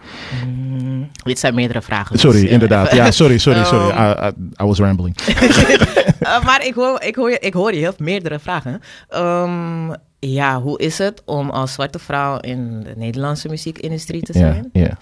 Mm, 0.45 1.09
dit 1.23 1.39
zijn 1.39 1.55
meerdere 1.55 1.81
vragen. 1.81 2.11
dus, 2.11 2.21
sorry, 2.21 2.43
ja, 2.43 2.49
inderdaad. 2.49 2.91
Ja, 2.93 3.11
sorry, 3.11 3.37
sorry, 3.47 3.63
sorry. 3.63 3.89
Ehm, 3.89 4.23
I, 4.25 4.27
I, 4.27 4.63
I 4.63 4.65
was 4.67 4.77
rambling. 4.79 5.15
Uh, 5.27 6.43
maar 6.47 6.65
ik 6.65 6.73
hoor, 6.73 7.01
ik, 7.01 7.15
hoor 7.15 7.29
je, 7.29 7.39
ik 7.39 7.53
hoor 7.53 7.73
je, 7.73 7.83
hebt 7.83 7.99
meerdere 7.99 8.39
vragen. 8.39 8.81
Ehm, 9.09 9.93
ja, 10.19 10.61
hoe 10.61 10.79
is 10.79 10.97
het 10.97 11.21
om 11.25 11.49
als 11.49 11.73
zwarte 11.73 11.99
vrouw 11.99 12.37
in 12.39 12.81
de 12.83 12.93
Nederlandse 12.95 13.47
muziekindustrie 13.49 14.21
te 14.21 14.33
Ja, 14.33 14.39
zijn? 14.39 14.69
ja. 14.73 14.97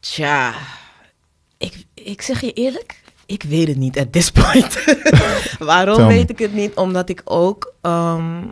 Tja, 0.00 0.52
ik, 1.58 1.84
ik 1.94 2.22
zeg 2.22 2.40
je 2.40 2.52
eerlijk, 2.52 3.00
ik 3.26 3.42
weet 3.42 3.68
het 3.68 3.76
niet 3.76 3.98
at 3.98 4.12
this 4.12 4.30
point. 4.30 4.84
Waarom 5.58 6.06
weet 6.06 6.30
ik 6.30 6.38
het 6.38 6.52
niet? 6.54 6.74
Omdat 6.74 7.08
ik 7.08 7.22
ook 7.24 7.74
ehm, 7.82 8.42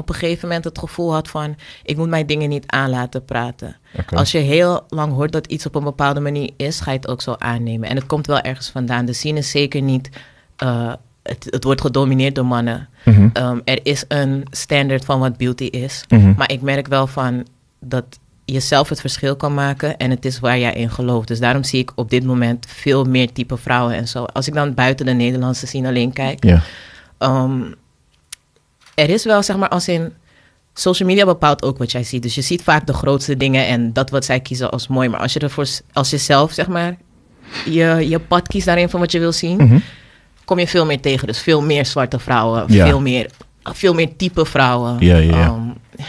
op 0.00 0.08
een 0.08 0.14
gegeven 0.14 0.48
moment 0.48 0.64
het 0.64 0.78
gevoel 0.78 1.12
had 1.12 1.28
van... 1.28 1.56
ik 1.82 1.96
moet 1.96 2.08
mijn 2.08 2.26
dingen 2.26 2.48
niet 2.48 2.66
aan 2.66 2.90
laten 2.90 3.24
praten. 3.24 3.76
Als 4.14 4.32
je 4.32 4.38
heel 4.38 4.84
lang 4.88 5.12
hoort 5.12 5.32
dat 5.32 5.46
iets 5.46 5.66
op 5.66 5.74
een 5.74 5.84
bepaalde 5.84 6.20
manier 6.20 6.50
is... 6.56 6.80
ga 6.80 6.90
je 6.90 6.96
het 6.96 7.08
ook 7.08 7.22
zo 7.22 7.34
aannemen. 7.38 7.88
En 7.88 7.96
het 7.96 8.06
komt 8.06 8.26
wel 8.26 8.40
ergens 8.40 8.68
vandaan. 8.68 9.04
De 9.04 9.12
scene 9.12 9.38
is 9.38 9.50
zeker 9.50 9.82
niet... 9.82 10.10
eh, 10.56 10.92
het, 11.22 11.46
het 11.50 11.64
wordt 11.64 11.80
gedomineerd 11.80 12.34
door 12.34 12.46
mannen. 12.46 12.88
Mhm. 13.04 13.28
Ehm, 13.32 13.58
er 13.64 13.78
is 13.82 14.04
een 14.08 14.44
standaard 14.50 15.04
van 15.04 15.20
wat 15.20 15.36
beauty 15.36 15.64
is. 15.64 16.04
Mhm. 16.08 16.32
Maar 16.36 16.52
ik 16.52 16.60
merk 16.60 16.86
wel 16.88 17.06
van 17.06 17.46
dat 17.80 18.04
je 18.44 18.60
zelf 18.60 18.88
het 18.88 19.00
verschil 19.00 19.36
kan 19.36 19.54
maken 19.54 19.96
en 19.96 20.10
het 20.10 20.24
is 20.24 20.40
waar 20.40 20.58
jij 20.58 20.72
in 20.72 20.90
gelooft. 20.90 21.28
Dus 21.28 21.40
daarom 21.40 21.64
zie 21.64 21.80
ik 21.80 21.92
op 21.94 22.10
dit 22.10 22.24
moment 22.24 22.66
veel 22.68 23.04
meer 23.04 23.32
type 23.32 23.56
vrouwen 23.56 23.94
en 23.94 24.08
zo. 24.08 24.24
Als 24.24 24.48
ik 24.48 24.54
dan 24.54 24.74
buiten 24.74 25.06
de 25.06 25.12
Nederlandse 25.12 25.66
scene 25.66 25.88
alleen 25.88 26.12
kijk, 26.12 26.60
ehm, 27.18 27.60
er 29.00 29.10
is 29.10 29.24
wel 29.24 29.42
zeg 29.42 29.56
maar 29.56 29.68
als 29.68 29.88
in 29.88 30.12
social 30.74 31.08
media 31.08 31.24
bepaalt 31.24 31.62
ook 31.62 31.78
wat 31.78 31.90
jij 31.92 32.04
ziet. 32.04 32.22
Dus 32.22 32.34
je 32.34 32.40
ziet 32.42 32.62
vaak 32.62 32.86
de 32.86 32.92
grootste 32.92 33.36
dingen 33.36 33.66
en 33.66 33.92
dat 33.92 34.10
wat 34.10 34.24
zij 34.24 34.40
kiezen 34.40 34.70
als 34.70 34.88
mooi. 34.88 35.08
Maar 35.08 35.20
als 35.20 35.32
je 35.32 35.38
ervoor, 35.40 35.66
als 35.92 36.10
je 36.10 36.18
zelf 36.18 36.52
zeg 36.52 36.68
maar 36.68 36.96
je, 37.64 38.06
je 38.08 38.18
pad 38.18 38.48
kiest 38.48 38.66
daarin 38.66 38.88
van 38.88 39.00
wat 39.00 39.12
je 39.12 39.18
wil 39.18 39.32
zien, 39.32 39.56
Mhm. 39.56 39.78
kom 40.44 40.58
je 40.58 40.66
veel 40.68 40.86
meer 40.86 41.00
tegen. 41.00 41.26
Dus 41.26 41.38
veel 41.40 41.62
meer 41.62 41.86
zwarte 41.86 42.18
vrouwen, 42.18 42.64
Ja. 42.72 42.86
veel 42.86 43.00
meer, 43.00 43.30
veel 43.62 43.94
meer 43.94 44.16
type 44.16 44.44
vrouwen. 44.46 44.96
Ja, 45.00 45.16
ja. 45.16 45.32
Ehm, 45.32 45.60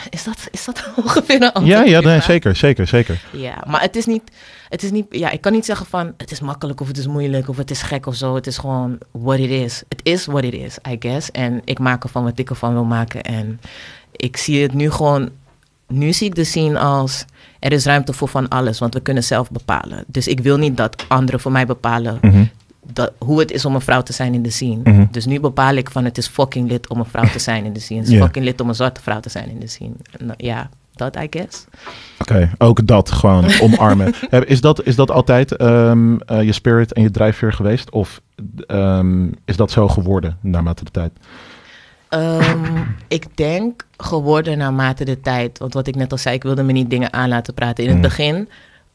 is, 0.10 0.24
dat, 0.24 0.38
is 0.52 0.66
dat 0.66 0.90
ongeveer 1.04 1.36
een 1.36 1.52
antwoord 1.52 1.68
Ja, 1.68 1.84
ja 1.84 2.00
nee, 2.00 2.22
zeker, 2.22 2.56
zeker, 2.56 2.88
zeker. 2.88 3.22
Ja, 3.32 3.64
maar 3.68 3.82
het 3.82 3.96
is 3.96 4.06
niet, 4.06 4.24
het 4.72 4.84
is 4.84 4.92
niet, 4.92 5.06
ja, 5.10 5.30
ik 5.30 5.42
kan 5.42 5.52
niet 5.52 5.66
zeggen 5.66 5.86
van 5.86 6.14
het 6.18 6.32
is 6.32 6.40
makkelijk 6.40 6.82
of 6.82 6.88
het 6.88 6.98
is 6.98 7.08
moeilijk 7.08 7.50
of 7.50 7.58
het 7.58 7.72
is 7.72 7.82
gek 7.82 8.06
of 8.06 8.16
zo. 8.16 8.36
Het 8.36 8.48
is 8.48 8.58
gewoon 8.58 8.98
what 9.12 9.40
it 9.40 9.50
is. 9.50 9.84
Het 9.90 10.00
is 10.04 10.26
what 10.26 10.44
it 10.44 10.54
is, 10.54 10.78
I 10.90 10.96
guess. 11.00 11.32
En 11.32 11.62
ik 11.66 11.80
maak 11.80 12.04
ervan 12.04 12.24
wat 12.24 12.40
ik 12.40 12.50
ervan 12.50 12.74
wil 12.74 12.84
maken. 12.84 13.22
En 13.22 13.60
ik 14.12 14.38
zie 14.38 14.62
het 14.62 14.74
nu 14.74 14.92
gewoon, 14.92 15.30
nu 15.88 16.14
zie 16.14 16.28
ik 16.28 16.36
de 16.36 16.44
scene 16.44 16.80
als 16.80 17.26
er 17.60 17.72
is 17.72 17.86
ruimte 17.86 18.14
voor 18.14 18.28
van 18.28 18.48
alles, 18.48 18.80
want 18.80 18.94
we 18.94 19.00
kunnen 19.02 19.24
zelf 19.24 19.52
bepalen. 19.52 20.04
Dus 20.08 20.28
ik 20.28 20.40
wil 20.40 20.58
niet 20.58 20.78
dat 20.78 21.06
anderen 21.08 21.40
voor 21.40 21.52
mij 21.52 21.66
bepalen 21.66 22.18
Mhm. 22.22 22.44
dat, 22.94 23.12
hoe 23.18 23.40
het 23.40 23.52
is 23.52 23.66
om 23.66 23.76
een 23.76 23.82
vrouw 23.82 24.02
te 24.02 24.14
zijn 24.14 24.34
in 24.34 24.42
de 24.44 24.50
scene. 24.50 24.82
Mhm. 24.84 25.06
Dus 25.12 25.26
nu 25.26 25.40
bepaal 25.40 25.76
ik 25.76 25.90
van 25.92 26.06
het 26.06 26.18
is 26.18 26.28
fucking 26.28 26.70
lit 26.70 26.90
om 26.90 27.00
een 27.00 27.06
vrouw 27.06 27.30
te 27.32 27.40
zijn 27.40 27.66
in 27.66 27.74
de 27.74 27.80
scene. 27.80 28.00
Het 28.00 28.10
is 28.10 28.20
fucking 28.20 28.46
lit 28.46 28.62
om 28.62 28.70
een 28.70 28.76
zwarte 28.76 29.02
vrouw 29.02 29.20
te 29.20 29.30
zijn 29.30 29.50
in 29.50 29.60
de 29.60 29.68
scene. 29.68 29.94
Nou, 30.20 30.34
ja, 30.38 30.70
dat 31.02 31.16
I 31.24 31.28
guess. 31.30 31.66
Oké, 32.20 32.52
ook 32.58 32.88
dat 32.88 33.12
gewoon 33.12 33.46
omarmen. 33.62 34.14
Is, 34.46 34.62
dat, 34.62 34.84
is 34.84 34.96
dat 34.96 35.12
altijd 35.12 35.56
ehm, 35.56 36.16
eh, 36.26 36.44
je 36.44 36.52
spirit 36.52 36.94
en 36.94 37.02
je 37.02 37.12
drijfveer 37.12 37.54
geweest? 37.54 37.90
Of 37.90 38.22
ehm, 38.68 39.28
is 39.46 39.56
dat 39.58 39.72
zo 39.72 39.88
geworden 39.88 40.38
naarmate 40.42 40.84
de 40.84 40.92
tijd? 40.92 41.12
Ehm, 42.10 42.78
ik 43.08 43.38
denk 43.38 43.86
geworden 43.98 44.58
naarmate 44.58 45.06
de 45.06 45.20
tijd. 45.22 45.60
Want 45.60 45.74
wat 45.74 45.88
ik 45.88 45.96
net 45.96 46.12
al 46.12 46.18
zei, 46.18 46.36
ik 46.36 46.44
wilde 46.44 46.64
me 46.64 46.72
niet 46.72 46.90
dingen 46.90 47.14
aan 47.14 47.30
laten 47.30 47.54
praten. 47.54 47.84
In 47.84 47.90
het 47.90 47.98
Mm. 47.98 48.04
begin, 48.04 48.50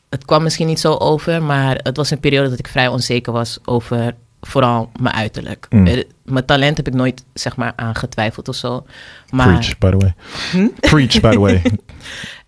het 0.09 0.25
kwam 0.25 0.43
misschien 0.43 0.67
niet 0.67 0.81
zo 0.81 0.93
over, 0.95 1.43
maar 1.43 1.81
het 1.83 1.97
was 1.97 2.11
een 2.11 2.21
periode 2.21 2.49
dat 2.49 2.59
ik 2.59 2.69
vrij 2.69 2.89
onzeker 2.89 3.33
was 3.33 3.59
over 3.65 4.15
vooral 4.41 4.91
mijn 5.01 5.15
uiterlijk. 5.15 5.67
Mm. 5.71 6.03
Mijn 6.27 6.45
talent 6.45 6.77
heb 6.77 6.87
ik 6.87 6.95
nooit, 6.95 7.25
zeg 7.35 7.57
maar, 7.57 7.73
aangetwijfeld 7.77 8.49
of 8.49 8.55
zo. 8.55 8.87
Maar, 9.31 9.47
Preach, 9.47 9.79
by 9.79 9.91
the 9.91 9.97
way. 9.97 10.15
Hm? 10.51 10.69
Preach, 10.81 11.21
by 11.21 11.31
the 11.31 11.39
way. 11.41 11.63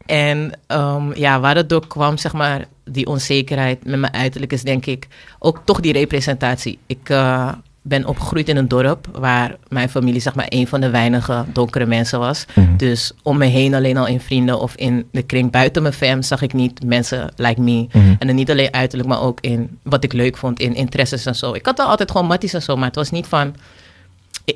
En 0.07 0.53
ehm, 0.67 1.13
ja, 1.15 1.41
waar 1.41 1.57
het 1.57 1.69
door 1.69 1.87
kwam, 1.87 2.17
zeg 2.17 2.33
maar, 2.33 2.65
die 2.85 3.07
onzekerheid 3.07 3.85
met 3.85 4.01
mijn 4.01 4.13
uiterlijk 4.15 4.53
is 4.53 4.63
denk 4.63 4.87
ik 4.87 5.07
ook 5.39 5.61
toch 5.65 5.81
die 5.81 5.93
representatie. 5.93 6.79
Ik 6.87 7.09
eh, 7.09 7.53
ben 7.89 8.07
opgegroeid 8.07 8.49
in 8.49 8.57
een 8.57 8.69
dorp 8.69 9.09
waar 9.13 9.57
mijn 9.69 9.89
familie, 9.89 10.21
zeg 10.21 10.35
maar, 10.35 10.47
een 10.49 10.67
van 10.67 10.81
de 10.81 10.91
weinige 10.91 11.45
donkere 11.53 11.87
mensen 11.87 12.19
was. 12.19 12.45
Mhm. 12.55 12.77
Dus 12.77 13.13
om 13.23 13.39
me 13.39 13.47
heen, 13.47 13.75
alleen 13.75 13.97
al 13.97 14.07
in 14.07 14.21
vrienden 14.21 14.61
of 14.61 14.75
in 14.75 15.07
de 15.13 15.23
kring 15.23 15.51
buiten 15.51 15.83
mijn 15.83 15.95
fam, 15.95 16.23
zag 16.23 16.43
ik 16.43 16.53
niet 16.53 16.85
mensen 16.85 17.33
like 17.37 17.61
me. 17.61 17.87
Mhm. 17.93 18.15
En 18.19 18.27
dan 18.27 18.37
niet 18.37 18.51
alleen 18.51 18.73
uiterlijk, 18.73 19.09
maar 19.09 19.23
ook 19.23 19.41
in 19.41 19.79
wat 19.83 20.05
ik 20.05 20.13
leuk 20.13 20.37
vond, 20.37 20.61
in 20.61 20.75
interesses 20.75 21.27
en 21.27 21.35
zo. 21.35 21.53
Ik 21.53 21.67
had 21.67 21.79
wel 21.79 21.87
altijd 21.87 22.11
gewoon 22.11 22.27
matties 22.27 22.55
en 22.55 22.63
zo, 22.63 22.77
maar 22.77 22.87
het 22.87 22.97
was 22.97 23.11
niet 23.11 23.27
van 23.27 23.55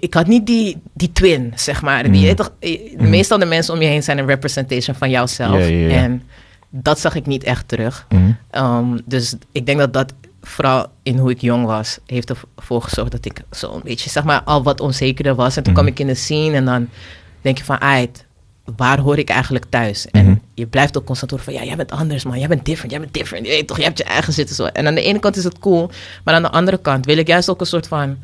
ik 0.01 0.15
had 0.15 0.27
niet 0.27 0.47
die, 0.47 0.83
die 0.95 1.13
twin, 1.13 1.53
zeg 1.55 1.83
maar. 1.83 2.11
Mm. 2.11 2.35
toch, 2.35 2.53
eh, 2.59 2.99
Meestal 2.99 3.39
de 3.39 3.45
mensen 3.45 3.75
om 3.75 3.81
je 3.81 3.87
heen 3.87 4.03
zijn 4.03 4.19
een 4.19 4.27
representation 4.27 4.97
van 4.97 5.11
jouzelf. 5.11 5.69
En 5.89 6.23
dat 6.71 7.01
zag 7.01 7.15
ik 7.15 7.27
niet 7.27 7.45
echt 7.45 7.69
terug. 7.69 8.07
Mhm. 8.09 8.65
Um, 8.65 9.01
dus 9.05 9.35
ik 9.53 9.67
denk 9.67 9.79
dat 9.79 9.93
dat 9.93 10.13
vooral 10.43 10.87
in 11.03 11.19
hoe 11.19 11.31
ik 11.31 11.41
jong 11.41 11.67
was, 11.67 11.99
heeft 12.07 12.31
ervoor 12.31 12.83
gezorgd 12.83 13.11
dat 13.11 13.25
ik 13.25 13.41
zo 13.51 13.73
een 13.75 13.81
beetje, 13.85 14.11
zeg 14.11 14.25
maar, 14.25 14.43
al 14.43 14.63
wat 14.63 14.81
onzekerder 14.81 15.35
was. 15.35 15.57
En 15.57 15.63
toen 15.63 15.73
Mhm. 15.73 15.83
kwam 15.83 15.93
ik 15.93 16.01
in 16.01 16.07
de 16.07 16.15
scene 16.15 16.57
en 16.57 16.65
dan 16.65 16.89
denk 17.41 17.59
je 17.59 17.65
van, 17.65 17.81
ait, 17.81 18.25
waar 18.77 18.99
hoor 18.99 19.19
ik 19.19 19.29
eigenlijk 19.29 19.65
thuis? 19.69 20.07
En 20.11 20.25
Mhm. 20.27 20.35
je 20.55 20.67
blijft 20.67 20.97
ook 20.99 21.05
constant 21.05 21.31
horen 21.31 21.47
van, 21.47 21.55
ja, 21.55 21.65
jij 21.65 21.77
bent 21.77 21.91
anders 21.91 22.25
man, 22.25 22.39
jij 22.39 22.49
bent 22.49 22.65
different, 22.65 22.91
jij 22.91 23.01
bent 23.01 23.15
different. 23.15 23.47
Je 23.47 23.53
weet 23.53 23.67
toch, 23.67 23.77
je 23.77 23.83
hebt 23.83 23.99
je 23.99 24.05
eigen 24.05 24.33
zitten 24.33 24.57
zo. 24.57 24.65
En 24.65 24.87
aan 24.87 24.95
de 24.95 25.03
ene 25.03 25.19
kant 25.19 25.37
is 25.37 25.45
het 25.45 25.59
cool, 25.59 25.91
maar 26.25 26.35
aan 26.35 26.43
de 26.43 26.51
andere 26.51 26.79
kant 26.79 27.07
wil 27.07 27.17
ik 27.17 27.27
juist 27.27 27.51
ook 27.51 27.61
een 27.61 27.67
soort 27.67 27.89
van 27.89 28.17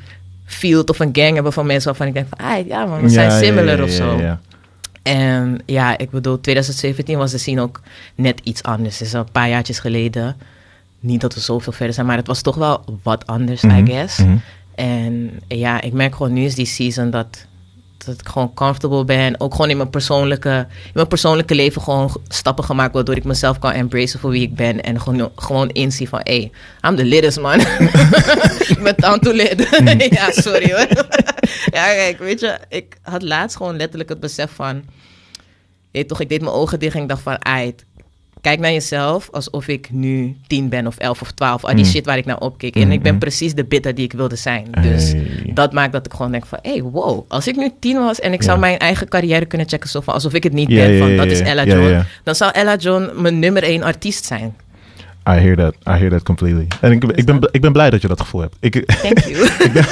field 0.44 0.90
of 0.90 0.98
een 0.98 1.10
gang 1.12 1.34
hebben 1.34 1.52
van 1.52 1.66
mensen 1.66 1.88
waarvan 1.88 2.06
ik 2.06 2.14
denk 2.14 2.26
van, 2.36 2.64
ja 2.66 2.84
man, 2.86 3.00
we 3.00 3.08
zijn 3.08 3.30
Ja, 3.30 3.38
similar 3.38 3.76
ja, 3.76 3.82
of 3.84 3.90
zo. 3.90 4.20
En 5.02 5.58
ja, 5.66 5.98
ik 5.98 6.10
bedoel, 6.10 6.40
2017 6.40 7.18
was 7.18 7.30
de 7.30 7.38
scene 7.38 7.60
ook 7.60 7.80
net 8.14 8.40
iets 8.42 8.62
anders. 8.62 8.98
Het 8.98 9.06
is 9.08 9.14
al 9.14 9.20
een 9.20 9.32
paar 9.32 9.48
jaartjes 9.48 9.78
geleden. 9.78 10.36
Niet 11.00 11.20
dat 11.20 11.34
we 11.34 11.40
zoveel 11.40 11.72
verder 11.72 11.94
zijn, 11.94 12.06
maar 12.06 12.16
het 12.16 12.26
was 12.26 12.42
toch 12.42 12.54
wel 12.56 12.84
wat 13.02 13.26
anders, 13.26 13.62
Mhm, 13.62 13.76
I 13.76 13.90
guess. 13.92 14.18
mhm. 14.18 14.36
En 14.74 15.40
ja, 15.48 15.80
ik 15.80 15.92
merk 15.92 16.14
gewoon 16.14 16.32
nu 16.32 16.44
is 16.44 16.54
die 16.54 16.66
season 16.66 17.10
dat, 17.10 17.46
dat 18.06 18.20
ik 18.20 18.28
gewoon 18.28 18.54
comfortable 18.54 19.04
ben. 19.04 19.40
Ook 19.40 19.52
gewoon 19.54 19.70
in 19.70 19.76
mijn 19.76 19.90
persoonlijke, 19.90 20.66
in 20.84 20.90
mijn 20.94 21.06
persoonlijke 21.08 21.54
leven 21.54 21.82
gewoon 21.82 22.10
stappen 22.28 22.64
gemaakt 22.64 22.94
waardoor 22.94 23.16
ik 23.16 23.24
mezelf 23.24 23.58
kan 23.58 23.72
embracen 23.72 24.20
voor 24.20 24.30
wie 24.30 24.42
ik 24.42 24.54
ben. 24.54 24.80
En 24.82 25.00
gewoon, 25.00 25.30
gewoon 25.36 25.68
inzie 25.68 26.08
van, 26.08 26.20
hey, 26.22 26.50
I'm 26.86 26.96
the 26.96 27.04
littest 27.04 27.40
man. 27.40 27.60
ik 28.72 28.78
ben 28.82 28.94
down 28.96 29.18
to 29.18 29.32
lit. 29.32 29.68
ja, 30.10 30.30
sorry 30.30 30.70
hoor. 30.72 30.86
ja, 31.78 31.84
kijk, 31.86 32.18
weet 32.18 32.40
je, 32.40 32.58
ik 32.68 32.96
had 33.02 33.22
laatst 33.22 33.56
gewoon 33.56 33.76
letterlijk 33.76 34.08
het 34.08 34.20
besef 34.20 34.50
van, 34.54 34.82
weet 35.92 36.08
toch, 36.08 36.20
ik 36.20 36.28
deed 36.28 36.40
mijn 36.40 36.52
ogen 36.52 36.78
dicht 36.78 36.94
en 36.94 37.02
ik 37.02 37.08
dacht 37.08 37.22
van, 37.22 37.44
ait, 37.44 37.84
kijk 38.48 38.60
naar 38.60 38.72
jezelf 38.72 39.28
alsof 39.32 39.68
ik 39.68 39.88
nu 39.90 40.36
tien 40.46 40.68
ben 40.68 40.86
of 40.86 40.96
elf 40.96 41.20
of 41.20 41.30
twaalf. 41.30 41.64
Al 41.64 41.74
die 41.74 41.84
Mm. 41.84 41.90
shit 41.90 42.06
waar 42.06 42.16
ik 42.18 42.24
naar 42.24 42.38
opkeek. 42.38 42.76
En 42.76 42.92
ik 42.92 43.02
ben 43.02 43.10
Mhm. 43.12 43.20
precies 43.20 43.54
de 43.54 43.64
bitter 43.64 43.94
die 43.94 44.04
ik 44.04 44.12
wilde 44.12 44.36
zijn. 44.36 44.66
Dus 44.82 45.12
Hey. 45.12 45.50
dat 45.54 45.72
maakt 45.72 45.92
dat 45.92 46.06
ik 46.06 46.12
gewoon 46.12 46.30
denk 46.30 46.46
van, 46.46 46.58
hey, 46.62 46.82
wow. 46.82 47.24
Als 47.28 47.48
ik 47.48 47.56
nu 47.56 47.70
tien 47.80 47.98
was 47.98 48.20
en 48.20 48.32
ik 48.32 48.42
zou 48.42 48.58
mijn 48.58 48.78
eigen 48.78 49.08
carrière 49.08 49.44
kunnen 49.46 49.68
checken, 49.68 49.88
zo 49.88 50.00
van, 50.00 50.14
alsof 50.14 50.32
ik 50.32 50.42
het 50.42 50.52
niet 50.52 50.68
ben, 50.68 50.98
van 50.98 51.16
dat 51.16 51.26
is. 51.26 51.40
Ella 51.40 51.64
John. 51.64 52.04
Dan 52.24 52.34
zou 52.34 52.50
Ella 52.54 52.76
John 52.76 53.10
mijn 53.14 53.38
nummer 53.38 53.62
één 53.62 53.82
artiest 53.82 54.24
zijn. 54.24 54.54
I 55.28 55.30
hear 55.30 55.56
that. 55.56 55.74
I 55.74 55.90
hear 55.90 56.10
that 56.10 56.22
completely. 56.22 56.66
En 56.80 56.92
ik, 56.92 57.04
ik, 57.04 57.24
ben, 57.24 57.48
ik 57.50 57.60
ben 57.60 57.72
blij 57.72 57.90
dat 57.90 58.02
je 58.02 58.08
dat 58.08 58.20
gevoel 58.20 58.40
hebt. 58.40 58.56
Ik, 58.60 58.84
Thank 58.86 59.18
you. 59.18 59.48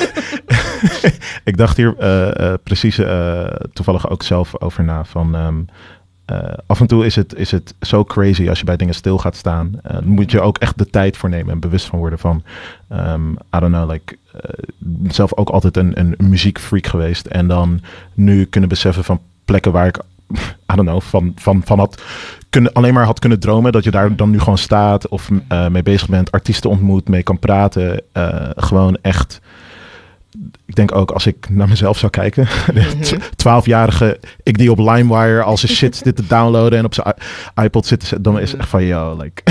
ik 1.50 1.56
dacht 1.56 1.76
hier 1.76 1.94
eh, 1.98 2.38
eh, 2.52 2.54
precies 2.62 2.98
eh, 2.98 3.44
toevallig 3.72 4.10
ook 4.10 4.22
zelf 4.22 4.60
over 4.60 4.84
na. 4.84 5.04
Van, 5.04 5.34
ehm, 5.34 5.54
eh, 6.26 6.38
af 6.66 6.80
en 6.80 6.86
toe 6.86 7.04
is 7.04 7.16
het, 7.16 7.34
is 7.34 7.50
het 7.50 7.74
zo 7.80 8.04
crazy 8.04 8.48
als 8.48 8.58
je 8.58 8.64
bij 8.64 8.76
dingen 8.76 8.94
stil 8.94 9.18
gaat 9.18 9.36
staan. 9.36 9.80
Eh, 9.82 9.98
moet 9.98 10.30
je 10.30 10.40
ook 10.40 10.58
echt 10.58 10.78
de 10.78 10.90
tijd 10.90 11.16
voor 11.16 11.28
nemen 11.28 11.52
en 11.52 11.60
bewust 11.60 11.86
van 11.86 11.98
worden 11.98 12.18
van... 12.18 12.42
ehm, 12.88 13.30
I 13.30 13.58
don't 13.58 13.72
know, 13.72 13.90
like... 13.90 14.16
eh, 14.32 14.40
zelf 15.08 15.36
ook 15.36 15.48
altijd 15.48 15.76
een, 15.76 16.00
een 16.00 16.14
muziekfreak 16.18 16.86
geweest. 16.86 17.26
En 17.26 17.48
dan 17.48 17.80
nu 18.14 18.44
kunnen 18.44 18.68
beseffen 18.68 19.04
van 19.04 19.20
plekken 19.44 19.72
waar 19.72 19.86
ik... 19.86 19.98
I 20.72 20.74
don't 20.74 20.88
know, 20.88 21.00
van, 21.00 21.32
van, 21.36 21.62
van 21.64 21.78
had 21.78 22.02
kunnen, 22.50 22.72
alleen 22.72 22.94
maar 22.94 23.04
had 23.04 23.18
kunnen 23.18 23.40
dromen. 23.40 23.72
Dat 23.72 23.84
je 23.84 23.90
daar 23.90 24.16
dan 24.16 24.30
nu 24.30 24.38
gewoon 24.38 24.58
staat 24.58 25.08
of 25.08 25.30
mee 25.70 25.82
bezig 25.82 26.08
bent. 26.08 26.32
Artiesten 26.32 26.70
ontmoet, 26.70 27.08
mee 27.08 27.22
kan 27.22 27.38
praten. 27.38 28.02
gewoon 28.56 28.98
echt 29.02 29.40
ik 30.66 30.74
denk 30.74 30.94
ook 30.94 31.10
als 31.10 31.26
ik 31.26 31.48
naar 31.50 31.68
mezelf 31.68 31.98
zou 31.98 32.10
kijken, 32.10 32.48
de 32.74 33.18
twaalfjarige 33.36 34.20
ik 34.42 34.58
die 34.58 34.70
op 34.70 34.78
LimeWire 34.78 35.42
als 35.42 35.62
een 35.62 35.68
shit 35.68 35.96
zit 35.96 36.16
te 36.16 36.26
downloaden 36.26 36.78
en 36.78 36.84
op 36.84 36.94
zijn 36.94 37.14
iPod 37.54 37.86
zit 37.86 38.00
te 38.00 38.06
zetten, 38.06 38.32
dan 38.32 38.40
is 38.42 38.50
het 38.50 38.60
echt 38.60 38.68
van 38.68 38.84
yo, 38.84 39.16
like. 39.16 39.42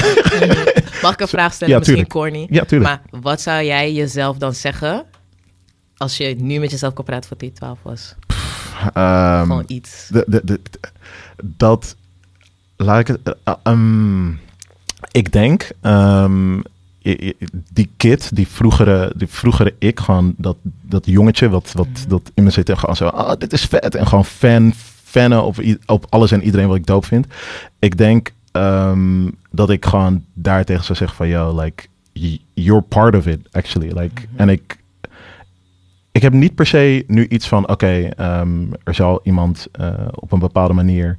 Mag 1.01 1.13
ik 1.13 1.19
een 1.19 1.27
vraag 1.37 1.53
stellen? 1.53 1.73
Ja, 1.73 1.79
Misschien 1.79 2.07
corny. 2.07 2.47
Ja, 2.49 2.63
tuurlijk. 2.65 2.89
Maar 3.11 3.21
wat 3.21 3.41
zou 3.41 3.63
jij 3.63 3.93
jezelf 3.93 4.37
dan 4.37 4.53
zeggen 4.53 5.03
als 5.97 6.17
je 6.17 6.35
nu 6.37 6.59
met 6.59 6.71
jezelf 6.71 6.93
kan 6.93 7.05
praten 7.05 7.27
voor 7.27 7.37
die 7.37 7.51
12 7.51 7.79
was? 7.81 8.15
Ehm, 8.93 9.41
Gewoon 9.41 9.63
iets. 9.67 10.07
de, 10.11 10.23
de, 10.27 10.41
de, 10.43 10.59
dat 11.43 11.95
laat 12.77 12.99
ik 12.99 13.07
het. 13.07 13.19
eh, 13.23 13.33
eh, 13.43 13.53
ehm, 13.63 14.29
ik 15.11 15.31
denk 15.31 15.69
ehm, 15.81 16.59
die 17.73 17.89
kid, 17.97 18.35
die 18.35 18.47
vroegere, 18.47 19.13
die 19.15 19.27
vroegere 19.27 19.73
ik, 19.79 19.99
gewoon 19.99 20.33
dat, 20.37 20.57
dat 20.81 21.05
jongetje 21.05 21.49
wat, 21.49 21.71
wat 21.71 22.05
dat 22.07 22.31
in 22.33 22.43
me 22.43 22.49
zit 22.49 22.69
en 22.69 22.77
gewoon 22.77 22.95
zo, 22.95 23.07
ah, 23.07 23.39
dit 23.39 23.53
is 23.53 23.65
vet 23.65 23.95
en 23.95 24.07
gewoon 24.07 24.25
fan, 24.25 24.73
fannen 25.03 25.43
op, 25.43 25.57
op 25.85 26.05
alles 26.09 26.31
en 26.31 26.43
iedereen 26.43 26.67
wat 26.67 26.77
ik 26.77 26.85
dope 26.85 27.07
vind. 27.07 27.27
Ik 27.79 27.97
denk 27.97 28.33
ehm, 28.51 29.29
dat 29.51 29.69
ik 29.69 29.85
gewoon 29.85 30.23
daar 30.33 30.65
tegen 30.65 30.83
zou 30.83 30.97
zeggen 30.97 31.17
van, 31.17 31.27
yo, 31.27 31.61
like, 31.61 31.87
you're 32.53 32.81
part 32.81 33.15
of 33.15 33.27
it, 33.27 33.39
actually. 33.51 33.99
Like, 33.99 34.21
en 34.35 34.49
ik, 34.49 34.77
ik 36.11 36.21
heb 36.21 36.33
niet 36.33 36.55
per 36.55 36.65
se 36.65 37.03
nu 37.07 37.27
iets 37.27 37.47
van, 37.47 37.69
oké, 37.69 38.09
ehm, 38.17 38.71
er 38.83 38.95
zal 38.95 39.19
iemand 39.23 39.67
eh, 39.71 39.93
op 40.13 40.31
een 40.31 40.39
bepaalde 40.39 40.73
manier 40.73 41.17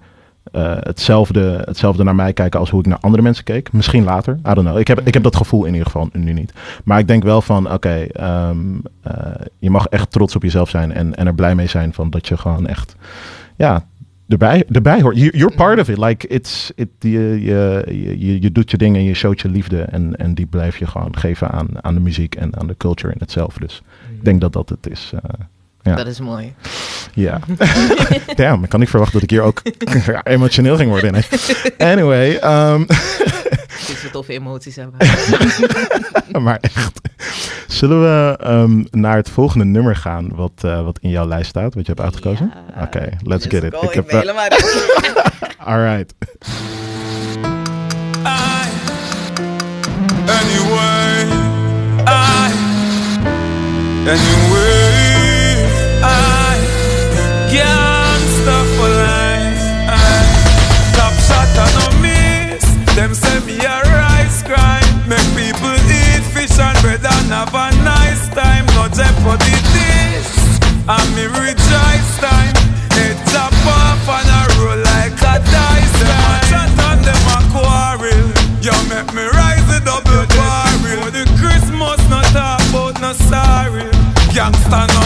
eh, 0.52 0.72
hetzelfde, 0.80 1.62
hetzelfde 1.64 2.04
naar 2.04 2.14
mij 2.14 2.32
kijken 2.32 2.60
als 2.60 2.70
hoe 2.70 2.80
ik 2.80 2.86
naar 2.86 2.98
andere 3.00 3.22
mensen 3.22 3.44
keek. 3.44 3.72
Misschien 3.72 4.04
later, 4.04 4.34
I 4.34 4.54
don't 4.54 4.66
know. 4.66 4.78
Ik 4.78 4.88
heb, 4.88 5.00
ik 5.04 5.14
heb 5.14 5.22
dat 5.22 5.36
gevoel 5.36 5.64
in 5.64 5.72
ieder 5.72 5.86
geval 5.86 6.08
nu 6.12 6.32
niet. 6.32 6.52
Maar 6.84 6.98
ik 6.98 7.08
denk 7.08 7.22
wel 7.22 7.42
van, 7.42 7.72
oké, 7.72 7.94
ehm, 8.12 8.58
eh, 9.02 9.12
je 9.58 9.70
mag 9.70 9.86
echt 9.86 10.10
trots 10.10 10.36
op 10.36 10.42
jezelf 10.42 10.68
zijn 10.70 10.92
en, 10.92 11.14
en 11.16 11.26
er 11.26 11.34
blij 11.34 11.54
mee 11.54 11.66
zijn 11.66 11.92
van 11.92 12.10
dat 12.10 12.28
je 12.28 12.36
gewoon 12.36 12.66
echt, 12.66 12.96
ja, 13.56 13.86
erbij, 14.28 14.64
erbij 14.70 15.00
hoort. 15.02 15.16
You- 15.16 15.36
You're 15.38 15.54
part 15.54 15.80
of 15.80 15.88
it. 15.88 15.98
Like, 15.98 16.26
it's, 16.26 16.72
it, 16.74 16.88
je, 16.98 17.38
je, 17.42 17.84
je, 18.18 18.40
je 18.42 18.52
doet 18.52 18.70
je 18.70 18.76
dingen 18.76 19.00
en 19.00 19.06
je 19.06 19.14
showt 19.14 19.40
je 19.40 19.48
liefde 19.48 19.82
en, 19.82 20.16
en 20.16 20.34
die 20.34 20.46
blijf 20.46 20.76
je 20.76 20.86
gewoon 20.86 21.16
geven 21.16 21.50
aan, 21.50 21.68
aan 21.80 21.94
de 21.94 22.00
muziek 22.00 22.34
en 22.34 22.58
aan 22.60 22.66
de 22.66 22.76
culture 22.76 23.12
in 23.12 23.18
het 23.20 23.30
zelf. 23.30 23.54
Dus 23.58 23.82
ik 24.18 24.24
denk 24.24 24.40
dat 24.40 24.52
dat 24.52 24.68
het 24.68 24.90
is. 24.90 25.12
eh, 25.14 25.20
ja. 25.90 25.96
Dat 25.96 26.06
is 26.06 26.20
mooi. 26.20 26.54
Ja. 27.14 27.38
Damn, 28.36 28.62
ik 28.64 28.68
kan 28.68 28.80
niet 28.80 28.88
verwachten 28.88 29.14
dat 29.20 29.22
ik 29.22 29.30
hier 29.30 29.42
ook 29.42 29.62
ja, 30.06 30.24
emotioneel 30.34 30.76
ging 30.76 30.90
worden. 30.90 31.08
ineens. 31.08 31.54
Anyway, 31.78 32.36
ehm, 32.36 32.84
Dus 33.86 34.02
we 34.02 34.08
toffe 34.12 34.32
emoties 34.32 34.76
hebben. 34.76 34.98
maar 36.42 36.58
echt. 36.60 37.00
Zullen 37.66 38.00
we 38.02 38.36
ehm, 38.40 38.84
naar 38.90 39.16
het 39.16 39.30
volgende 39.30 39.64
nummer 39.64 39.96
gaan 39.96 40.28
wat, 40.34 40.52
eh, 40.60 40.82
wat 40.84 40.98
in 41.00 41.10
jouw 41.10 41.26
lijst 41.26 41.48
staat, 41.48 41.74
wat 41.74 41.86
je 41.86 41.92
hebt 41.92 42.04
uitgekozen? 42.04 42.52
Ja. 42.76 42.82
Oké, 42.82 43.08
let's, 43.22 43.46
get 43.46 43.62
it. 43.62 43.74
go. 43.74 43.80
Ik 43.82 43.88
Ik 43.88 43.94
heb, 43.94 44.10
helemaal... 44.10 44.48
alright. 45.58 46.14
I, 48.24 48.68
anyway, 50.26 51.26
I, 52.08 52.52
anyway, 54.08 55.15
I, 56.06 56.58
gangsta 57.52 58.56
for 58.76 58.90
life. 59.02 59.58
Top 60.96 61.14
shot 61.26 61.50
and 61.64 61.72
no 61.78 61.86
miss. 62.02 62.64
Them 62.94 63.12
say 63.14 63.38
me 63.46 63.58
a 63.60 63.76
rice 63.82 64.42
crime. 64.42 64.86
Make 65.08 65.28
people 65.36 65.76
eat 65.90 66.24
fish 66.34 66.58
and 66.58 66.78
bread 66.82 67.04
and 67.04 67.30
have 67.30 67.54
a 67.54 67.70
nice 67.84 68.28
time. 68.34 68.66
No 68.76 68.88
jeopardy 68.88 69.56
this. 69.74 70.28
And 70.88 71.08
me 71.14 71.26
rejoice 71.26 72.10
time. 72.22 72.54
It 73.04 73.16
chop 73.30 73.52
off 73.66 74.08
and 74.08 74.28
I 74.30 74.42
roll 74.58 74.80
like 74.80 75.18
a 75.20 75.36
dice. 75.44 75.96
Them 76.00 76.24
a 76.32 76.36
chat 76.50 76.72
and 76.88 77.00
them 77.04 77.26
a 77.36 77.38
quarrel. 77.52 78.28
You 78.64 78.74
make 78.88 79.10
me 79.14 79.24
rise 79.38 79.66
the 79.68 79.80
double 79.84 80.26
barrel. 80.34 81.10
The 81.10 81.24
Christmas 81.38 82.00
not 82.08 82.30
about 82.30 83.00
no 83.00 83.12
sorry. 83.12 83.90
Gangsta 84.34 84.86
no 84.94 85.05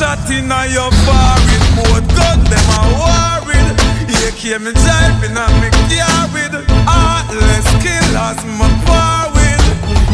shot 0.00 0.30
in 0.32 0.48
a 0.48 0.64
your 0.72 0.88
forehead. 1.04 1.64
Both 1.76 2.08
gun 2.16 2.40
them 2.48 2.68
a 2.72 2.80
worried. 2.96 3.68
You 4.08 4.32
came 4.32 4.64
me 4.64 4.72
driving 4.72 5.36
and 5.36 5.54
me 5.60 5.68
carried. 5.92 6.56
Heartless 6.88 7.68
killers 7.84 8.40
my 8.56 8.68
parried 8.88 9.64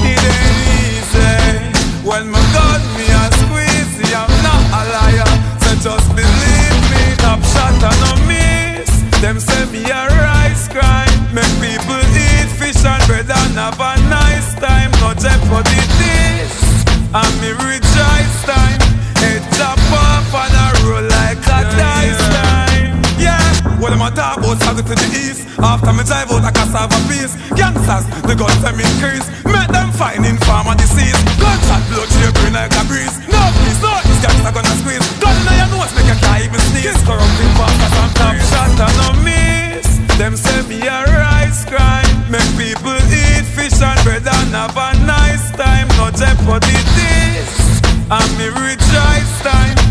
It 0.02 0.18
ain't 0.18 0.58
easy. 0.82 2.02
When 2.02 2.26
my 2.34 2.42
gun 2.50 2.82
me 2.98 3.06
a 3.14 3.24
squeeze 3.38 4.10
I'm 4.10 4.32
not 4.42 4.64
a 4.74 4.82
liar. 4.90 5.30
So 5.62 5.70
just 5.86 6.08
believe 6.18 6.78
me 6.90 7.02
Top 7.22 7.38
shot 7.54 7.78
and 7.78 7.98
no 8.02 8.12
miss. 8.26 8.90
Them 9.22 9.38
say 9.38 9.70
me 9.70 9.86
a 9.86 10.02
rice 10.18 10.66
crime. 10.66 11.14
Make 11.30 11.54
people 11.62 12.02
eat 12.10 12.50
fish 12.58 12.82
and 12.82 13.02
bread 13.06 13.30
and 13.30 13.54
have 13.54 13.78
a 13.78 13.94
nice 14.10 14.50
time. 14.58 14.90
No 14.98 15.14
jeopardy 15.14 15.82
this. 16.02 16.54
And 17.14 17.34
me 17.40 17.54
rejoice 17.54 18.42
time. 18.50 18.95
Chop 19.56 19.80
off 19.88 20.28
and 20.36 20.52
I 20.52 20.68
roll 20.84 21.00
like 21.00 21.40
a 21.40 21.60
dice 21.80 22.20
time 22.36 23.00
Yeah, 23.16 23.40
what 23.80 23.92
am 23.92 24.02
I 24.04 24.10
talk 24.12 24.36
about? 24.36 24.60
Saga 24.60 24.82
to 24.84 24.94
the 24.94 25.08
east. 25.16 25.48
After 25.56 25.92
me 25.96 26.04
drive 26.04 26.28
out 26.28 26.44
I 26.44 26.52
can 26.52 26.68
serve 26.68 26.92
a 26.92 27.00
piece. 27.08 27.32
Gangsters, 27.56 28.04
the 28.28 28.36
guns 28.36 28.60
them 28.60 28.76
increase. 28.76 29.24
Make 29.48 29.72
them 29.72 29.92
find 29.96 30.28
in 30.28 30.36
farmer 30.44 30.76
disease 30.76 31.16
Gunshot 31.40 31.82
blood 31.88 32.10
shaping 32.20 32.52
like 32.52 32.72
a 32.76 32.84
breeze. 32.84 33.16
No 33.32 33.40
peace, 33.64 33.80
no 33.80 33.96
these 34.04 34.20
gangsters 34.20 34.52
gonna 34.52 34.74
squeeze. 34.76 35.04
Gun 35.24 35.32
in 35.32 35.56
your 35.56 35.68
nose 35.72 35.92
make 35.96 36.04
you 36.04 36.18
can't 36.20 36.44
even 36.44 36.60
sneeze. 36.68 37.00
Corrupting 37.08 37.52
bastards 37.56 37.96
and 37.96 38.12
top 38.12 38.36
shot 38.52 38.76
and 38.76 38.96
no 39.00 39.08
miss 39.24 39.88
Them 40.20 40.36
say 40.36 40.60
me 40.68 40.84
a 40.84 41.00
rice 41.08 41.64
crime. 41.64 42.12
Make 42.28 42.44
people 42.60 42.92
eat 43.08 43.48
fish 43.56 43.80
and 43.80 43.96
bread 44.04 44.20
and 44.28 44.52
have 44.52 44.76
a 44.76 44.88
nice 45.08 45.48
time. 45.56 45.88
No 45.96 46.12
jeopardy 46.12 46.76
this 48.08 48.20
and 48.20 48.38
me 48.38 48.46
rejoice 48.46 49.40
time 49.40 49.85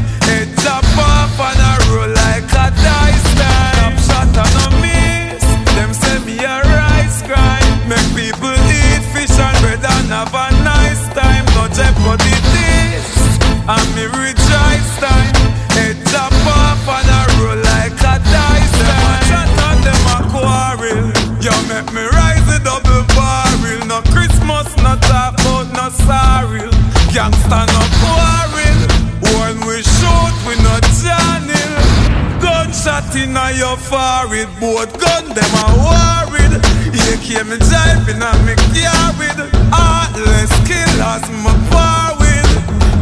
Gunshot 33.15 33.29
in 33.29 33.37
a 33.37 33.57
your 33.57 33.77
forehead. 33.77 34.49
Both 34.59 34.99
gun 34.99 35.33
them 35.33 35.53
a 35.55 35.67
worried. 35.79 36.53
You 36.93 37.17
came 37.23 37.49
me 37.49 37.57
driving 37.57 38.21
and 38.21 38.45
me 38.45 38.55
carried. 38.73 39.39
Heartless 39.71 40.51
killers 40.67 41.25
my 41.43 41.53
par 41.71 42.15
with 42.19 42.51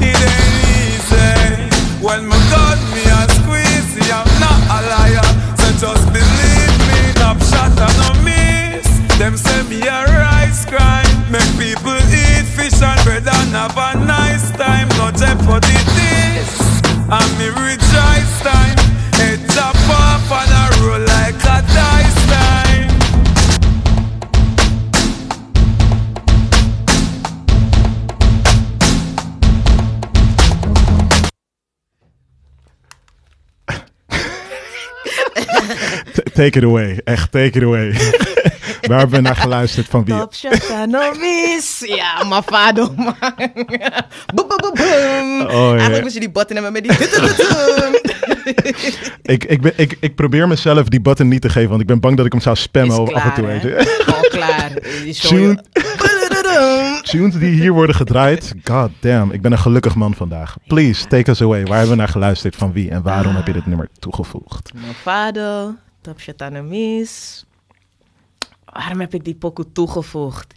It 0.02 0.18
ain't 0.18 0.58
easy. 0.78 2.06
When 2.06 2.28
my 2.28 2.38
gun 2.50 2.80
me 2.94 3.04
a 3.04 3.22
squeeze 3.40 4.12
I'm 4.12 4.28
not 4.40 4.62
a 4.70 4.80
liar. 4.90 5.30
So 5.58 5.88
just 5.88 6.06
believe 6.14 6.78
me 6.90 7.14
Top 7.16 7.40
shot 7.42 7.74
and 7.78 7.98
no 8.02 8.14
miss. 8.24 9.18
Them 9.18 9.38
say 9.38 9.64
me 9.64 9.82
a 9.82 10.06
rice 10.06 10.66
crime. 10.66 11.32
Make 11.32 11.52
people 11.58 11.98
eat 12.14 12.46
fish 12.56 12.82
and 12.82 13.02
bread 13.04 13.28
and 13.28 13.54
have 13.54 13.78
a 13.78 14.06
nice 14.06 14.52
time. 14.52 14.90
No 14.98 15.12
jeopardy 15.12 16.13
Take 36.34 36.58
it 36.58 36.64
away. 36.64 37.02
Echt, 37.04 37.32
take 37.32 37.58
it 37.60 37.64
away. 37.64 37.92
Waar 38.88 39.00
hebben 39.00 39.16
we 39.16 39.22
naar 39.22 39.36
geluisterd 39.36 39.88
van 39.88 40.06
wie? 40.06 40.18
Top 40.18 40.34
shot 40.34 40.70
en 40.70 40.90
no 40.90 41.00
miss. 41.20 41.84
Ja, 41.86 42.24
Mafado, 42.24 42.94
man. 42.96 43.16
Boem, 44.34 44.48
boem, 44.48 44.58
boem. 44.74 44.78
ja. 44.78 45.72
Eigenlijk 45.72 46.02
moest 46.02 46.14
je 46.14 46.20
die 46.20 46.32
button 46.32 46.56
hebben 46.56 46.74
met 46.74 46.84
die... 46.84 46.92
Ik, 49.22 49.44
ik, 49.44 49.62
ben, 49.62 49.74
ik, 49.76 49.98
ik 50.00 50.16
probeer 50.16 50.48
mezelf 50.48 50.88
die 50.88 51.02
button 51.02 51.28
niet 51.28 51.42
te 51.42 51.50
geven, 51.50 51.70
want 51.70 51.82
ik 51.82 51.88
ben 51.88 52.00
bang 52.00 52.18
dat 52.18 52.26
ik 52.26 52.32
hem 52.32 52.42
zou 52.42 52.56
spammen 52.56 53.14
af 53.14 53.24
en 53.24 53.34
toe. 53.34 53.46
hè? 53.46 53.60
Gewoon 53.86 54.28
klaar. 54.30 54.72
Tune-. 55.22 55.64
Tunes 57.02 57.36
die 57.36 57.50
hier 57.62 57.72
worden 57.72 57.96
gedraaid. 57.96 58.54
God 58.64 58.90
damn, 59.00 59.32
ik 59.32 59.42
ben 59.42 59.52
een 59.52 59.58
gelukkig 59.60 59.96
man 59.96 60.14
vandaag. 60.14 60.56
Please, 60.68 61.08
take 61.08 61.32
us 61.32 61.42
away. 61.42 61.64
Waar 61.64 61.78
hebben 61.78 61.90
we 61.90 62.02
naar 62.02 62.08
geluisterd 62.12 62.56
van 62.56 62.72
wie 62.74 62.90
en 62.90 63.02
waarom 63.02 63.36
heb 63.36 63.48
je 63.48 63.54
dit 63.54 63.66
nummer 63.66 63.90
toegevoegd? 64.00 64.72
Mafado, 64.88 65.74
En 66.38 66.54
no 66.54 66.64
miss. 66.64 67.46
Waarom 68.66 69.00
heb 69.00 69.14
ik 69.14 69.24
die 69.24 69.36
pokoe 69.36 69.72
toegevoegd? 69.72 70.54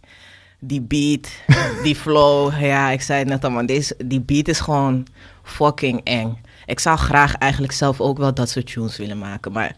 Die 0.58 0.80
beat, 0.80 1.28
die 1.84 1.96
flow. 1.96 2.60
Ja, 2.60 2.90
ik 2.90 3.02
zei 3.02 3.18
het 3.18 3.28
net 3.28 3.44
al, 3.44 3.50
man. 3.50 3.66
Deze, 3.66 3.94
die 4.04 4.20
beat 4.20 4.48
is 4.48 4.60
gewoon 4.60 5.06
fucking 5.42 6.00
eng. 6.04 6.40
Ik 6.66 6.78
zou 6.78 6.98
graag 6.98 7.34
eigenlijk 7.34 7.72
zelf 7.72 8.00
ook 8.00 8.18
wel 8.18 8.34
dat 8.34 8.50
soort 8.50 8.72
tunes 8.72 8.96
willen 8.96 9.18
maken. 9.18 9.52
Maar 9.52 9.76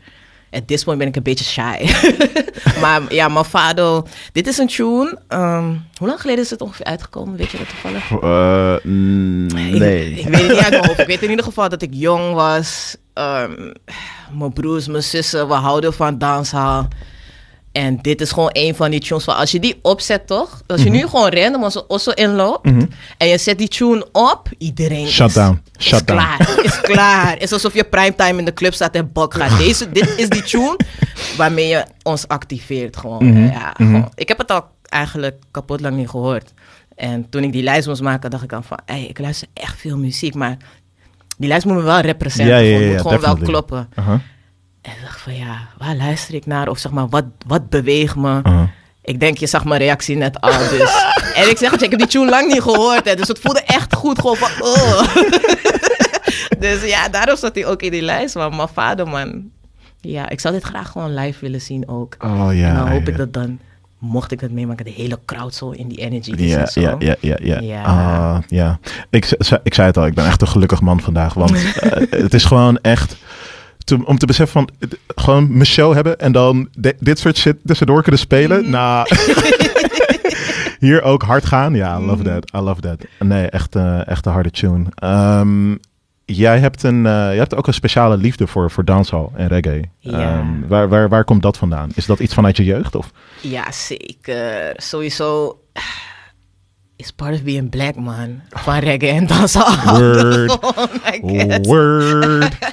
at 0.50 0.66
this 0.66 0.84
point 0.84 0.98
ben 0.98 1.08
ik 1.08 1.16
een 1.16 1.22
beetje 1.22 1.44
shy. 1.44 1.86
maar 2.82 3.02
ja, 3.14 3.28
Mafado. 3.28 4.06
Dit 4.32 4.46
is 4.46 4.58
een 4.58 4.66
tune. 4.66 5.18
ehm, 5.28 5.74
hoe 5.96 6.08
lang 6.08 6.20
geleden 6.20 6.44
is 6.44 6.50
het 6.50 6.60
ongeveer 6.60 6.84
uitgekomen? 6.86 7.36
Weet 7.36 7.50
je 7.50 7.58
dat 7.58 7.68
toevallig? 7.68 8.10
Eh, 8.10 8.84
mm, 8.90 9.48
Ik, 9.48 9.72
ik 9.74 10.28
weet 10.28 10.40
het 10.40 10.48
niet 10.48 10.58
uit 10.58 10.70
mijn 10.70 10.86
hoofd. 10.86 10.98
Ik 11.00 11.06
weet 11.12 11.22
in 11.22 11.30
ieder 11.30 11.44
geval 11.44 11.68
dat 11.68 11.82
ik 11.82 11.90
jong 11.92 12.34
was. 12.34 12.96
Ehm, 13.14 13.72
mijn 14.32 14.52
broers, 14.52 14.86
mijn 14.86 15.02
zussen, 15.02 15.48
we 15.48 15.54
houden 15.54 15.92
van 15.94 16.18
dancehall. 16.18 16.84
En 17.78 17.98
dit 18.02 18.20
is 18.20 18.32
gewoon 18.32 18.50
een 18.52 18.74
van 18.74 18.90
die 18.90 19.00
tunes 19.00 19.24
van 19.24 19.36
als 19.36 19.50
je 19.50 19.60
die 19.60 19.78
opzet, 19.82 20.26
toch? 20.26 20.62
Als 20.66 20.82
je 20.82 20.90
nu 20.90 21.06
gewoon 21.06 21.28
random 21.28 21.62
als 21.64 21.86
Osso 21.86 22.10
inloopt 22.10 22.70
en 23.18 23.28
je 23.28 23.38
zet 23.38 23.58
die 23.58 23.68
tune 23.68 24.06
op, 24.12 24.48
iedereen 24.58 25.06
Shut 25.06 25.28
is, 25.28 25.34
down. 25.34 25.62
is 25.78 25.86
Shut 25.86 26.06
down. 26.06 26.20
klaar. 26.20 26.64
Is 26.64 26.80
klaar. 26.94 27.32
Het 27.32 27.42
is 27.42 27.52
alsof 27.52 27.74
je 27.74 27.84
primetime 27.84 28.38
in 28.38 28.44
de 28.44 28.52
club 28.52 28.74
staat 28.74 28.94
en 28.94 29.12
bok 29.12 29.34
gaat. 29.34 29.58
Deze, 29.64 29.90
dit 29.90 30.14
is 30.16 30.28
die 30.28 30.42
tune 30.42 30.76
waarmee 31.36 31.68
je 31.68 31.84
ons 32.02 32.28
activeert 32.28 32.96
gewoon. 32.96 33.50
Ja, 33.50 33.72
gewoon. 33.76 34.12
Ik 34.14 34.28
heb 34.28 34.38
het 34.38 34.50
al 34.50 34.64
eigenlijk 34.82 35.42
kapot 35.50 35.80
lang 35.80 35.96
niet 35.96 36.08
gehoord. 36.08 36.52
En 36.94 37.28
toen 37.28 37.42
ik 37.42 37.52
die 37.52 37.62
lijst 37.62 37.86
moest 37.86 38.02
maken, 38.02 38.30
dacht 38.30 38.42
ik 38.42 38.50
dan 38.50 38.64
van... 38.64 38.78
Hey, 38.84 39.04
ik 39.04 39.18
luister 39.18 39.48
echt 39.54 39.78
veel 39.78 39.98
muziek, 39.98 40.34
maar 40.34 40.56
die 41.36 41.48
lijst 41.48 41.66
moet 41.66 41.76
me 41.76 41.82
wel 41.82 42.00
representeren. 42.00 42.62
Ja, 42.62 42.70
ja, 42.70 42.76
gewoon, 42.76 42.88
ja, 42.88 43.02
moet 43.02 43.12
gewoon 43.12 43.20
wel 43.20 43.46
kloppen. 43.48 43.88
En 44.88 44.94
ik 44.94 45.02
dacht 45.02 45.20
van 45.20 45.34
ja, 45.36 45.68
waar 45.78 45.96
luister 45.96 46.34
ik 46.34 46.46
naar? 46.46 46.68
Of 46.68 46.78
zeg 46.78 46.92
maar, 46.92 47.08
wat, 47.08 47.24
wat 47.46 47.68
beweegt 47.68 48.16
me? 48.16 48.38
Uh-huh. 48.38 48.68
Ik 49.02 49.20
denk, 49.20 49.38
je 49.38 49.46
zag 49.46 49.64
mijn 49.64 49.80
reactie 49.80 50.16
net 50.16 50.40
al. 50.40 50.58
Dus. 50.58 51.06
en 51.40 51.50
ik 51.50 51.58
zeg 51.58 51.70
het 51.70 51.80
je, 51.80 51.84
ik 51.86 51.90
heb 51.90 52.00
die 52.00 52.08
tune 52.08 52.30
lang 52.30 52.52
niet 52.52 52.62
gehoord. 52.62 53.04
Hè, 53.04 53.14
dus 53.14 53.28
het 53.28 53.38
voelde 53.38 53.62
echt 53.62 53.94
goed. 53.94 54.18
Gewoon 54.20 54.36
van, 54.36 54.50
oh. 54.60 55.14
dus 56.64 56.84
ja, 56.84 57.08
daarom 57.08 57.36
zat 57.36 57.54
hij 57.54 57.66
ook 57.66 57.82
in 57.82 57.90
die 57.90 58.02
lijst. 58.02 58.34
Maar 58.34 58.54
mijn 58.54 58.68
vader, 58.68 59.08
man. 59.08 59.50
Ja, 60.00 60.28
ik 60.28 60.40
zou 60.40 60.54
dit 60.54 60.64
graag 60.64 60.90
gewoon 60.90 61.14
live 61.14 61.40
willen 61.40 61.60
zien 61.60 61.88
ook. 61.88 62.16
Oh 62.18 62.48
ja. 62.52 62.68
en 62.68 62.74
dan 62.74 62.88
hoop 62.88 63.06
ja. 63.06 63.12
ik 63.12 63.16
dat 63.16 63.32
dan, 63.32 63.58
mocht 63.98 64.32
ik 64.32 64.40
het 64.40 64.52
meemaken, 64.52 64.84
de 64.84 64.90
hele 64.90 65.18
crowd 65.24 65.54
zo 65.54 65.70
in 65.70 65.88
die 65.88 65.98
energy 65.98 66.30
is 66.30 66.50
Ja, 66.50 66.58
en 66.58 66.68
zo. 66.68 66.80
ja, 66.80 66.96
ja, 66.98 67.16
ja, 67.20 67.36
ja. 67.40 67.60
Ja. 67.60 67.82
Ah, 67.82 68.38
ja. 68.48 68.78
Ik 69.62 69.74
zei 69.74 69.86
het 69.86 69.96
al, 69.96 70.06
ik 70.06 70.14
ben 70.14 70.26
echt 70.26 70.40
een 70.40 70.48
gelukkig 70.48 70.80
man 70.80 71.00
vandaag. 71.00 71.34
Want 71.34 71.52
eh, 71.74 72.10
het 72.10 72.34
is 72.34 72.44
gewoon 72.44 72.78
echt... 72.78 73.16
te- 73.88 74.04
om 74.04 74.18
te 74.18 74.26
beseffen 74.26 74.66
van... 74.66 74.88
gewoon 75.16 75.52
mijn 75.52 75.66
show 75.66 75.94
hebben 75.94 76.18
en 76.18 76.32
dan 76.32 76.68
di- 76.78 76.92
dit 76.98 77.18
soort 77.18 77.36
shit 77.36 77.56
tussendoor 77.64 78.02
kunnen 78.02 78.20
spelen. 78.20 78.60
Mhm. 78.60 78.70
Nou... 78.70 79.06
Hier 80.78 81.02
ook 81.02 81.22
hard 81.22 81.44
gaan. 81.46 81.74
Ja, 81.74 81.98
I 81.98 82.00
love 82.04 82.22
Mhm. 82.22 82.24
that. 82.32 82.50
I 82.54 82.64
love 82.64 82.80
that. 82.80 83.04
Nee, 83.18 83.46
echt, 83.46 83.74
eh, 83.76 84.06
echt 84.08 84.26
een 84.26 84.32
harde 84.32 84.50
tune. 84.50 84.84
Ehm, 84.94 85.74
jij, 86.24 86.58
hebt 86.58 86.82
een, 86.82 87.06
eh, 87.06 87.12
jij 87.12 87.36
hebt 87.36 87.54
ook 87.54 87.66
een 87.66 87.74
speciale 87.74 88.16
liefde 88.16 88.46
voor, 88.46 88.70
voor 88.70 88.84
dancehall 88.84 89.28
en 89.34 89.48
reggae. 89.48 89.82
Ja. 89.98 90.18
Ehm, 90.38 90.46
waar, 90.68 90.88
waar, 90.88 91.08
waar 91.08 91.24
komt 91.24 91.42
dat 91.42 91.56
vandaan? 91.56 91.90
Is 91.94 92.06
dat 92.06 92.18
iets 92.18 92.34
vanuit 92.34 92.56
je 92.56 92.64
jeugd? 92.64 92.94
Of? 92.94 93.10
Ja, 93.40 93.72
zeker. 93.72 94.72
Sowieso 94.76 95.58
is 96.98 97.10
part 97.12 97.34
of 97.34 97.42
being 97.42 97.70
black, 97.70 97.96
man. 97.96 98.42
Van 98.50 98.78
reggae 98.78 99.08
en 99.08 99.26
dansen. 99.26 99.62
Word. 99.84 100.50
oh 100.50 100.72
god. 100.72 101.66
Word. 101.66 102.56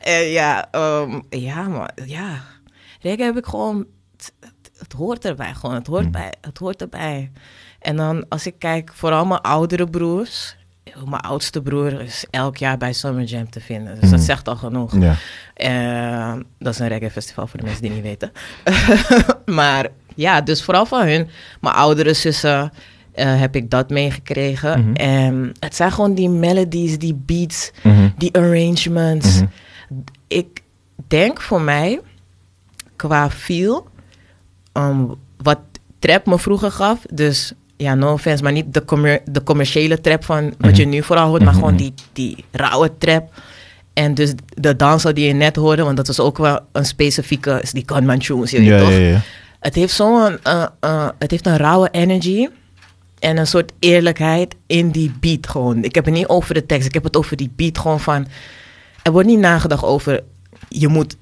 Eh, 0.00 0.32
ja, 0.32 0.68
ehm, 0.70 1.20
ja, 1.30 1.68
man. 1.68 1.90
Ja. 2.04 2.40
Reggae 3.00 3.24
heb 3.24 3.36
ik 3.36 3.46
gewoon... 3.46 3.86
Het, 4.78 4.92
hoort 4.92 5.24
erbij, 5.24 5.54
gewoon. 5.54 5.74
Het 5.74 5.86
hoort, 5.86 6.10
bij, 6.10 6.32
het 6.40 6.58
hoort 6.58 6.80
erbij. 6.80 7.30
En 7.78 7.96
dan 7.96 8.24
als 8.28 8.46
ik 8.46 8.54
kijk, 8.58 8.90
vooral 8.94 9.26
mijn 9.26 9.40
oudere 9.40 9.86
broers... 9.86 10.56
mijn 11.04 11.22
oudste 11.22 11.62
broer 11.62 12.00
is 12.00 12.26
elk 12.30 12.56
jaar 12.56 12.76
bij 12.76 12.92
Summer 12.92 13.24
Jam 13.24 13.50
te 13.50 13.60
vinden. 13.60 14.00
Dus 14.00 14.10
dat 14.10 14.20
zegt 14.20 14.48
al 14.48 14.56
genoeg. 14.56 14.94
Ja. 15.00 15.14
Eh, 15.54 16.40
dat 16.58 16.72
is 16.72 16.78
een 16.78 16.88
reggae 16.88 17.10
festival 17.10 17.46
voor 17.46 17.58
de 17.58 17.64
mensen 17.64 17.82
die 17.82 17.90
niet 17.90 18.02
weten. 18.02 18.32
maar 19.60 19.88
ja, 20.14 20.40
dus 20.40 20.62
vooral 20.62 20.86
van 20.86 21.06
hun, 21.06 21.28
mijn 21.60 21.74
oudere 21.74 22.14
zussen, 22.14 22.72
eh, 23.18 23.40
heb 23.40 23.56
ik 23.56 23.70
dat 23.70 23.90
meegekregen. 23.90 24.94
En 24.94 25.52
het 25.60 25.74
zijn 25.74 25.92
gewoon 25.92 26.14
die 26.14 26.28
melodies, 26.28 26.98
die 26.98 27.14
beats, 27.26 27.70
Mhm. 27.82 28.08
die 28.16 28.34
arrangements. 28.34 29.40
Ik 30.26 30.62
denk 31.08 31.40
voor 31.40 31.60
mij, 31.60 32.00
qua 32.96 33.30
feel, 33.30 33.86
um, 34.72 35.14
wat 35.42 35.58
trap 35.98 36.26
me 36.26 36.38
vroeger 36.38 36.70
gaf. 36.72 36.98
Dus 37.12 37.52
ja, 37.76 37.94
no 37.94 38.12
offense, 38.12 38.42
maar 38.42 38.52
niet 38.52 38.74
de, 38.74 38.84
commer- 38.84 39.20
de 39.30 39.42
commerciële 39.42 40.00
trap 40.00 40.24
van 40.24 40.54
wat 40.58 40.76
je 40.76 40.84
nu 40.86 41.02
vooral 41.02 41.28
hoort, 41.28 41.44
maar 41.44 41.54
gewoon 41.54 41.76
die, 41.76 41.94
die 42.12 42.44
rauwe 42.50 42.90
trap. 42.98 43.32
En 43.92 44.14
dus 44.14 44.32
de 44.54 44.76
danser 44.76 45.14
die 45.14 45.26
je 45.26 45.32
net 45.32 45.56
hoorde, 45.56 45.82
want 45.82 45.96
dat 45.96 46.06
was 46.06 46.20
ook 46.20 46.38
wel 46.38 46.60
een 46.72 46.84
specifieke, 46.84 47.58
is 47.62 47.70
die 47.72 47.82
Gunman 47.86 48.18
Tunes, 48.18 48.50
je 48.50 48.58
weet 48.58 48.66
Ja, 48.66 48.78
toch? 48.78 48.90
ja, 48.90 48.96
ja. 48.96 49.20
Het 49.60 49.74
heeft 49.74 49.94
zo'n, 49.94 50.38
eh, 50.42 50.66
eh, 50.80 51.08
het 51.18 51.30
heeft 51.30 51.46
een 51.46 51.56
rauwe 51.56 51.88
energy 51.90 52.48
en 53.20 53.36
een 53.36 53.46
soort 53.46 53.72
eerlijkheid 53.78 54.54
in 54.66 54.90
die 54.90 55.12
beat 55.20 55.48
gewoon. 55.48 55.84
Ik 55.84 55.94
heb 55.94 56.04
het 56.04 56.14
niet 56.14 56.26
over 56.26 56.54
de 56.54 56.66
tekst, 56.66 56.86
ik 56.86 56.94
heb 56.94 57.04
het 57.04 57.16
over 57.16 57.36
die 57.36 57.50
beat 57.56 57.78
gewoon 57.78 58.00
van, 58.00 58.26
er 59.02 59.12
wordt 59.12 59.28
niet 59.28 59.38
nagedacht 59.38 59.82
over, 59.84 60.22
je 60.68 60.88
moet, 60.88 61.16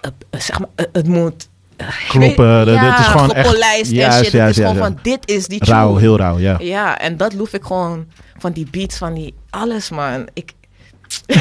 eh, 0.00 0.10
zeg 0.40 0.58
maar, 0.58 0.68
eh, 0.74 0.84
het 0.92 1.06
moet... 1.06 1.48
eh, 1.76 1.86
Kloppen, 2.08 2.56
weet- 2.56 2.66
dat- 2.66 2.74
ja, 2.74 2.90
het 2.90 2.98
is 2.98 3.06
gewoon 3.06 3.32
echt- 3.32 3.46
gepolijst 3.46 3.90
en 3.90 3.96
juist, 3.96 4.14
shit. 4.16 4.24
het 4.24 4.32
juist, 4.32 4.58
is 4.58 4.64
gewoon 4.64 4.78
juist, 4.78 4.92
van, 4.94 5.02
dit 5.02 5.30
is 5.30 5.46
die 5.46 5.60
tune. 5.60 5.76
Rauw, 5.76 5.96
heel 5.96 6.16
rauw, 6.16 6.38
ja. 6.38 6.56
Ja, 6.60 6.98
en 6.98 7.16
dat 7.16 7.34
loef 7.34 7.52
ik 7.52 7.64
gewoon 7.64 8.06
van 8.38 8.52
die 8.52 8.66
beats, 8.70 8.96
van 8.96 9.14
die 9.14 9.34
alles, 9.50 9.90
man. 9.90 10.28
Ik, 10.32 10.52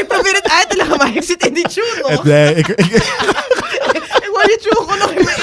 ik 0.00 0.04
probeer 0.08 0.34
het 0.34 0.50
uit 0.50 0.70
te 0.70 0.76
leggen, 0.76 0.96
maar 0.96 1.16
ik 1.16 1.22
zit 1.22 1.46
in 1.46 1.54
die 1.54 1.68
tune 1.68 2.06
nog. 2.08 2.24
Nee, 2.24 2.54
ik, 2.54 2.68
ik, 2.68 2.76
ik 2.84 4.28
hoor 4.32 4.44
die 4.46 4.58
tune 4.60 4.76
gewoon 4.76 4.98
nog 4.98 5.10
in 5.10 5.24
mijn 5.24 5.36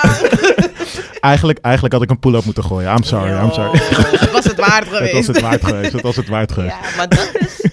eigenlijk, 1.20 1.58
eigenlijk 1.58 1.94
had 1.94 2.02
ik 2.02 2.10
een 2.10 2.18
pull-up 2.18 2.44
moeten 2.44 2.64
gooien. 2.64 2.90
I'm 2.96 3.02
sorry, 3.02 3.30
I'm 3.44 3.50
sorry. 3.52 3.78
Het 3.80 4.30
was 4.30 4.44
het 4.44 4.56
waard 4.58 4.88
Het 4.90 4.96
geweest. 4.96 5.12
was 5.12 5.26
het 5.26 5.40
waard 5.40 5.64
geweest. 5.64 5.92
Het 5.92 6.02
was 6.02 6.16
het 6.16 6.28
waard 6.28 6.52
geweest. 6.52 6.74
Ja, 6.74 6.96
maar 6.96 7.08
dat 7.08 7.30
is... 7.38 7.68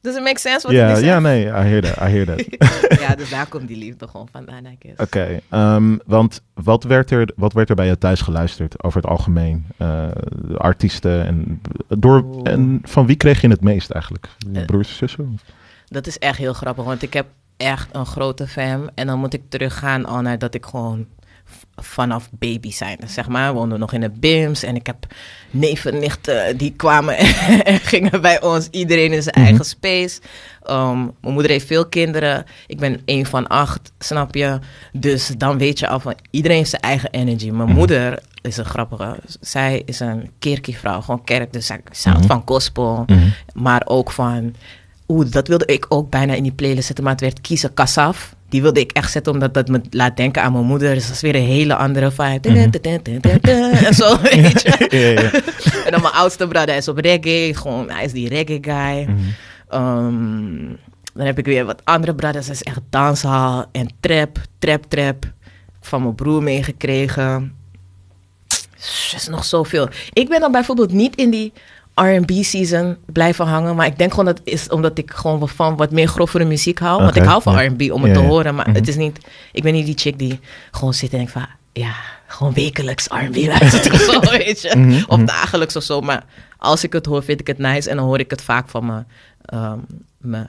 Does 0.00 0.14
it 0.16 0.22
make 0.22 0.38
sense 0.38 0.66
ik 0.66 0.72
nu 0.72 1.04
ja, 1.06 1.18
nee, 1.20 1.44
I 1.46 1.50
hear 1.50 1.82
that, 1.82 1.96
I 1.96 2.10
hear 2.10 2.26
that. 2.26 2.44
Ja, 3.00 3.14
dus 3.14 3.30
daar 3.30 3.46
komt 3.48 3.68
die 3.68 3.76
liefde 3.76 4.08
gewoon 4.08 4.28
vandaan, 4.32 4.64
I 4.64 4.76
guess. 4.78 5.00
Oké, 5.00 5.40
ehm, 5.48 5.96
want 6.06 6.40
wat 6.54 6.84
werd, 6.84 7.10
er, 7.10 7.28
wat 7.36 7.52
werd 7.52 7.68
er 7.68 7.74
bij 7.74 7.86
je 7.86 7.98
thuis 7.98 8.20
geluisterd 8.20 8.82
over 8.84 9.00
het 9.00 9.10
algemeen? 9.10 9.66
Eh, 9.76 10.06
artiesten 10.56 11.26
en, 11.26 11.60
door, 11.88 12.24
en 12.42 12.80
van 12.82 13.06
wie 13.06 13.16
kreeg 13.16 13.40
je 13.40 13.48
het 13.48 13.60
meest 13.60 13.90
eigenlijk? 13.90 14.28
Je 14.52 14.60
Eh. 14.60 14.66
broers 14.66 14.88
en 14.88 14.94
zussen? 14.96 15.38
Dat 15.86 16.06
is 16.06 16.18
echt 16.18 16.38
heel 16.38 16.52
grappig, 16.52 16.84
want 16.84 17.02
ik 17.02 17.12
heb 17.12 17.26
echt 17.56 17.88
een 17.92 18.06
grote 18.06 18.46
fam. 18.48 18.88
En 18.94 19.06
dan 19.06 19.18
moet 19.18 19.34
ik 19.34 19.42
teruggaan 19.48 20.04
al 20.04 20.20
naar 20.20 20.38
dat 20.38 20.54
ik 20.54 20.66
gewoon 20.66 21.06
vanaf 21.84 22.28
baby 22.30 22.70
zijn. 22.70 22.96
Dus 23.00 23.14
zeg 23.14 23.28
maar, 23.28 23.52
we 23.52 23.58
woonden 23.58 23.78
nog 23.78 23.92
in 23.92 24.00
de 24.00 24.10
BIMS. 24.10 24.62
En 24.62 24.76
ik 24.76 24.86
heb 24.86 25.06
neven, 25.50 25.98
nichten, 25.98 26.56
die 26.56 26.72
kwamen 26.76 27.16
en 27.64 27.78
gingen 27.78 28.20
bij 28.20 28.42
ons. 28.42 28.68
Iedereen 28.70 29.12
in 29.12 29.22
zijn 29.22 29.34
eigen 29.34 29.64
space. 29.64 30.20
Um, 30.70 31.14
mijn 31.20 31.34
moeder 31.34 31.50
heeft 31.50 31.66
veel 31.66 31.86
kinderen. 31.86 32.44
Ik 32.66 32.78
ben 32.78 33.02
een 33.04 33.26
van 33.26 33.46
acht, 33.46 33.92
snap 33.98 34.34
je? 34.34 34.58
Dus 34.92 35.32
dan 35.38 35.58
weet 35.58 35.78
je 35.78 35.88
al 35.88 36.00
van, 36.00 36.14
iedereen 36.30 36.56
heeft 36.56 36.70
zijn 36.70 36.82
eigen 36.82 37.10
energy. 37.10 37.50
Mijn 37.50 37.72
moeder 37.72 38.22
is 38.42 38.56
een 38.56 38.64
grappige. 38.64 39.16
Zij 39.40 39.82
is 39.84 40.00
een 40.00 40.30
kerkvrouw, 40.38 41.00
gewoon 41.00 41.24
kerk. 41.24 41.52
Dus 41.52 41.66
zij 41.66 41.80
zij 41.90 42.12
houdt 42.12 42.26
van 42.26 42.42
gospel. 42.44 43.04
Maar 43.54 43.82
ook 43.84 44.10
van... 44.10 44.54
Oeh, 45.08 45.30
dat 45.30 45.48
wilde 45.48 45.66
ik 45.66 45.86
ook 45.88 46.10
bijna 46.10 46.34
in 46.34 46.42
die 46.42 46.52
playlist 46.52 46.86
zetten, 46.86 47.04
maar 47.04 47.12
het 47.12 47.22
werd 47.22 47.40
kiezen 47.40 47.74
Kasaf. 47.74 48.34
Die 48.52 48.62
wilde 48.62 48.80
ik 48.80 48.92
echt 48.92 49.12
zetten, 49.12 49.32
omdat 49.32 49.54
dat 49.54 49.68
me 49.68 49.80
laat 49.90 50.16
denken 50.16 50.42
aan 50.42 50.52
mijn 50.52 50.64
moeder. 50.64 50.94
Dus 50.94 51.06
dat 51.06 51.14
is 51.14 51.20
weer 51.20 51.34
een 51.34 51.44
hele 51.44 51.74
andere 51.74 52.10
vibe. 52.10 52.48
En 53.86 53.94
zo, 53.94 54.18
weet 54.22 54.62
je. 54.62 54.86
Ja, 54.88 55.22
ja. 55.22 55.30
En 55.84 55.90
dan 55.90 56.00
mijn 56.00 56.14
oudste 56.14 56.48
brother 56.48 56.68
hij 56.68 56.76
is 56.76 56.88
op 56.88 56.98
reggae. 56.98 57.54
Gewoon, 57.54 57.90
hij 57.90 58.04
is 58.04 58.12
die 58.12 58.28
reggae 58.28 58.58
guy. 58.60 59.08
Ehm, 59.68 60.76
dan 61.14 61.26
heb 61.26 61.38
ik 61.38 61.44
weer 61.44 61.64
wat 61.64 61.80
andere 61.84 62.14
brothers. 62.14 62.46
Dat 62.46 62.54
is 62.54 62.62
echt 62.62 62.80
dancehall 62.90 63.64
en 63.72 63.88
trap, 64.00 64.38
trap, 64.58 64.84
trap. 64.88 65.24
Van 65.80 66.02
mijn 66.02 66.14
broer 66.14 66.42
meegekregen. 66.42 67.56
Er 69.10 69.14
is 69.14 69.28
nog 69.28 69.44
zoveel. 69.44 69.88
Ik 70.12 70.28
ben 70.28 70.40
dan 70.40 70.52
bijvoorbeeld 70.52 70.92
niet 70.92 71.16
in 71.16 71.30
die 71.30 71.52
R&B 71.94 72.30
season 72.44 72.96
blijven 73.06 73.46
hangen. 73.46 73.76
Maar 73.76 73.86
ik 73.86 73.98
denk 73.98 74.10
gewoon 74.10 74.24
dat 74.24 74.40
is 74.44 74.68
omdat 74.68 74.98
ik 74.98 75.10
gewoon 75.10 75.48
van 75.48 75.76
wat 75.76 75.90
meer 75.90 76.08
grovere 76.08 76.44
muziek 76.44 76.78
hou. 76.78 77.02
Want 77.02 77.16
ik 77.16 77.22
hou 77.24 77.42
van. 77.42 77.58
R&B 77.66 77.92
om 77.92 78.02
het 78.02 78.14
te 78.14 78.20
horen. 78.20 78.54
Maar 78.54 78.66
Mhm. 78.68 78.76
het 78.76 78.88
is 78.88 78.96
niet... 78.96 79.18
Ik 79.52 79.62
ben 79.62 79.72
niet 79.72 79.86
die 79.86 79.98
chick 79.98 80.18
die 80.18 80.40
gewoon 80.70 80.94
zit 80.94 81.10
en 81.12 81.16
denkt 81.16 81.32
van... 81.32 81.46
Ja, 81.72 81.94
gewoon 82.26 82.52
wekelijks 82.52 83.06
R&B 83.06 83.36
luistert 83.36 83.90
of 83.92 84.00
zo, 84.00 84.20
weet 84.38 84.60
je. 84.62 84.76
Mhm, 84.76 85.02
Of 85.06 85.20
dagelijks 85.20 85.76
of 85.76 85.82
zo. 85.82 86.00
Maar 86.00 86.24
als 86.58 86.84
ik 86.84 86.92
het 86.92 87.06
hoor, 87.06 87.22
vind 87.22 87.40
ik 87.40 87.46
het 87.46 87.58
nice. 87.58 87.90
En 87.90 87.96
dan 87.96 88.04
hoor 88.06 88.18
ik 88.18 88.30
het 88.30 88.42
vaak 88.42 88.68
van 88.68 88.86
mijn... 88.86 89.06
ehm, 89.44 89.78
mijn 90.18 90.48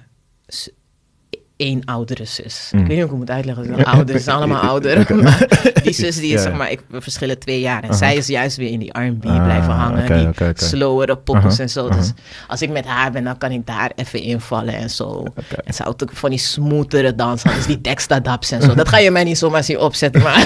één 1.64 1.86
oudere 1.86 2.26
zus. 2.26 2.70
Ik 2.72 2.80
weet 2.80 2.88
niet 2.88 2.96
hoe 2.96 3.04
ik 3.04 3.10
het 3.10 3.18
moet 3.20 3.30
uitleggen. 3.30 3.66
Ze 3.66 3.86
ouder, 3.96 4.20
zijn 4.20 4.36
allemaal 4.36 4.62
ouder. 4.62 5.16
Maar 5.24 5.48
die 5.84 5.94
zus 6.04 6.16
die 6.16 6.34
is, 6.34 6.42
zeg 6.42 6.54
maar, 6.54 6.72
ik, 6.72 6.82
we 6.88 7.02
verschillen 7.02 7.40
twee 7.40 7.60
jaar. 7.60 7.84
En 7.84 7.94
zij 7.94 8.16
is 8.16 8.28
juist 8.28 8.58
weer 8.58 8.70
in 8.72 8.80
die 8.80 9.00
R&B 9.00 9.26
Ah, 9.26 9.44
blijven 9.44 9.74
hangen. 9.74 10.28
oké, 10.28 10.54
die 10.54 10.66
slowere 10.68 11.18
poppers 11.18 11.60
en 11.60 11.70
zo. 11.70 11.90
Dus 11.90 12.12
als 12.48 12.62
ik 12.62 12.70
met 12.70 12.86
haar 12.86 13.12
ben, 13.12 13.24
dan 13.24 13.38
kan 13.38 13.52
ik 13.52 13.66
daar 13.66 13.92
even 13.96 14.22
invallen 14.22 14.74
en 14.74 14.90
zo. 14.90 15.24
En 15.66 15.74
ze 15.74 15.84
houdt 15.84 16.04
ook 16.04 16.12
van 16.14 16.30
die 16.30 16.40
smoothere 16.40 17.16
dansen. 17.16 17.50
Dus 17.56 17.66
die 17.66 17.82
Dexta-daps 17.82 18.52
en 18.52 18.62
zo. 18.62 18.74
Dat 18.74 18.90
ga 18.90 18.98
je 18.98 19.12
mij 19.12 19.24
niet 19.24 19.38
zomaar 19.38 19.64
zien 19.64 19.80
opzetten. 19.80 20.22
Maar, 20.22 20.46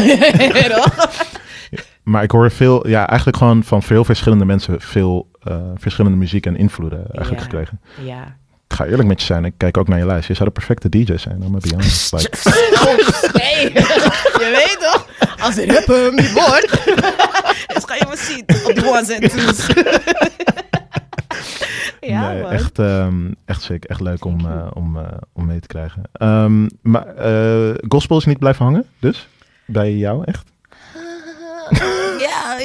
Maar 2.03 2.23
ik 2.23 2.31
hoor 2.31 2.51
veel, 2.51 2.87
ja, 2.87 3.07
eigenlijk 3.07 3.37
gewoon 3.37 3.63
van 3.63 3.83
veel 3.83 4.03
verschillende 4.05 4.45
mensen 4.45 4.81
veel 4.81 5.27
eh, 5.43 5.57
verschillende 5.75 6.17
muziek 6.17 6.45
en 6.45 6.55
invloeden 6.57 6.97
eigenlijk 7.11 7.37
Ja. 7.39 7.43
gekregen. 7.43 7.79
ja. 8.05 8.37
Ik 8.67 8.75
ga 8.75 8.85
eerlijk 8.85 9.07
met 9.07 9.19
je 9.19 9.25
zijn, 9.25 9.45
ik 9.45 9.53
kijk 9.57 9.77
ook 9.77 9.87
naar 9.87 9.97
je 9.97 10.05
lijst. 10.05 10.27
Je 10.27 10.33
zou 10.33 10.45
de 10.45 10.53
perfecte 10.53 10.89
DJ 10.89 11.17
zijn, 11.17 11.41
I'm 11.41 11.59
be 11.59 11.69
honest. 11.69 12.11
Like, 12.11 12.29
nee. 13.43 13.73
je 14.43 14.49
weet 14.55 14.77
toch? 14.79 15.07
Als 15.39 15.55
het 15.55 15.71
rapper 15.71 16.13
niet 16.13 16.33
wordt, 16.33 16.85
dan 17.67 17.81
ga 17.85 17.95
je 17.95 18.05
me 18.09 18.17
zien 18.17 18.43
op 18.65 18.75
de 18.75 18.87
ones 18.87 19.09
en 19.09 19.29
twos. 19.29 19.67
ja, 21.99 22.31
nee, 22.31 22.43
echt, 22.43 22.79
ehm, 22.79 23.31
echt 23.45 23.61
sick, 23.61 23.83
echt 23.85 24.01
leuk 24.01 24.25
om, 24.25 24.39
eh, 24.45 24.67
om, 24.73 24.97
eh, 24.97 25.03
om 25.33 25.45
mee 25.45 25.59
te 25.59 25.67
krijgen. 25.67 26.01
Ehm, 26.11 26.67
maar 26.81 27.15
eh, 27.15 27.75
gospel 27.87 28.17
is 28.17 28.25
niet 28.25 28.39
blijven 28.39 28.65
hangen, 28.65 28.85
dus? 28.99 29.27
Bij 29.65 29.95
jou, 29.95 30.23
echt? 30.25 30.51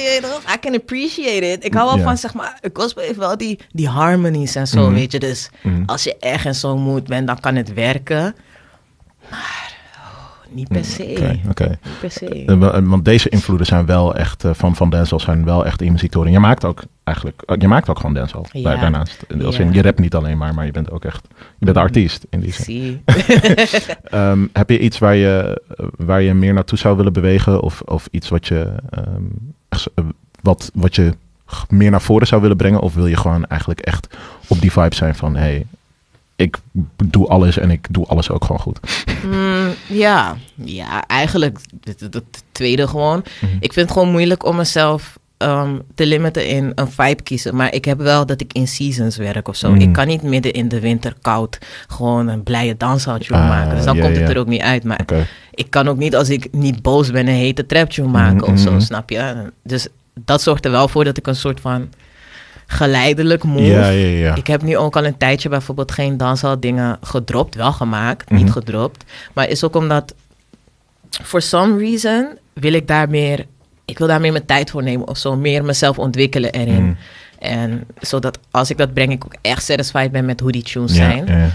Je 0.03 0.19
toch? 0.21 0.53
I 0.55 0.59
can 0.59 0.73
appreciate 0.75 1.51
it. 1.51 1.65
Ik 1.65 1.73
hou 1.73 1.95
wel 1.95 2.03
van, 2.03 2.17
zeg 2.17 2.33
maar, 2.33 2.59
gospel 2.73 3.03
heeft 3.03 3.17
wel 3.17 3.37
die, 3.37 3.59
die 3.71 3.87
harmonies 3.87 4.55
en 4.55 4.67
zo, 4.67 4.81
Mhm. 4.85 4.93
weet 4.93 5.11
je. 5.11 5.19
Dus 5.19 5.49
Mhm. 5.63 5.83
als 5.85 6.03
je 6.03 6.17
echt 6.19 6.45
in 6.45 6.55
zo'n 6.55 6.81
mood 6.81 7.03
bent, 7.07 7.27
dan 7.27 7.39
kan 7.39 7.55
het 7.55 7.73
werken. 7.73 8.35
Maar 9.29 9.73
oh, 9.95 10.55
niet 10.55 10.67
per 10.67 10.85
se. 10.85 11.03
Oké, 11.11 11.39
oké. 11.49 11.67
Niet 11.67 11.99
per 11.99 12.11
se. 12.11 12.43
Wa- 12.59 12.81
Want 12.83 13.05
deze 13.05 13.29
invloeden 13.29 13.65
zijn 13.65 13.85
wel 13.85 14.15
echt, 14.15 14.43
eh, 14.43 14.51
van, 14.53 14.75
van 14.75 14.89
dancehall 14.89 15.19
zijn 15.19 15.45
wel 15.45 15.65
echt 15.65 15.79
in 15.79 15.85
je 15.85 15.91
muziek 15.91 16.11
te 16.11 16.17
horen. 16.17 16.33
Je 16.33 16.39
maakt 16.39 16.65
ook 16.65 16.81
eigenlijk, 17.03 17.41
eh, 17.45 17.55
je 17.59 17.67
maakt 17.67 17.89
ook 17.89 17.97
gewoon 17.99 18.13
dancehall 18.13 18.45
Ja. 18.51 18.75
daarnaast. 18.75 19.25
Als 19.45 19.55
Ja. 19.55 19.67
je 19.71 19.81
rapt 19.81 19.99
niet 19.99 20.15
alleen 20.15 20.37
maar, 20.37 20.53
maar 20.53 20.65
je 20.65 20.71
bent 20.71 20.91
ook 20.91 21.05
echt, 21.05 21.27
je 21.59 21.65
bent 21.65 21.77
artiest 21.77 22.25
in 22.29 22.39
die 22.39 22.53
zin. 22.53 23.03
Ehm, 24.03 24.45
heb 24.53 24.69
je 24.69 24.79
iets 24.79 24.99
waar 24.99 25.15
je, 25.15 25.61
eh, 25.77 25.85
waar 25.97 26.21
je 26.21 26.33
meer 26.33 26.53
naartoe 26.53 26.77
zou 26.77 26.97
willen 26.97 27.13
bewegen? 27.13 27.61
Of, 27.61 27.81
of 27.81 28.07
iets 28.11 28.29
wat 28.29 28.47
je, 28.47 28.71
ehm, 28.89 29.23
echt, 29.73 29.87
eh, 29.95 30.05
wat, 30.41 30.71
wat 30.73 30.95
je 30.95 31.13
meer 31.69 31.91
naar 31.91 32.01
voren 32.01 32.27
zou 32.27 32.41
willen 32.41 32.57
brengen? 32.57 32.79
Of 32.79 32.93
wil 32.93 33.07
je 33.07 33.17
gewoon 33.17 33.45
eigenlijk 33.45 33.79
echt 33.79 34.07
op 34.47 34.61
die 34.61 34.71
vibe 34.71 34.95
zijn 34.95 35.15
van... 35.15 35.35
Hey, 35.35 35.65
ik 36.35 36.57
doe 37.03 37.27
alles 37.27 37.57
en 37.57 37.71
ik 37.71 37.87
doe 37.89 38.05
alles 38.05 38.29
ook 38.29 38.45
gewoon 38.45 38.61
goed. 38.61 38.79
Mm, 39.23 39.73
ja. 39.87 40.37
ja, 40.55 41.07
eigenlijk 41.07 41.57
het, 41.83 41.99
het 41.99 42.43
tweede 42.51 42.87
gewoon. 42.87 43.23
Mhm. 43.41 43.55
Ik 43.59 43.73
vind 43.73 43.89
het 43.89 43.91
gewoon 43.91 44.11
moeilijk 44.11 44.45
om 44.45 44.55
mezelf 44.55 45.17
ehm, 45.43 45.79
te 45.95 46.05
limiten 46.05 46.47
in 46.47 46.71
een 46.75 46.91
vibe 46.91 47.23
kiezen. 47.23 47.55
Maar 47.55 47.73
ik 47.73 47.85
heb 47.85 47.97
wel 47.97 48.25
dat 48.25 48.41
ik 48.41 48.53
in 48.53 48.67
seasons 48.67 49.17
werk 49.17 49.47
of 49.47 49.55
zo. 49.55 49.69
Mm. 49.69 49.75
Ik 49.79 49.93
kan 49.93 50.07
niet 50.07 50.21
midden 50.21 50.51
in 50.51 50.67
de 50.67 50.79
winter 50.79 51.13
koud 51.21 51.57
gewoon 51.87 52.27
een 52.27 52.43
blije 52.43 52.77
danshouttune 52.77 53.39
Ah, 53.39 53.47
maken. 53.49 53.75
Dus 53.75 53.85
dan 53.85 53.99
komt 53.99 54.15
het 54.17 54.29
er 54.29 54.37
ook 54.37 54.47
niet 54.47 54.61
uit. 54.61 54.83
Maar 54.83 54.99
ik 55.51 55.69
kan 55.69 55.87
ook 55.87 55.97
niet 55.97 56.15
als 56.15 56.29
ik 56.29 56.47
niet 56.51 56.81
boos 56.81 57.11
ben 57.11 57.27
een 57.27 57.33
hete 57.33 57.65
traptune 57.65 58.07
maken 58.07 58.47
of 58.47 58.59
zo, 58.59 58.71
mhm. 58.71 58.79
snap 58.79 59.09
je? 59.09 59.51
Dus 59.63 59.87
dat 60.25 60.41
zorgt 60.41 60.65
er 60.65 60.71
wel 60.71 60.87
voor 60.87 61.03
dat 61.03 61.17
ik 61.17 61.27
een 61.27 61.35
soort 61.35 61.59
van 61.59 61.89
geleidelijk 62.67 63.43
move. 63.43 63.63
Ja, 63.63 63.89
ja, 63.89 64.07
ja. 64.07 64.35
Ik 64.35 64.47
heb 64.47 64.61
nu 64.61 64.77
ook 64.77 64.95
al 64.95 65.05
een 65.05 65.17
tijdje 65.17 65.49
bijvoorbeeld 65.49 65.91
geen 65.91 66.17
danshal 66.17 66.59
dingen 66.59 66.97
gedropt, 67.01 67.55
wel 67.55 67.71
gemaakt, 67.71 68.29
Mhm. 68.29 68.39
niet 68.43 68.51
gedropt. 68.51 69.03
Maar 69.33 69.49
is 69.49 69.63
ook 69.63 69.75
omdat, 69.75 70.13
for 71.09 71.41
some 71.41 71.77
reason, 71.77 72.27
wil 72.53 72.73
ik 72.73 72.87
daar 72.87 73.09
meer, 73.09 73.45
ik 73.85 73.97
wil 73.97 74.07
daar 74.07 74.21
meer 74.21 74.31
mijn 74.31 74.45
tijd 74.45 74.69
voor 74.69 74.83
nemen 74.83 75.07
of 75.07 75.17
zo, 75.17 75.35
meer 75.35 75.65
mezelf 75.65 75.99
ontwikkelen 75.99 76.51
erin. 76.51 76.83
Mhm. 76.85 76.93
En 77.39 77.87
zodat 77.99 78.39
als 78.51 78.69
ik 78.69 78.77
dat 78.77 78.93
breng, 78.93 79.11
ik 79.11 79.25
ook 79.25 79.35
echt 79.41 79.63
satisfied 79.63 80.11
ben 80.11 80.25
met 80.25 80.39
hoe 80.39 80.51
die 80.51 80.63
tunes 80.63 80.91
Ja, 80.91 80.97
zijn. 80.97 81.25
ja. 81.25 81.47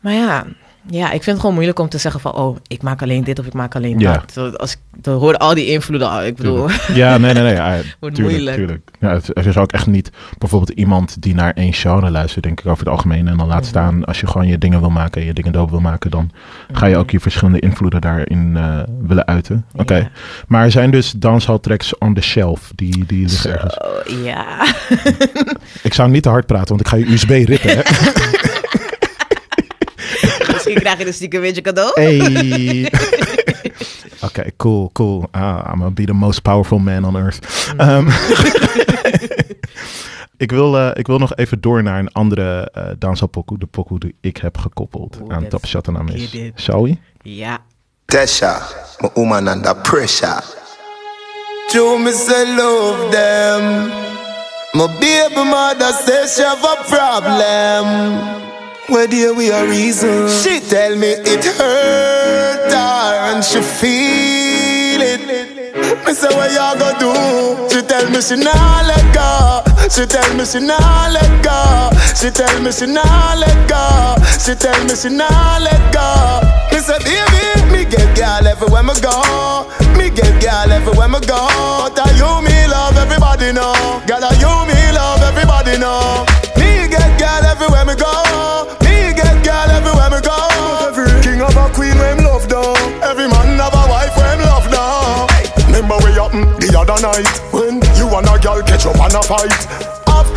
Maar 0.00 0.12
ja, 0.12 0.44
ja, 0.90 1.04
ik 1.06 1.10
vind 1.10 1.26
het 1.26 1.38
gewoon 1.38 1.54
moeilijk 1.54 1.78
om 1.78 1.88
te 1.88 1.98
zeggen 1.98 2.20
van... 2.20 2.32
oh, 2.34 2.56
ik 2.66 2.82
maak 2.82 3.02
alleen 3.02 3.24
dit 3.24 3.38
of 3.38 3.46
ik 3.46 3.52
maak 3.52 3.74
alleen 3.76 3.98
Ja. 3.98 4.22
dat. 4.34 4.58
Als 4.58 4.72
ik 4.72 4.78
dan 5.00 5.18
hoor 5.18 5.36
al 5.36 5.54
die 5.54 5.66
invloeden, 5.66 6.10
al, 6.10 6.24
ik 6.24 6.36
bedoel... 6.36 6.66
Tuurlijk. 6.66 6.88
Ja, 7.02 7.18
nee, 7.18 7.32
nee, 7.32 7.42
nee. 7.42 7.54
Ja, 7.54 7.76
Wordt 8.00 8.14
tuurlijk, 8.16 8.36
moeilijk. 8.36 8.56
tuurlijk. 8.56 8.90
Ja, 9.00 9.08
het, 9.12 9.36
er 9.38 9.46
is 9.46 9.56
ook 9.56 9.72
echt 9.72 9.86
niet 9.86 10.10
bijvoorbeeld 10.38 10.78
iemand 10.78 11.22
die 11.22 11.34
naar 11.34 11.52
één 11.52 11.72
genre 11.72 12.10
luistert, 12.10 12.44
denk 12.44 12.60
ik, 12.60 12.66
over 12.66 12.78
het 12.84 12.88
algemeen. 12.92 13.18
En 13.18 13.36
dan 13.36 13.36
Mhm. 13.36 13.48
laat 13.48 13.66
staan, 13.66 14.04
als 14.04 14.20
je 14.20 14.26
gewoon 14.26 14.46
je 14.46 14.58
dingen 14.58 14.80
wil 14.80 14.90
maken, 14.90 15.24
je 15.24 15.32
dingen 15.32 15.52
doop 15.52 15.70
wil 15.70 15.80
maken, 15.80 16.10
dan 16.10 16.30
ga 16.72 16.86
je 16.86 16.96
ook 16.96 17.10
je 17.10 17.20
verschillende 17.20 17.60
invloeden 17.60 18.00
daarin 18.00 18.56
eh, 18.56 18.78
willen 19.00 19.26
uiten. 19.26 19.64
Oké. 19.74 19.94
Ja. 19.96 20.10
Maar 20.48 20.64
er 20.64 20.70
zijn 20.70 20.90
dus 20.90 21.12
dancehall 21.16 21.58
tracks 21.58 21.98
on 21.98 22.14
the 22.14 22.20
shelf, 22.20 22.70
die, 22.74 23.04
die 23.06 23.26
liggen 23.28 23.52
ergens. 23.52 23.76
Ja. 24.24 24.66
Ik 25.82 25.94
zou 25.94 26.10
niet 26.10 26.22
te 26.22 26.28
hard 26.28 26.46
praten, 26.46 26.68
want 26.68 26.80
ik 26.80 26.88
ga 26.88 26.96
je 26.96 27.12
USB 27.12 27.28
rippen, 27.48 27.70
hè. 27.70 27.82
Misschien 30.68 30.82
krijg 30.82 30.98
je 30.98 31.06
een 31.06 31.14
stiekem 31.14 31.40
beetje 31.40 31.60
cadeau. 31.60 31.90
Hey. 31.94 32.92
Oké, 34.26 34.44
cool, 34.56 34.90
cool. 34.92 35.28
Ah, 35.30 35.64
I'm 35.66 35.78
gonna 35.78 35.90
be 35.90 36.04
the 36.04 36.12
most 36.12 36.42
powerful 36.42 36.78
man 36.78 37.04
on 37.04 37.16
earth. 37.16 37.38
Ehm, 37.76 38.08
ik, 40.44 40.50
wil, 40.50 40.78
eh, 40.78 40.90
ik 40.94 41.06
wil 41.06 41.18
nog 41.18 41.34
even 41.34 41.60
door 41.60 41.82
naar 41.82 41.98
een 41.98 42.12
andere 42.12 42.70
eh 42.70 43.22
pokoe. 43.30 43.58
De 43.58 43.66
pokoe 43.66 43.98
die 43.98 44.14
ik 44.20 44.36
heb 44.36 44.58
gekoppeld 44.58 45.18
aan 45.28 45.40
dat 45.40 45.50
Top 45.50 45.66
Shot 45.66 45.86
en 45.86 45.96
Amis. 45.96 46.36
Shall 46.56 46.82
we? 46.82 46.96
Ja. 47.22 47.58
Tesha, 48.04 48.62
my 49.00 49.10
woman 49.14 49.48
under 49.48 49.76
pressure. 49.76 50.42
True, 51.68 51.98
me 51.98 52.12
say 52.12 52.56
love 52.56 53.10
them. 53.10 53.90
My 54.72 54.86
baby 55.00 55.44
mother 55.44 55.92
says 55.92 56.34
she 56.34 56.42
have 56.42 56.64
a 56.64 56.76
problem. 56.88 58.47
Where 58.88 59.06
dear 59.06 59.34
we 59.34 59.50
are 59.50 59.66
reason. 59.66 60.28
She 60.28 60.60
tell 60.60 60.96
me 60.96 61.08
it 61.20 61.44
hurt 61.44 62.72
her 62.72 63.14
and 63.28 63.44
she 63.44 63.60
feel 63.60 65.00
it. 65.02 65.20
Me 66.06 66.12
say 66.14 66.28
what 66.34 66.50
y'all 66.56 66.72
go 66.78 66.88
do? 66.98 67.12
She 67.68 67.82
tell 67.86 68.08
me 68.10 68.20
she 68.22 68.36
nah 68.36 68.80
let 68.88 69.04
go. 69.14 69.62
She 69.90 70.06
tell 70.06 70.24
me 70.34 70.44
she 70.46 70.60
nah 70.60 71.08
let 71.12 71.44
go. 71.44 71.90
She 72.16 72.30
tell 72.30 72.60
me 72.62 72.72
she 72.72 72.86
nah 72.86 73.34
let 73.36 73.68
go. 73.68 74.16
She 74.40 74.54
tell 74.54 74.80
me 74.84 74.94
she 74.96 75.10
nah 75.10 75.58
let 75.60 75.92
go. 75.92 76.40
Me 76.72 76.78
say 76.80 76.98
baby, 77.04 77.44
me 77.70 77.84
get 77.84 78.08
girl 78.16 78.46
everywhere 78.48 78.82
me 78.82 78.94
go. 79.04 79.68
Me 79.98 80.08
get 80.08 80.32
girl 80.40 80.72
everywhere 80.72 81.08
me 81.08 81.20
go. 81.28 81.44
But 81.92 81.98
are 82.00 82.14
you 82.16 82.30
me 82.40 82.56
love 82.72 82.96
everybody 82.96 83.52
know? 83.52 84.00
Girl 84.08 84.24
are 84.24 84.38
you 84.40 84.52
me 84.64 84.80
love 84.96 85.20
everybody 85.28 85.76
know? 85.78 86.24
Remember 96.38 96.60
the 96.60 96.78
other 96.78 97.02
night 97.02 97.26
when 97.52 97.82
you 97.96 98.06
and 98.16 98.28
a 98.28 98.38
girl 98.38 98.62
catch 98.62 98.86
up 98.86 98.94
and 99.00 99.14
a 99.14 99.22
fight. 99.22 99.87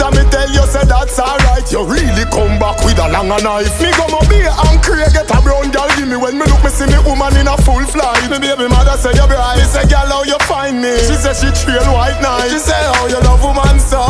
After 0.02 0.18
me 0.18 0.26
tell 0.34 0.49
you 0.49 0.66
say 0.66 0.82
that's 0.89 1.20
alright, 1.22 1.62
you 1.70 1.86
really 1.86 2.26
come 2.34 2.58
back 2.58 2.82
with 2.82 2.97
a 2.97 3.06
longer 3.14 3.38
knife. 3.45 3.70
Me 3.78 3.93
go 3.93 4.10
my 4.10 4.18
beer 4.26 4.49
and 4.49 4.82
Craig 4.82 5.14
get 5.14 5.30
a 5.30 5.38
brown 5.45 5.70
girl 5.70 5.86
give 5.93 6.10
me 6.10 6.18
when 6.18 6.41
me 6.41 6.45
look 6.49 6.58
me 6.66 6.74
see 6.74 6.89
me 6.89 6.97
woman 7.06 7.30
in 7.38 7.45
a 7.45 7.54
full 7.62 7.86
flight. 7.86 8.18
Me 8.26 8.41
baby 8.41 8.66
mother 8.66 8.97
say 8.97 9.14
you 9.14 9.28
bright, 9.30 9.62
me 9.62 9.66
say 9.70 9.86
girl 9.86 10.10
how 10.10 10.26
you 10.26 10.41
find 10.49 10.82
me. 10.82 10.97
She 11.06 11.14
say 11.22 11.38
she 11.38 11.54
trail 11.54 11.86
white 11.93 12.18
night. 12.18 12.49
She 12.49 12.58
say 12.58 12.82
how 12.97 13.06
you 13.14 13.22
love 13.22 13.45
woman 13.45 13.78
so. 13.78 14.02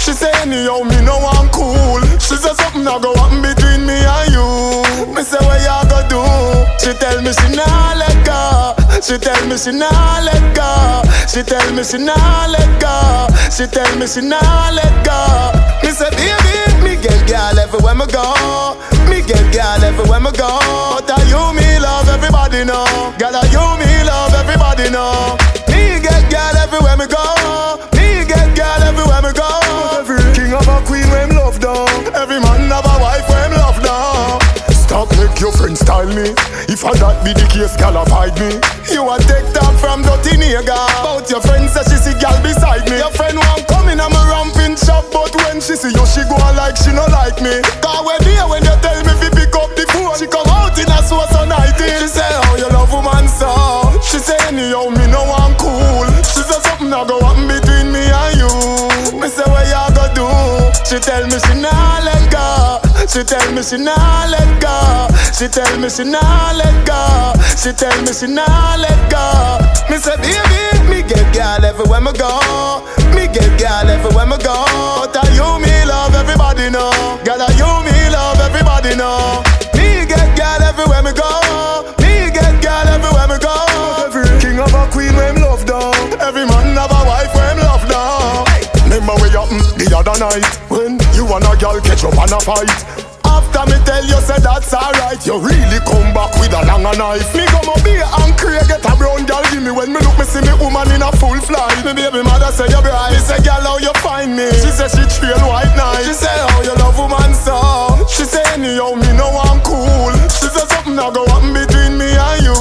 She 0.00 0.16
say 0.16 0.32
anyhow 0.40 0.80
me 0.80 0.96
no 1.04 1.20
one 1.20 1.52
cool. 1.52 2.00
She 2.16 2.40
say 2.40 2.56
something 2.56 2.88
a 2.88 2.96
go 2.96 3.12
happen 3.12 3.44
between 3.44 3.84
me 3.84 4.00
and 4.00 4.32
you. 4.32 4.48
Me 5.12 5.20
say 5.20 5.36
what 5.44 5.60
you 5.60 5.76
go 5.92 6.00
do? 6.08 6.24
She 6.80 6.96
tell 6.96 7.20
me 7.20 7.36
she 7.36 7.52
nah 7.52 7.92
let 8.00 8.16
go. 8.24 8.72
She 9.04 9.20
tell 9.20 9.44
me 9.44 9.60
she 9.60 9.76
nah 9.76 10.24
let 10.24 10.40
go. 10.56 11.04
She 11.28 11.44
tell 11.44 11.68
me 11.76 11.84
she 11.84 12.00
nah 12.00 12.48
let 12.48 12.80
go. 12.80 13.28
She 13.52 13.68
tell 13.68 13.92
me 14.00 14.06
she 14.08 14.24
nah 14.24 14.72
let 14.72 15.04
go. 15.04 15.33
Me 15.82 15.90
say 15.90 16.10
baby, 16.16 16.54
me 16.84 16.92
get 17.00 17.20
girl 17.28 17.58
everywhere 17.58 17.94
me 17.94 18.06
go. 18.06 18.24
Me 19.08 19.20
get 19.22 19.44
girl 19.52 19.82
everywhere 19.84 20.20
me 20.20 20.30
go. 20.32 20.58
But 20.94 21.10
are 21.10 21.24
you 21.28 21.42
me 21.56 21.78
love 21.78 22.08
everybody 22.08 22.64
know? 22.64 23.12
Girl 23.18 23.34
are 23.36 23.46
you 23.52 23.64
me 23.80 23.90
love 24.04 24.34
everybody 24.34 24.90
know? 24.90 25.36
Me 25.68 26.00
get 26.00 26.22
girl 26.30 26.56
everywhere 26.56 26.96
me 26.96 27.06
go. 27.06 27.24
Me 27.96 28.24
get 28.24 28.48
girl 28.56 28.82
everywhere 28.88 29.22
me 29.22 29.32
go. 29.32 29.48
Every 30.00 30.22
king 30.34 30.52
of 30.54 30.66
a 30.68 30.80
queen 30.86 31.08
when 31.10 31.36
love 31.36 31.60
down. 31.60 31.88
Every 32.14 32.40
man 32.40 32.70
have 32.70 32.83
your 35.40 35.52
friend 35.52 35.76
style 35.76 36.06
me. 36.12 36.34
If 36.70 36.84
I 36.84 36.92
that 37.00 37.24
be 37.24 37.32
the 37.32 37.46
case, 37.50 37.74
gal 37.76 37.96
avoid 37.96 38.34
me. 38.38 38.60
You 38.92 39.02
a 39.08 39.16
take 39.24 39.46
talk 39.54 39.74
from 39.80 40.02
dirty 40.02 40.36
nigga. 40.38 40.76
About 41.00 41.26
your 41.30 41.40
friend 41.40 41.68
say 41.70 41.82
she 41.88 41.96
see 41.98 42.16
gal 42.20 42.36
beside 42.42 42.86
me. 42.90 42.98
Your 42.98 43.10
friend 43.14 43.36
want 43.38 43.66
come 43.68 43.88
in, 43.88 44.00
I'm 44.00 44.12
a 44.12 44.22
ramping 44.30 44.76
shop, 44.76 45.08
but 45.10 45.34
when 45.46 45.58
she 45.60 45.74
see 45.74 45.92
you, 45.94 46.04
she 46.06 46.22
go 46.28 46.36
like 46.58 46.76
she 46.76 46.92
no 46.94 47.04
like 47.10 47.38
me. 47.42 47.62
Cause 47.82 48.02
when 48.06 48.18
there 48.22 48.46
when 48.46 48.62
you 48.64 48.76
tell 48.84 49.00
me 49.06 49.14
fi 49.18 49.28
pick 49.32 49.54
up 49.56 49.70
the 49.74 49.84
phone, 49.92 50.14
she 50.18 50.26
come 50.28 50.48
out 50.50 50.76
in 50.78 50.88
a 50.90 50.98
so 51.02 51.18
so 51.32 51.42
nighty. 51.44 51.88
She 52.02 52.08
say 52.08 52.26
how 52.26 52.54
you 52.58 52.68
love 52.70 52.92
woman 52.92 53.26
so. 53.26 53.50
She 54.04 54.18
say 54.20 54.38
anyhow 54.48 54.90
me 54.92 55.04
no 55.10 55.24
one 55.26 55.54
cool. 55.58 56.06
She 56.22 56.42
say 56.44 56.60
something 56.62 56.92
a 56.92 57.00
go 57.04 57.18
happen 57.22 57.48
between 57.50 57.90
me 57.90 58.02
and 58.06 58.32
you. 58.38 58.52
Me 59.18 59.26
say 59.28 59.46
what 59.48 59.66
you 59.66 59.82
go 59.96 60.04
do? 60.14 60.26
She 60.86 61.00
tell 61.02 61.24
me 61.26 61.38
she 61.42 61.54
go. 61.62 62.13
She 63.06 63.22
tell 63.22 63.52
me 63.52 63.62
she 63.62 63.76
nah 63.78 64.26
let 64.28 64.60
go. 64.60 65.06
She 65.32 65.46
tell 65.46 65.78
me 65.78 65.88
she 65.88 66.02
nah 66.04 66.52
let 66.56 66.74
go. 66.86 67.32
She 67.56 67.70
tell 67.72 67.94
me 68.02 68.12
she 68.12 68.26
nah 68.26 68.74
let 68.76 68.98
go. 69.10 69.58
Me 69.90 69.96
say 69.98 70.16
baby, 70.18 70.90
me 70.90 71.02
get 71.06 71.22
girl 71.32 71.64
everywhere 71.64 72.00
me 72.00 72.12
go. 72.12 72.82
Me 73.14 73.28
get 73.28 73.54
girl 73.60 73.86
everywhere 73.88 74.26
me 74.26 74.36
go. 74.42 74.56
But 75.06 75.16
are 75.16 75.30
you 75.30 75.46
me 75.62 75.84
love 75.86 76.14
everybody 76.14 76.70
know? 76.70 76.90
Girl 77.24 77.40
are 77.40 77.52
you 77.54 77.70
me 77.86 78.10
love 78.10 78.40
everybody 78.40 78.96
know? 78.96 79.42
Me 79.74 80.06
get 80.10 80.34
girl 80.36 80.62
everywhere 80.66 81.02
me 81.02 81.12
go. 81.12 81.30
Me 82.02 82.32
get 82.34 82.50
girl 82.62 82.88
everywhere 82.88 83.28
me 83.28 83.38
go. 83.38 83.54
King 84.40 84.58
of 84.58 84.74
a 84.74 84.90
queen 84.90 85.14
when 85.14 85.43
other 89.94 90.18
night 90.18 90.44
when 90.68 90.98
you 91.14 91.24
and 91.30 91.46
a 91.46 91.54
girl 91.56 91.78
catch 91.80 92.02
up 92.04 92.18
and 92.18 92.32
a 92.34 92.40
fight. 92.42 92.70
After 93.24 93.64
me 93.70 93.78
tell 93.86 94.04
you 94.04 94.18
say 94.22 94.38
that's 94.42 94.74
alright, 94.74 95.18
you 95.26 95.38
really 95.38 95.80
come 95.86 96.10
back 96.14 96.34
with 96.38 96.52
a 96.54 96.62
longer 96.66 96.94
knife. 96.98 97.30
Me 97.34 97.46
go 97.50 97.62
my 97.62 97.74
beer 97.82 98.02
and 98.04 98.34
Craig 98.36 98.66
get 98.68 98.82
a 98.84 98.92
brown 98.98 99.24
girl 99.26 99.42
give 99.50 99.62
me 99.62 99.70
when 99.70 99.90
me 99.94 99.98
look 100.02 100.18
me 100.18 100.26
see 100.26 100.42
me 100.42 100.52
woman 100.58 100.86
in 100.92 101.02
a 101.02 101.10
full 101.18 101.38
flight. 101.42 101.78
Me 101.86 101.94
baby 101.94 102.22
mother 102.26 102.50
say 102.50 102.66
you 102.66 102.82
bright, 102.82 103.14
me 103.14 103.18
say 103.22 103.38
girl 103.42 103.62
how 103.62 103.78
you 103.78 103.94
find 104.02 104.34
me. 104.34 104.50
She 104.58 104.70
say 104.74 104.90
she 104.90 105.02
trail 105.14 105.38
white 105.46 105.72
night. 105.78 106.02
She 106.06 106.14
say 106.14 106.30
how 106.30 106.62
you 106.62 106.74
love 106.78 106.98
woman 106.98 107.32
so. 107.34 107.54
She 108.10 108.26
say 108.26 108.42
anyhow 108.54 108.94
me 108.98 109.10
no 109.14 109.30
one 109.30 109.62
cool. 109.62 110.14
She 110.30 110.50
say 110.50 110.66
something 110.70 110.98
a 110.98 111.06
go 111.10 111.22
happen 111.30 111.54
between 111.54 111.98
me 111.98 112.10
and 112.10 112.38
you. 112.42 112.58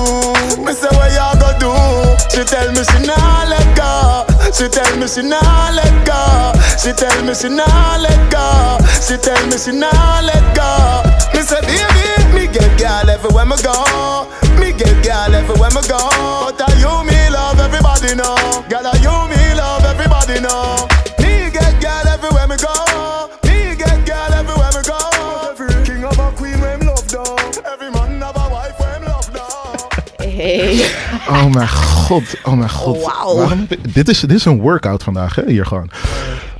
Me 0.63 0.73
say 0.73 0.89
what 0.93 1.09
you 1.11 1.29
go 1.41 1.49
do? 1.59 2.02
She 2.33 2.43
tell 2.43 2.71
me 2.71 2.83
she 2.83 2.99
nah 3.05 3.45
let 3.47 3.77
go. 3.77 4.25
She 4.51 4.67
tell 4.67 4.97
me 4.97 5.07
she 5.07 5.21
nah 5.21 5.69
let 5.71 5.93
go. 6.05 6.51
She 6.81 6.91
tell 6.93 7.23
me 7.23 7.33
she 7.35 7.49
nah 7.49 7.97
let 8.01 8.31
go. 8.31 8.77
She 9.05 9.17
tell 9.17 9.37
me 9.47 9.57
she 9.57 9.71
nah 9.71 10.19
let 10.21 10.43
go. 10.57 11.03
Me 11.33 11.41
say 11.45 11.61
baby, 11.61 12.33
me 12.33 12.47
get 12.51 12.73
girl 12.79 13.09
everywhere 13.09 13.45
me 13.45 13.55
go. 13.61 14.25
Me 14.59 14.73
get 14.73 14.97
girl 15.05 15.33
everywhere 15.35 15.69
me 15.77 15.81
go. 15.87 16.01
But 16.49 16.61
are 16.61 16.75
you 16.81 17.05
me 17.05 17.29
love 17.29 17.59
everybody 17.59 18.15
know? 18.15 18.65
Girl 18.69 18.87
are 18.87 18.97
you 18.97 19.15
me 19.29 19.53
love 19.53 19.85
everybody 19.85 20.39
know? 20.41 20.82
Oh 31.29 31.45
mijn 31.45 31.69
god, 31.69 32.23
oh 32.43 32.53
mijn 32.53 32.69
god. 32.69 33.03
Wauw. 33.03 33.35
Waarom- 33.37 33.67
dit, 33.93 34.09
is, 34.09 34.19
dit 34.19 34.31
is 34.31 34.45
een 34.45 34.59
workout 34.59 35.03
vandaag, 35.03 35.35
hè, 35.35 35.43
hier 35.47 35.65
gewoon. 35.65 35.89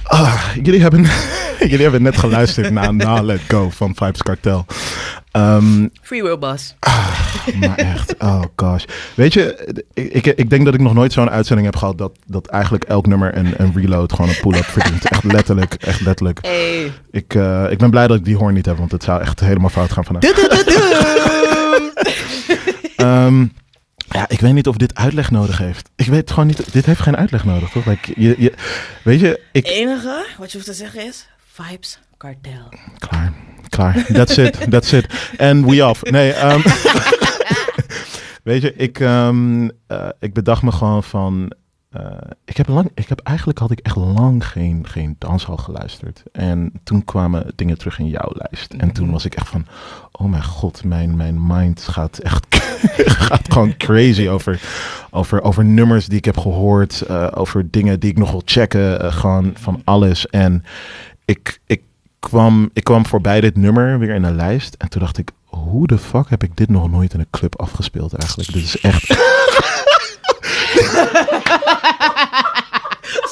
Ah, 0.04 0.44
jullie, 0.64 0.82
hebben, 0.82 1.06
jullie 1.60 1.82
hebben 1.82 2.02
net 2.02 2.18
geluisterd 2.18 2.72
naar 2.72 2.94
Na 2.94 3.22
Let 3.22 3.42
Go 3.48 3.70
van 3.70 3.96
Vibes 3.96 4.24
Cartel. 4.24 4.66
Ehm, 5.32 5.88
Free 6.02 6.24
will 6.24 6.38
boss. 6.38 6.76
maar 7.60 7.76
echt, 7.76 8.16
oh 8.20 8.42
gosh. 8.56 8.84
Weet 9.16 9.34
je, 9.34 9.74
ik, 9.94 10.14
ik, 10.14 10.26
ik 10.26 10.50
denk 10.50 10.66
dat 10.66 10.74
ik 10.74 10.80
nog 10.80 10.94
nooit 10.94 11.14
zo'n 11.14 11.30
uitzending 11.30 11.68
heb 11.68 11.76
gehad 11.76 11.98
dat, 11.98 12.12
dat 12.26 12.48
eigenlijk 12.48 12.84
elk 12.84 13.08
nummer 13.08 13.38
een, 13.38 13.54
een 13.58 13.72
reload 13.76 14.14
gewoon 14.14 14.30
een 14.30 14.40
pull-up 14.42 14.66
verdient. 14.66 15.06
Echt 15.10 15.24
letterlijk, 15.24 15.74
echt 15.74 16.02
letterlijk. 16.02 16.40
Hey. 16.42 16.92
Ik, 17.12 17.36
eh, 17.36 17.66
ik 17.72 17.78
ben 17.78 17.90
blij 17.90 18.08
dat 18.08 18.18
ik 18.18 18.26
die 18.26 18.38
hoorn 18.38 18.54
niet 18.54 18.66
heb, 18.66 18.78
want 18.78 18.92
het 18.92 19.04
zou 19.04 19.22
echt 19.22 19.40
helemaal 19.40 19.70
fout 19.70 19.92
gaan 19.92 20.06
vandaag. 20.06 20.32
Ehm, 22.96 23.46
Ja, 24.14 24.26
ik 24.30 24.40
weet 24.40 24.54
niet 24.54 24.68
of 24.68 24.76
dit 24.78 24.96
uitleg 24.96 25.32
nodig 25.32 25.58
heeft. 25.58 25.90
Ik 25.96 26.06
weet 26.06 26.30
gewoon 26.30 26.48
niet. 26.48 26.74
Dit 26.74 26.86
heeft 26.86 27.00
geen 27.00 27.18
uitleg 27.18 27.46
nodig, 27.46 27.70
toch? 27.70 27.86
Like, 27.86 28.14
je, 28.16 28.36
je, 28.38 28.54
weet 29.04 29.20
je, 29.20 29.28
Het 29.28 29.40
ik. 29.52 29.68
enige 29.68 30.26
wat 30.38 30.52
je 30.52 30.58
hoeft 30.58 30.70
te 30.70 30.76
zeggen 30.76 31.06
is... 31.08 31.28
Vibes 31.54 32.00
Cartel. 32.18 32.74
Klaar. 32.98 33.34
Klaar. 33.70 34.06
That's 34.14 34.38
it. 34.38 34.72
That's 34.72 34.92
it. 34.92 35.08
And 35.38 35.66
we 35.66 35.86
off. 35.86 36.04
Nee, 36.04 36.32
ehm, 36.34 36.62
weet 38.44 38.62
je, 38.62 38.74
ik, 38.76 39.00
ehm, 39.00 39.70
eh, 39.88 40.10
ik 40.20 40.34
bedacht 40.34 40.62
me 40.62 40.72
gewoon 40.72 41.04
van. 41.04 41.54
Eh, 41.94 42.18
ik, 42.46 42.58
heb 42.58 42.68
lang, 42.68 42.92
ik 42.94 43.10
heb 43.10 43.20
eigenlijk 43.20 43.60
had 43.60 43.72
ik 43.72 43.80
echt 43.80 43.96
lang 43.96 44.48
geen, 44.48 44.88
geen 44.88 45.16
danshal 45.20 45.58
geluisterd. 45.58 46.24
En 46.32 46.72
toen 46.84 47.06
kwamen 47.06 47.52
dingen 47.56 47.78
terug 47.78 48.00
in 48.00 48.08
jouw 48.08 48.32
lijst. 48.34 48.74
En 48.74 48.92
toen 48.92 49.12
was 49.12 49.26
ik 49.26 49.36
echt 49.36 49.50
van, 49.50 49.66
oh 50.12 50.30
mijn 50.30 50.44
god, 50.44 50.84
mijn, 50.84 51.16
mijn 51.16 51.48
mind 51.48 51.82
gaat 51.82 52.18
echt 52.18 52.46
gaat 53.30 53.54
gewoon 53.54 53.78
crazy 53.78 54.28
over, 54.28 54.62
over, 55.12 55.42
over 55.42 55.66
nummers 55.66 56.08
die 56.08 56.18
ik 56.18 56.26
heb 56.26 56.38
gehoord. 56.38 57.02
eh, 57.02 57.28
over 57.34 57.72
dingen 57.72 58.00
die 58.00 58.10
ik 58.10 58.18
nog 58.18 58.32
wil 58.32 58.42
checken. 58.46 59.00
eh, 59.02 59.14
gewoon 59.14 59.52
van 59.56 59.82
alles. 59.84 60.28
En 60.28 60.64
ik, 61.26 61.60
ik, 61.66 61.82
kwam, 62.20 62.70
ik 62.74 62.84
kwam 62.84 63.06
voorbij 63.06 63.42
dit 63.42 63.56
nummer 63.58 64.00
weer 64.00 64.16
in 64.16 64.22
de 64.22 64.32
lijst. 64.34 64.76
En 64.78 64.90
toen 64.90 65.02
dacht 65.02 65.18
ik, 65.18 65.32
hoe 65.46 65.88
de 65.88 65.98
fuck 65.98 66.30
heb 66.30 66.44
ik 66.44 66.58
dit 66.58 66.70
nog 66.70 66.92
nooit 66.92 67.14
in 67.14 67.20
een 67.20 67.28
club 67.32 67.60
afgespeeld 67.60 68.14
eigenlijk? 68.14 68.54
Dit 68.54 68.64
is 68.64 68.80
echt... 68.80 69.10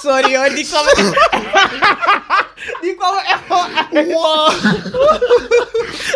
Sorry 0.02 0.36
hoor, 0.36 0.49
die 0.49 0.66
kwam 0.66 0.86
Die 2.82 2.95
kwam 2.95 3.16
er 3.18 3.26
echt 3.26 3.47
wel 3.47 3.64
uit. 3.86 4.08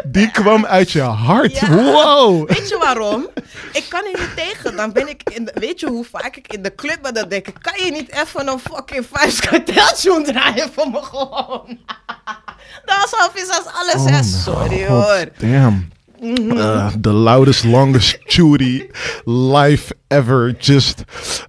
Die 0.06 0.32
kwam 0.32 0.66
uit 0.66 0.92
je 0.92 1.02
hart. 1.02 1.60
Ja. 1.60 1.70
Wow. 1.70 2.48
Weet 2.50 2.70
je 2.70 2.78
waarom? 2.78 3.28
Ik 3.72 3.86
kan 3.90 4.04
er 4.14 4.20
niet 4.20 4.36
tegen. 4.36 4.76
Dan 4.76 4.92
ben 4.92 5.08
ik 5.10 5.22
in 5.30 5.46
de, 5.46 5.52
weet 5.56 5.80
je 5.80 5.88
hoe 5.88 6.06
vaak 6.06 6.36
ik 6.36 6.54
in 6.54 6.62
de 6.62 6.76
club 6.76 6.98
ben? 7.02 7.14
Dan 7.14 7.30
denk 7.30 7.48
ik, 7.48 7.56
kan 7.62 7.86
je 7.86 7.92
niet 7.92 8.12
even 8.12 8.48
een 8.48 8.60
fucking 8.60 9.06
Vibes 9.12 9.40
Cartel 9.40 10.24
draaien 10.24 10.72
voor 10.74 10.90
me 10.90 11.02
gewoon? 11.04 11.64
Dat 12.86 12.98
is 13.06 13.12
half 13.12 13.36
is 13.36 13.50
als 13.50 13.74
alles, 13.74 13.94
Oh 13.96 14.06
hè? 14.06 14.12
mijn 14.12 14.24
Sorry 14.24 14.86
god, 14.88 14.88
hoor. 14.88 15.26
Damn. 15.38 15.92
Uh, 16.26 16.88
the 17.02 17.12
loudest, 17.12 17.64
longest 17.64 18.18
Judy 18.26 18.88
live 19.26 19.94
ever. 20.08 20.56
Just. 20.60 21.04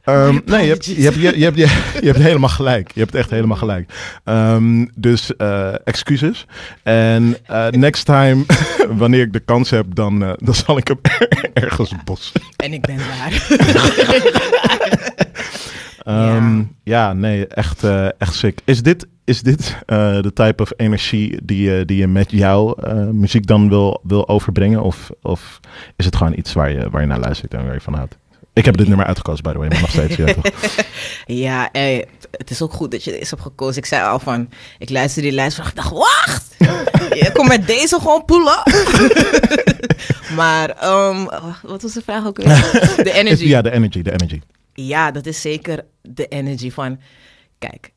Um, 0.05 0.43
nee, 0.45 0.63
je 0.63 0.69
hebt, 0.69 0.85
je, 0.85 1.03
hebt, 1.03 1.17
je, 1.17 1.39
je, 1.39 1.45
hebt, 1.45 1.57
je, 1.57 1.99
je 2.01 2.07
hebt 2.07 2.19
helemaal 2.19 2.49
gelijk. 2.49 2.91
Je 2.95 3.01
hebt 3.01 3.15
echt 3.15 3.31
helemaal 3.31 3.57
gelijk. 3.57 3.93
Um, 4.25 4.91
dus 4.95 5.33
uh, 5.39 5.75
excuses. 5.85 6.47
En 6.83 7.37
uh, 7.51 7.69
next 7.69 8.05
time, 8.05 8.45
wanneer 8.99 9.21
ik 9.21 9.33
de 9.33 9.41
kans 9.41 9.71
heb, 9.71 9.95
dan, 9.95 10.23
uh, 10.23 10.33
dan 10.37 10.55
zal 10.55 10.77
ik 10.77 10.89
hem 10.89 11.01
ergens 11.65 11.93
bossen. 12.05 12.41
En 12.57 12.73
ik 12.73 12.81
ben 12.81 12.97
daar. 12.97 13.47
Um, 16.09 16.59
ja. 16.83 17.07
ja, 17.09 17.13
nee, 17.13 17.47
echt, 17.47 17.85
echt 18.19 18.35
sick. 18.35 18.59
Is 18.65 18.83
dit, 18.83 19.07
is 19.27 19.43
dit 19.43 19.77
uh, 19.87 20.23
de 20.23 20.33
type 20.33 20.63
of 20.63 20.73
energie 20.77 21.39
die 21.43 21.71
je, 21.71 21.85
die 21.85 21.97
je 21.97 22.07
met 22.07 22.31
jouw 22.31 22.77
uh, 22.85 22.93
muziek 22.93 23.47
dan 23.47 23.69
wil, 23.69 24.01
wil 24.03 24.29
overbrengen? 24.29 24.83
Of, 24.83 25.11
of 25.23 25.61
is 25.97 26.05
het 26.05 26.17
gewoon 26.17 26.39
iets 26.39 26.53
waar 26.53 26.71
je, 26.71 26.91
waar 26.91 27.01
je 27.01 27.07
naar 27.07 27.19
luistert 27.19 27.55
en 27.55 27.65
waar 27.65 27.75
je 27.75 27.81
van 27.81 27.95
houdt? 27.95 28.17
Ik 28.53 28.65
heb 28.65 28.77
dit 28.77 28.89
nummer 28.89 29.07
uitgekozen, 29.07 29.43
by 29.43 29.53
the 29.53 29.59
way, 29.59 29.69
maar 29.69 29.81
nog 29.81 29.91
steeds. 29.91 30.17
Ja, 30.17 30.35
toch? 30.35 30.53
ja 31.27 31.73
ey, 31.73 32.05
het 32.31 32.51
is 32.51 32.63
ook 32.63 32.73
goed 32.73 32.91
dat 32.91 33.05
je 33.05 33.11
deze 33.11 33.29
hebt 33.29 33.43
gekozen. 33.43 33.77
Ik 33.77 33.87
zei 33.87 34.05
al 34.05 34.19
van, 34.19 34.49
ik 34.79 34.91
luister 34.91 35.23
die 35.23 35.33
lijst 35.33 35.57
van, 35.57 35.67
ik 35.67 35.75
dacht, 35.75 35.91
wacht! 35.91 36.55
je 37.25 37.31
komt 37.33 37.49
met 37.49 37.67
deze 37.67 37.99
gewoon 37.99 38.25
poelen. 38.25 38.63
maar, 40.41 40.85
um, 40.85 41.25
wat 41.63 41.83
was 41.83 41.93
de 41.93 42.03
vraag 42.03 42.27
ook 42.27 42.37
weer? 42.37 42.47
De 42.97 43.13
energy. 43.13 43.47
Ja, 43.47 43.63
de 43.63 43.71
energy, 43.71 44.03
de 44.03 44.13
energy. 44.13 44.41
Ja, 44.73 45.11
dat 45.11 45.27
is 45.27 45.41
zeker 45.41 45.85
de 46.03 46.27
energy 46.27 46.71
van, 46.71 47.01
kijk, 47.59 47.93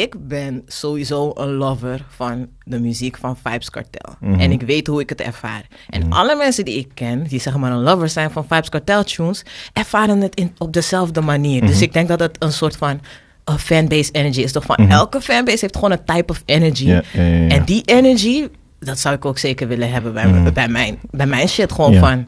ik 0.00 0.28
ben 0.28 0.62
sowieso 0.66 1.32
een 1.34 1.52
lover 1.52 2.04
van 2.08 2.48
de 2.64 2.80
muziek 2.80 3.16
van 3.16 3.36
Vibes 3.44 3.70
Cartel. 3.70 4.14
Mm 4.20 4.32
-hmm. 4.32 4.40
En 4.40 4.50
ik 4.50 4.62
weet 4.62 4.86
hoe 4.86 5.00
ik 5.00 5.08
het 5.08 5.20
ervaar. 5.20 5.66
En 5.88 6.00
mm 6.00 6.04
-hmm. 6.04 6.12
alle 6.12 6.36
mensen 6.36 6.64
die 6.64 6.78
ik 6.78 6.90
ken, 6.94 7.22
die 7.22 7.40
zeg 7.40 7.56
maar 7.56 7.72
een 7.72 7.82
lover 7.82 8.08
zijn 8.08 8.30
van 8.30 8.46
Vibes 8.48 8.68
Cartel 8.68 9.04
tunes, 9.04 9.42
ervaren 9.72 10.20
het 10.20 10.34
in, 10.34 10.54
op 10.58 10.72
dezelfde 10.72 11.20
manier. 11.20 11.54
Mm 11.54 11.58
-hmm. 11.58 11.68
Dus 11.68 11.82
ik 11.82 11.92
denk 11.92 12.08
dat 12.08 12.20
het 12.20 12.36
een 12.38 12.52
soort 12.52 12.76
van 12.76 13.00
een 13.44 13.58
fanbase 13.58 14.10
energy 14.12 14.40
is. 14.40 14.52
Toch 14.52 14.64
van 14.64 14.76
elke 14.88 15.20
fanbase 15.20 15.58
heeft 15.60 15.74
gewoon 15.74 15.92
een 15.92 16.04
type 16.04 16.32
of 16.32 16.42
energy. 16.44 16.90
En 17.48 17.64
die 17.64 17.82
energy, 17.84 18.48
dat 18.78 18.98
zou 18.98 19.14
ik 19.14 19.24
ook 19.24 19.38
zeker 19.38 19.68
willen 19.68 19.90
hebben 19.90 20.12
bij, 20.12 20.52
bij, 20.52 20.68
mijn, 20.68 20.98
bij 21.10 21.26
mijn 21.26 21.48
shit. 21.48 21.72
Gewoon 21.72 21.94
van... 21.94 22.26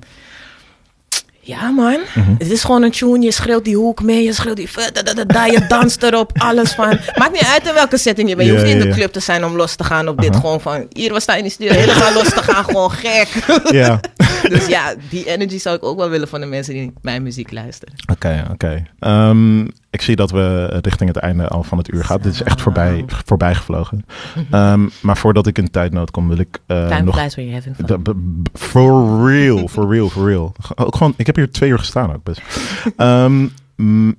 Ja, 1.47 1.71
man. 1.71 1.99
Mm 2.15 2.23
-hmm. 2.23 2.35
Het 2.39 2.51
is 2.51 2.65
gewoon 2.65 2.83
een 2.83 2.91
tune. 2.91 3.21
Je 3.21 3.31
schreeuwt 3.31 3.65
die 3.65 3.77
hoek 3.77 4.03
mee. 4.03 4.23
Je 4.23 4.33
schreeuwt 4.33 4.57
die... 4.57 4.69
Da, 4.93 5.03
da, 5.03 5.15
da, 5.15 5.25
da, 5.25 5.45
je 5.45 5.67
danst 5.69 6.03
erop. 6.03 6.33
Alles 6.39 6.73
van... 6.73 6.89
Maakt 7.19 7.33
niet 7.33 7.47
uit 7.53 7.67
in 7.67 7.75
welke 7.75 7.99
setting 7.99 8.29
je 8.29 8.37
bent. 8.37 8.49
Je 8.49 8.55
hoeft 8.55 8.67
niet 8.67 8.75
in 8.75 8.89
de 8.89 8.95
club 8.95 9.13
te 9.13 9.21
zijn 9.21 9.45
om 9.45 9.57
los 9.57 9.75
te 9.75 9.85
gaan 9.85 10.09
op 10.09 10.19
uh 10.19 10.25
-huh. 10.25 10.33
dit. 10.33 10.41
Gewoon 10.41 10.61
van... 10.61 10.87
Hier, 10.93 11.13
we 11.13 11.21
staan 11.21 11.37
in 11.37 11.43
die 11.43 11.53
studio. 11.53 11.75
Helemaal 11.75 12.13
los 12.13 12.29
te 12.29 12.43
gaan. 12.43 12.65
Gewoon 12.65 12.91
gek. 12.91 13.29
Ja. 13.71 14.01
dus 14.49 14.67
ja, 14.67 14.95
die 15.11 15.27
energy 15.27 15.59
zou 15.59 15.77
ik 15.77 15.85
ook 15.85 15.97
wel 15.99 16.09
willen 16.09 16.29
van 16.29 16.41
de 16.41 16.47
mensen 16.47 16.75
die 16.75 16.93
mijn 17.03 17.23
muziek 17.23 17.53
luisteren. 17.53 17.95
Oké, 18.13 18.13
okay, 18.13 18.41
oké. 18.53 18.87
Okay. 19.01 19.29
Um, 19.29 19.73
ik 19.97 20.03
zie 20.03 20.17
dat 20.17 20.31
we 20.31 20.67
richting 20.83 21.09
het 21.15 21.19
einde 21.19 21.49
al 21.49 21.63
van 21.63 21.79
het 21.79 21.93
uur 21.95 22.05
gaan. 22.05 22.21
Dit 22.21 22.33
is 22.33 22.43
echt 22.43 22.61
voorbij, 22.61 23.05
voorbij 23.07 23.55
gevlogen. 23.55 24.05
um, 24.53 24.91
maar 25.03 25.17
voordat 25.17 25.47
ik 25.47 25.59
in 25.59 25.71
tijdnood 25.71 26.11
kom, 26.11 26.29
wil 26.29 26.39
ik 26.39 26.59
uh, 26.67 26.87
Time 26.87 27.03
nog... 27.03 27.19
having 27.19 27.77
fun. 27.77 28.43
For 28.53 29.27
real, 29.27 29.69
for 29.69 29.89
real, 29.93 30.09
for 30.09 30.27
real. 30.27 30.53
Ook 30.75 30.97
gewoon, 30.97 31.15
ik 31.17 31.27
heb 31.27 31.37
hier 31.37 31.51
twee 31.51 31.71
uur 31.71 31.79
gestaan 31.79 32.15
ook 32.15 32.23
best. 32.23 32.43
Um, 32.97 33.53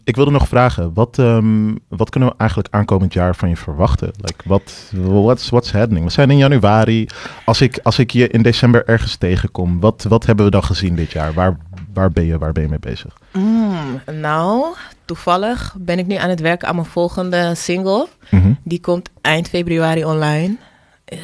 ik 0.04 0.16
wilde 0.16 0.32
nog 0.32 0.48
vragen, 0.48 0.94
wat, 0.94 1.18
um, 1.18 1.80
wat 1.88 2.10
kunnen 2.10 2.30
we 2.30 2.36
eigenlijk 2.38 2.74
aankomend 2.74 3.14
jaar 3.14 3.36
van 3.36 3.50
je 3.50 3.58
verwachten? 3.58 4.12
Like, 4.18 4.44
what, 4.46 4.92
what's, 4.94 5.50
what's 5.50 5.72
happening? 5.72 6.06
We 6.06 6.12
zijn 6.12 6.32
in 6.32 6.38
januari. 6.38 7.08
Als 7.46 7.62
ik, 7.62 7.80
als 7.84 8.00
ik 8.00 8.12
je 8.12 8.28
in 8.28 8.42
december 8.42 8.86
ergens 8.86 9.16
tegenkom, 9.16 9.80
wat, 9.80 10.06
wat 10.10 10.26
hebben 10.26 10.46
we 10.46 10.52
dan 10.52 10.64
gezien 10.64 10.96
dit 10.96 11.12
jaar? 11.12 11.34
Waar, 11.34 11.58
waar, 11.94 12.12
ben, 12.12 12.26
je, 12.26 12.38
waar 12.38 12.52
ben 12.52 12.64
je 12.64 12.70
mee 12.70 12.80
bezig? 12.80 13.18
Mm, 13.34 14.02
nou, 14.22 14.66
toevallig 15.08 15.76
ben 15.78 16.00
ik 16.00 16.08
nu 16.08 16.16
aan 16.16 16.30
het 16.30 16.40
werken 16.40 16.68
aan 16.68 16.76
mijn 16.76 16.88
volgende 16.88 17.56
single. 17.56 18.08
Mm 18.30 18.42
-hmm. 18.42 18.58
Die 18.64 18.80
komt 18.80 19.10
eind 19.22 19.50
februari 19.50 20.06
online. 20.06 20.56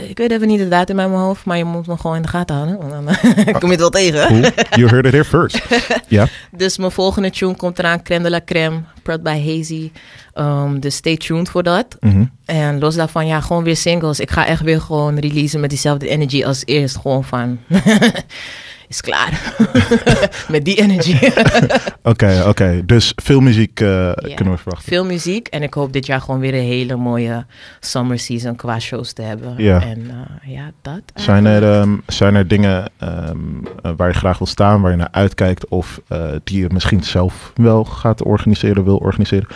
Ik 0.08 0.18
weet 0.18 0.32
even 0.32 0.48
niet 0.48 0.60
de 0.60 0.68
datum 0.68 1.00
in 1.00 1.10
mijn 1.10 1.22
hoofd, 1.22 1.46
maar 1.46 1.58
je 1.58 1.64
moet 1.64 1.88
me 1.88 1.98
gewoon 1.98 2.16
in 2.16 2.22
de 2.22 2.28
gaten 2.28 2.56
houden. 2.56 2.78
Want 2.78 2.92
dan 2.92 3.16
kom 3.60 3.70
je 3.70 3.70
het 3.70 3.80
wel 3.80 3.90
tegen. 3.90 4.28
Cool. 4.28 4.42
You 4.70 4.88
heard 4.88 5.06
it 5.06 5.12
here 5.12 5.26
first. 5.26 5.62
Ja. 6.08 6.28
Dus 6.52 6.78
mijn 6.78 6.92
volgende 6.92 7.30
tune 7.30 7.56
komt 7.56 7.80
eraan, 7.80 8.04
Crème 8.04 8.24
de 8.24 8.30
la 8.30 8.42
Crème, 8.46 8.82
Prod 9.02 9.24
by 9.24 9.42
Hazy. 9.46 9.92
Um, 10.36 10.80
dus 10.80 10.96
stay 10.96 11.18
tuned 11.18 11.50
voor 11.50 11.64
dat. 11.64 11.98
Mm 12.00 12.12
-hmm. 12.12 12.32
En 12.46 12.80
los 12.80 12.96
daarvan, 12.96 13.28
ja, 13.28 13.42
gewoon 13.42 13.64
weer 13.64 13.78
singles. 13.78 14.20
Ik 14.20 14.32
ga 14.32 14.46
echt 14.46 14.62
weer 14.62 14.82
gewoon 14.82 15.20
releasen 15.20 15.60
met 15.60 15.70
diezelfde 15.70 16.08
energy 16.08 16.46
als 16.46 16.62
eerst. 16.66 16.98
Gewoon 16.98 17.24
van, 17.24 17.60
is 18.94 19.02
klaar. 19.02 19.56
met 20.56 20.66
die 20.66 20.76
energy. 20.76 21.16
Oké, 21.26 21.32
oké. 22.04 22.10
Okay, 22.10 22.50
okay. 22.50 22.86
Dus 22.86 23.14
veel 23.16 23.40
muziek 23.40 23.80
uh, 23.80 24.12
kunnen 24.36 24.54
we 24.54 24.60
verwachten. 24.60 24.88
Veel 24.88 25.06
muziek. 25.06 25.48
En 25.48 25.64
ik 25.64 25.74
hoop 25.74 25.94
dit 25.94 26.06
jaar 26.06 26.22
gewoon 26.22 26.40
weer 26.40 26.54
een 26.54 26.64
hele 26.64 26.96
mooie 26.96 27.46
summer 27.80 28.20
season 28.20 28.56
qua 28.56 28.80
shows 28.80 29.14
te 29.14 29.22
hebben. 29.22 29.54
Ja. 29.58 29.82
En 29.82 30.00
uh, 30.00 30.54
ja, 30.54 30.72
dat. 30.82 31.02
Zijn 31.14 31.46
er, 31.46 31.80
um, 31.80 32.02
zijn 32.08 32.36
er 32.36 32.48
dingen 32.48 32.92
um, 33.04 33.68
uh, 33.86 33.92
waar 33.98 34.08
je 34.08 34.14
graag 34.14 34.38
wil 34.38 34.48
staan, 34.48 34.82
waar 34.82 34.92
je 34.92 34.98
naar 34.98 35.12
uitkijkt? 35.12 35.68
Of 35.68 36.02
die 36.44 36.60
je 36.60 36.68
misschien 36.72 37.04
zelf 37.04 37.52
wel 37.56 37.84
gaat 37.84 38.24
organiseren, 38.24 38.84
wil 38.84 38.98
organiseren? 38.98 39.48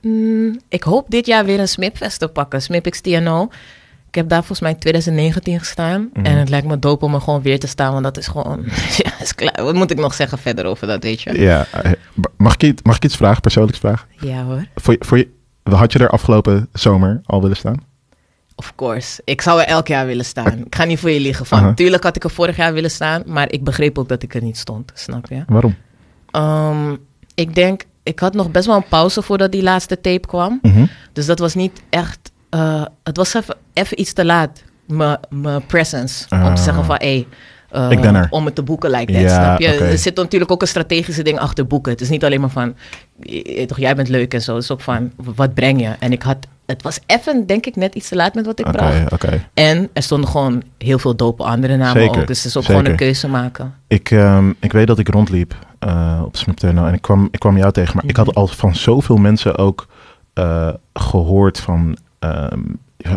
Mm, 0.00 0.60
ik 0.68 0.82
hoop 0.82 1.10
dit 1.10 1.26
jaar 1.26 1.44
weer 1.44 1.60
een 1.60 1.68
Smipfest 1.68 2.18
te 2.18 2.28
pakken. 2.28 2.62
Smip 2.62 2.90
XTNO. 2.90 3.48
Ik 4.14 4.20
heb 4.20 4.28
daar 4.28 4.38
volgens 4.38 4.60
mij 4.60 4.70
in 4.70 4.78
2019 4.78 5.58
gestaan. 5.58 6.00
Mm 6.00 6.10
Mhm. 6.12 6.26
En 6.26 6.38
het 6.38 6.48
lijkt 6.48 6.66
me 6.66 6.78
dope 6.78 7.04
om 7.04 7.14
er 7.14 7.20
gewoon 7.20 7.42
weer 7.42 7.58
te 7.58 7.66
staan. 7.66 7.92
Want 7.92 8.04
dat 8.04 8.16
is 8.16 8.26
gewoon... 8.26 8.64
ja, 9.02 9.20
is 9.20 9.34
klaar. 9.34 9.64
Wat 9.64 9.74
moet 9.74 9.90
ik 9.90 9.98
nog 9.98 10.14
zeggen 10.14 10.38
verder 10.38 10.64
over 10.64 10.86
dat, 10.86 11.02
weet 11.02 11.22
je? 11.22 11.40
Ja. 11.40 11.66
Mag 12.36 12.56
ik, 12.56 12.82
mag 12.82 12.96
ik 12.96 13.04
iets 13.04 13.16
vragen, 13.16 13.40
persoonlijks 13.40 13.78
vragen? 13.78 14.08
Ja 14.18 14.44
hoor. 14.44 14.64
Voor, 14.74 14.96
voor 14.98 15.18
je, 15.18 15.28
had 15.62 15.92
je 15.92 15.98
er 15.98 16.08
afgelopen 16.08 16.68
zomer 16.72 17.20
al 17.24 17.42
willen 17.42 17.56
staan? 17.56 17.84
Of 18.54 18.72
course. 18.76 19.20
Ik 19.24 19.40
zou 19.40 19.60
er 19.60 19.66
elk 19.66 19.88
jaar 19.88 20.06
willen 20.06 20.24
staan. 20.24 20.58
Ik 20.66 20.74
ga 20.74 20.84
niet 20.84 20.98
voor 20.98 21.10
je 21.10 21.20
liegen. 21.20 21.46
Van, 21.46 21.58
uh 21.58 21.64
-huh. 21.64 21.74
Tuurlijk 21.74 22.02
had 22.02 22.16
ik 22.16 22.24
er 22.24 22.30
vorig 22.30 22.56
jaar 22.56 22.72
willen 22.72 22.90
staan. 22.90 23.22
Maar 23.26 23.52
ik 23.52 23.64
begreep 23.64 23.98
ook 23.98 24.08
dat 24.08 24.22
ik 24.22 24.34
er 24.34 24.42
niet 24.42 24.58
stond. 24.58 24.92
Snap 24.94 25.26
je? 25.28 25.44
Waarom? 25.46 25.74
Um, 26.32 26.98
ik 27.34 27.54
denk... 27.54 27.84
Ik 28.02 28.18
had 28.18 28.34
nog 28.34 28.50
best 28.50 28.66
wel 28.66 28.76
een 28.76 28.88
pauze 28.88 29.22
voordat 29.22 29.52
die 29.52 29.62
laatste 29.62 30.00
tape 30.00 30.26
kwam. 30.26 30.58
Mm 30.62 30.72
-hmm. 30.72 30.88
Dus 31.12 31.26
dat 31.26 31.38
was 31.38 31.54
niet 31.54 31.82
echt... 31.90 32.32
Uh, 32.54 32.84
het 33.02 33.16
was 33.16 33.34
even, 33.34 33.56
even 33.72 34.00
iets 34.00 34.12
te 34.12 34.24
laat. 34.24 34.62
Mijn 34.86 35.66
presence. 35.66 36.26
Uh, 36.30 36.46
om 36.46 36.54
te 36.54 36.62
zeggen 36.62 36.84
van... 36.84 36.96
Hey, 36.96 37.26
uh, 37.72 37.90
ik 37.90 38.00
ben 38.00 38.14
er. 38.14 38.26
Om 38.30 38.44
het 38.44 38.54
te 38.54 38.62
boeken 38.62 38.90
like 38.90 39.12
that, 39.12 39.22
ja, 39.22 39.28
snap 39.28 39.60
je? 39.60 39.74
Okay. 39.74 39.90
Er 39.90 39.98
zit 39.98 40.16
natuurlijk 40.16 40.50
ook 40.50 40.60
een 40.60 40.68
strategische 40.68 41.22
ding 41.22 41.38
achter 41.38 41.66
boeken. 41.66 41.92
Het 41.92 42.00
is 42.00 42.08
niet 42.08 42.24
alleen 42.24 42.40
maar 42.40 42.50
van... 42.50 42.74
Toch, 43.66 43.78
jij 43.78 43.94
bent 43.94 44.08
leuk 44.08 44.34
en 44.34 44.42
zo. 44.42 44.54
Het 44.54 44.62
is 44.62 44.70
ook 44.70 44.80
van... 44.80 45.12
Wat 45.16 45.54
breng 45.54 45.80
je? 45.80 45.94
En 45.98 46.12
ik 46.12 46.22
had... 46.22 46.36
Het 46.66 46.82
was 46.82 46.98
even, 47.06 47.46
denk 47.46 47.66
ik, 47.66 47.76
net 47.76 47.94
iets 47.94 48.08
te 48.08 48.16
laat 48.16 48.34
met 48.34 48.46
wat 48.46 48.58
ik 48.58 48.66
okay, 48.66 49.04
bracht. 49.04 49.12
Okay. 49.12 49.46
En 49.54 49.88
er 49.92 50.02
stonden 50.02 50.30
gewoon 50.30 50.62
heel 50.78 50.98
veel 50.98 51.16
dope 51.16 51.42
andere 51.42 51.76
namen 51.76 52.02
Zeker, 52.02 52.20
ook. 52.20 52.26
Dus 52.26 52.38
het 52.38 52.46
is 52.46 52.56
ook 52.56 52.62
zeker. 52.62 52.78
gewoon 52.78 52.92
een 52.92 52.98
keuze 52.98 53.28
maken. 53.28 53.74
Ik, 53.86 54.10
um, 54.10 54.56
ik 54.60 54.72
weet 54.72 54.86
dat 54.86 54.98
ik 54.98 55.08
rondliep 55.08 55.54
eh, 55.78 56.22
op 56.24 56.36
Snipterno 56.36 56.86
en 56.86 56.94
ik 56.94 57.02
kwam, 57.02 57.28
ik 57.30 57.38
kwam 57.38 57.56
jou 57.56 57.72
tegen. 57.72 57.96
Maar 57.96 58.04
ik 58.06 58.16
had 58.16 58.34
al 58.34 58.46
van 58.46 58.74
zoveel 58.74 59.16
mensen 59.16 59.56
ook 59.56 59.86
eh, 60.32 60.68
gehoord 60.92 61.60
van... 61.60 61.96
ehm, 62.24 62.62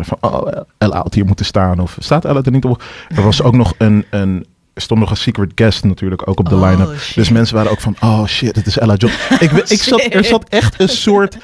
van 0.02 0.18
oh, 0.20 0.46
Ella 0.78 0.96
had 0.96 1.14
hier 1.14 1.24
moeten 1.24 1.44
staan. 1.44 1.78
Of 1.78 1.96
staat 2.00 2.24
Ella 2.24 2.42
er 2.42 2.50
niet 2.50 2.64
op? 2.64 2.82
Er 3.08 3.22
was 3.22 3.42
ook 3.42 3.54
nog 3.56 3.74
een... 3.78 4.04
een 4.10 4.46
er 4.78 4.84
stond 4.84 5.00
nog 5.00 5.10
een 5.10 5.16
secret 5.16 5.52
guest 5.54 5.84
natuurlijk 5.84 6.28
ook 6.28 6.38
op 6.38 6.48
de 6.48 6.54
Oh, 6.54 6.70
line-up. 6.70 6.98
shit. 6.98 7.14
Dus 7.14 7.28
mensen 7.28 7.56
waren 7.56 7.70
ook 7.70 7.80
van, 7.80 7.96
oh 8.00 8.26
shit, 8.26 8.56
het 8.56 8.66
is 8.66 8.78
Ella 8.78 8.94
John. 8.94 9.12
Ik, 9.38 9.50
ik 9.52 9.82
zat, 9.82 10.06
er 10.10 10.24
zat 10.24 10.48
echt 10.48 10.80
een 10.80 10.88
soort 10.88 11.36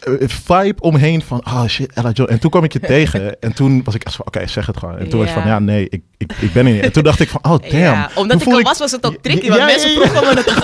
eh, 0.00 0.12
vibe 0.28 0.80
omheen 0.80 1.22
van, 1.22 1.46
oh 1.46 1.66
shit, 1.66 1.92
Ella 1.92 2.10
John. 2.10 2.30
En 2.30 2.38
toen 2.38 2.50
kwam 2.50 2.64
ik 2.64 2.72
je 2.72 2.80
tegen 2.80 3.40
en 3.40 3.52
toen 3.54 3.82
was 3.84 3.94
ik 3.94 4.04
echt 4.04 4.16
van, 4.16 4.26
oké, 4.26 4.46
zeg 4.46 4.66
het 4.66 4.76
gewoon. 4.76 4.98
En 4.98 5.08
toen 5.08 5.18
was 5.18 5.28
ik 5.28 5.34
van, 5.34 5.46
Ja. 5.46 5.58
nee, 5.58 5.86
ik, 5.88 6.02
ik, 6.16 6.32
ik 6.40 6.52
ben 6.52 6.66
er 6.66 6.72
niet. 6.72 6.82
En 6.82 6.92
toen 6.92 7.02
dacht 7.02 7.20
ik 7.20 7.28
van, 7.28 7.40
oh 7.44 7.58
damn. 7.58 7.76
Ja, 7.76 8.06
Toen 8.06 8.22
omdat 8.22 8.40
ik 8.40 8.46
er 8.52 8.62
was, 8.62 8.78
was 8.78 8.90
het 8.90 9.06
ook 9.06 9.16
tricky. 9.22 9.44
Ja, 9.44 9.48
Want 9.48 9.60
ja, 9.60 9.66
mensen 9.66 9.90
vroegen 9.90 10.20
me 10.20 10.34
het. 10.34 10.54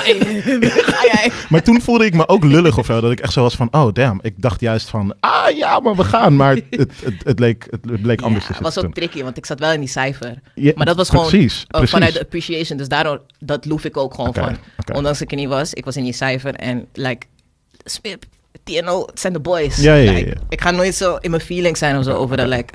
Hey? 1.10 1.30
Maar 1.48 1.62
toen 1.62 1.80
voelde 1.80 2.04
ik 2.04 2.14
me 2.14 2.28
ook 2.28 2.44
lullig 2.44 2.78
of 2.78 2.86
zo. 2.86 3.00
Dat 3.00 3.12
ik 3.12 3.20
echt 3.20 3.32
zo 3.32 3.42
was 3.42 3.54
van, 3.54 3.68
oh 3.70 3.92
damn. 3.92 4.18
Ik 4.22 4.34
dacht 4.36 4.60
juist 4.60 4.88
van, 4.88 5.14
ah 5.20 5.56
ja, 5.56 5.80
maar 5.80 5.96
we 5.96 6.04
gaan. 6.04 6.36
Maar 6.36 6.54
het, 6.70 6.90
het, 7.04 7.14
het, 7.24 7.38
leek, 7.38 7.66
het, 7.70 8.02
bleek 8.02 8.20
anders 8.26 8.46
te 8.46 8.52
het 8.52 8.62
was 8.62 8.78
ook 8.78 8.94
tricky, 8.94 9.22
want 9.22 9.36
ik 9.36 9.46
zat 9.46 9.58
wel 9.58 9.72
in 9.72 9.80
die 9.80 9.88
cijfer. 9.88 10.38
Ja, 10.54 10.72
maar 10.74 10.86
dat 10.86 10.96
was 10.96 11.08
gewoon 11.10 11.26
precies, 11.26 11.64
precies. 11.68 11.90
vanuit 11.90 12.13
de 12.14 12.20
appreciation. 12.20 12.78
Dus 12.78 12.88
daardoor, 12.88 13.20
dat 13.38 13.64
loef 13.64 13.84
ik 13.84 13.96
ook 13.96 14.14
gewoon 14.14 14.34
van. 14.34 14.56
Ondanks 14.92 15.18
dat 15.18 15.20
ik 15.20 15.30
er 15.30 15.36
niet 15.36 15.48
was, 15.48 15.74
ik 15.74 15.84
was 15.84 15.96
in 15.96 16.04
die 16.04 16.12
cijfer. 16.12 16.54
En 16.54 16.86
like, 16.92 17.26
Smip, 17.84 18.24
TNO, 18.64 19.06
het 19.06 19.20
zijn 19.20 19.32
de 19.32 19.40
boys. 19.40 19.76
Ja, 19.76 19.94
ja, 19.94 20.02
ja, 20.02 20.12
Like, 20.12 20.28
ja. 20.28 20.34
Ik 20.48 20.60
ga 20.60 20.70
nooit 20.70 20.94
zo 20.94 21.16
in 21.16 21.30
mijn 21.30 21.42
feelings 21.42 21.78
zijn 21.78 21.98
of 21.98 22.04
zo 22.04 22.12
over 22.12 22.36
dat. 22.36 22.46
Like, 22.48 22.72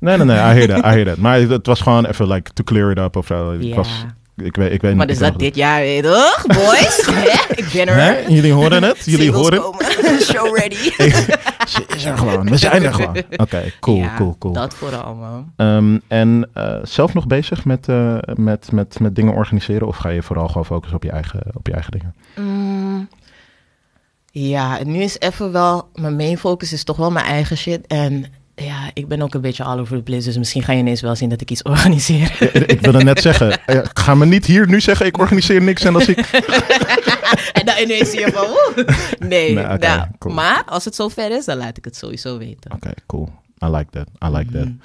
Nee, 0.00 0.16
nee, 0.16 0.26
nee, 0.26 0.36
I 0.36 0.40
hear 0.40 0.68
that, 0.68 0.78
I 0.78 0.88
hear 0.88 1.04
that. 1.04 1.16
Maar 1.16 1.40
het 1.40 1.66
was 1.66 1.80
gewoon 1.80 2.06
even 2.06 2.28
like 2.28 2.52
to 2.52 2.64
clear 2.64 2.90
it 2.90 2.98
up 2.98 3.16
of 3.16 3.26
zo. 3.26 3.52
Ja. 3.52 3.74
was, 3.74 4.04
ik 4.42 4.56
weet, 4.56 4.72
ik 4.72 4.80
weet 4.82 4.94
maar 4.96 5.06
niet. 5.06 5.18
dus 5.18 5.28
dat 5.28 5.38
dit 5.38 5.54
jaar 5.54 5.80
weer, 5.80 6.02
toch? 6.02 6.46
Boys, 6.46 7.06
Hè? 7.10 7.54
ik 7.54 7.70
ben 7.72 7.88
er. 7.88 7.94
Hè? 7.94 8.18
Jullie 8.28 8.52
horen 8.52 8.82
het? 8.82 9.04
Jullie 9.04 9.20
Singles 9.20 9.42
horen 9.42 9.60
komen. 9.60 10.20
Show 10.32 10.56
ready. 10.56 10.74
Ze 11.72 11.84
is 11.94 12.04
er 12.04 12.18
gewoon. 12.18 12.50
We 12.50 12.56
zijn 12.56 12.82
er 12.82 12.94
gewoon. 12.94 13.22
Oké, 13.36 13.72
cool, 13.80 13.96
Ja, 13.96 14.14
cool, 14.16 14.36
cool. 14.38 14.54
Dat 14.54 14.74
vooral, 14.74 15.14
man. 15.14 15.52
Ehm, 15.56 15.98
en 16.08 16.48
eh, 16.54 16.78
zelf 16.82 17.14
nog 17.14 17.26
bezig 17.26 17.64
met, 17.64 17.88
eh, 17.88 18.18
met, 18.34 18.72
met, 18.72 19.00
met 19.00 19.16
dingen 19.16 19.34
organiseren? 19.34 19.86
Of 19.86 19.96
ga 19.96 20.08
je 20.08 20.22
vooral 20.22 20.46
gewoon 20.48 20.64
focussen 20.64 20.96
op 20.96 21.02
je 21.02 21.10
eigen, 21.10 21.42
op 21.52 21.66
je 21.66 21.72
eigen 21.72 21.92
dingen? 21.92 22.14
Mm, 22.36 23.08
ja, 24.30 24.84
nu 24.84 25.02
is 25.02 25.18
even 25.18 25.52
wel... 25.52 25.88
Mijn 25.94 26.16
main 26.16 26.38
focus 26.38 26.72
is 26.72 26.84
toch 26.84 26.96
wel 26.96 27.10
mijn 27.10 27.26
eigen 27.26 27.56
shit. 27.56 27.86
En 27.86 28.24
ja, 28.64 28.90
ik 28.94 29.08
ben 29.08 29.22
ook 29.22 29.34
een 29.34 29.40
beetje 29.40 29.64
all 29.64 29.78
over 29.78 29.96
the 29.96 30.02
place. 30.02 30.24
Dus 30.24 30.38
misschien 30.38 30.62
ga 30.62 30.72
je 30.72 30.78
ineens 30.78 31.00
wel 31.00 31.16
zien 31.16 31.28
dat 31.28 31.40
ik 31.40 31.50
iets 31.50 31.62
organiseer. 31.72 32.52
ik 32.66 32.80
wilde 32.80 33.04
net 33.04 33.20
zeggen, 33.20 33.66
eh, 33.66 33.80
ga 33.92 34.14
me 34.14 34.26
niet 34.26 34.46
hier 34.46 34.68
nu 34.68 34.80
zeggen, 34.80 35.06
ik 35.06 35.18
organiseer 35.18 35.62
niks 35.62 35.84
en 35.84 35.94
als 35.94 36.08
ik... 36.08 36.18
en 37.58 37.66
dan 37.66 37.74
ineens 37.82 38.10
zie 38.10 38.20
je 38.20 38.30
van... 38.32 38.46
woe. 38.46 38.86
Nee, 39.18 39.54
nou, 39.54 40.06
cool. 40.18 40.34
maar 40.34 40.62
als 40.66 40.84
het 40.84 40.94
zover 40.94 41.30
is, 41.30 41.44
dan 41.44 41.56
laat 41.56 41.76
ik 41.76 41.84
het 41.84 41.96
sowieso 41.96 42.38
weten. 42.38 42.72
Oké, 42.72 42.90
cool. 43.06 43.28
I 43.64 43.68
like 43.68 43.90
that. 43.90 44.08
I 44.24 44.36
like 44.36 44.52
that. 44.52 44.64
Mm. 44.64 44.78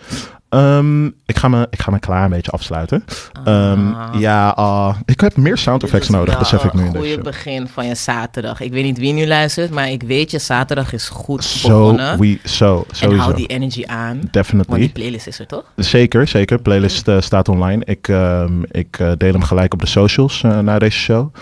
Ehm, 0.49 1.05
ik, 1.05 1.38
ga 1.38 1.47
me, 1.47 1.67
ik 1.69 1.82
ga 1.82 1.91
me 1.91 1.99
klaar 1.99 2.23
een 2.23 2.30
beetje 2.30 2.51
afsluiten. 2.51 3.03
Ehm, 3.45 3.93
ja, 4.17 4.49
ah, 4.49 4.95
ik 5.05 5.19
heb 5.19 5.38
meer 5.38 5.57
sound 5.57 5.84
effects 5.84 6.09
nodig, 6.09 6.39
besef 6.39 6.63
ik 6.63 6.73
nu 6.73 6.86
een 6.86 6.95
goede 6.95 7.21
begin 7.21 7.67
van 7.67 7.88
je 7.88 7.95
zaterdag. 7.95 8.59
Ik 8.61 8.71
weet 8.71 8.84
niet 8.84 8.97
wie 8.97 9.13
nu 9.13 9.28
luistert, 9.28 9.71
maar 9.71 9.89
ik 9.89 10.03
weet 10.03 10.32
je 10.32 10.39
zaterdag 10.39 10.93
is 10.93 11.09
goed 11.09 11.43
Zo, 11.43 11.67
begonnen. 11.67 12.19
we, 12.19 12.39
zo, 12.43 12.86
en 12.89 12.95
sowieso. 12.95 13.21
hou 13.23 13.36
die 13.36 13.47
energy 13.47 13.84
aan. 13.86 14.19
Definitely. 14.32 14.69
Want 14.69 14.80
die 14.80 14.91
playlist 14.91 15.28
is 15.28 15.39
er 15.39 15.47
toch? 15.47 15.63
Zeker, 15.76 16.28
zeker. 16.28 16.59
Playlist 16.59 17.07
eh, 17.07 17.21
staat 17.21 17.49
online. 17.49 17.86
Ik, 17.86 18.07
ehm, 18.07 18.63
ik 18.71 18.99
eh, 18.99 19.11
deel 19.17 19.32
hem 19.32 19.43
gelijk 19.43 19.73
op 19.73 19.82
de 19.82 19.88
socials 19.88 20.43
eh, 20.43 20.59
na 20.59 20.80
deze 20.80 20.97
show. 20.99 21.34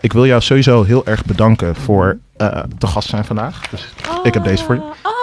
Ik 0.00 0.12
wil 0.12 0.26
jou 0.26 0.40
sowieso 0.40 0.82
heel 0.82 1.06
erg 1.06 1.24
bedanken 1.24 1.74
voor 1.76 2.18
te 2.78 2.86
gast 2.86 3.08
zijn 3.08 3.24
vandaag. 3.24 3.68
Dus 3.68 3.88
ik 4.22 4.34
heb 4.34 4.44
deze 4.44 4.64
voor 4.64 4.74
je. 4.74 5.20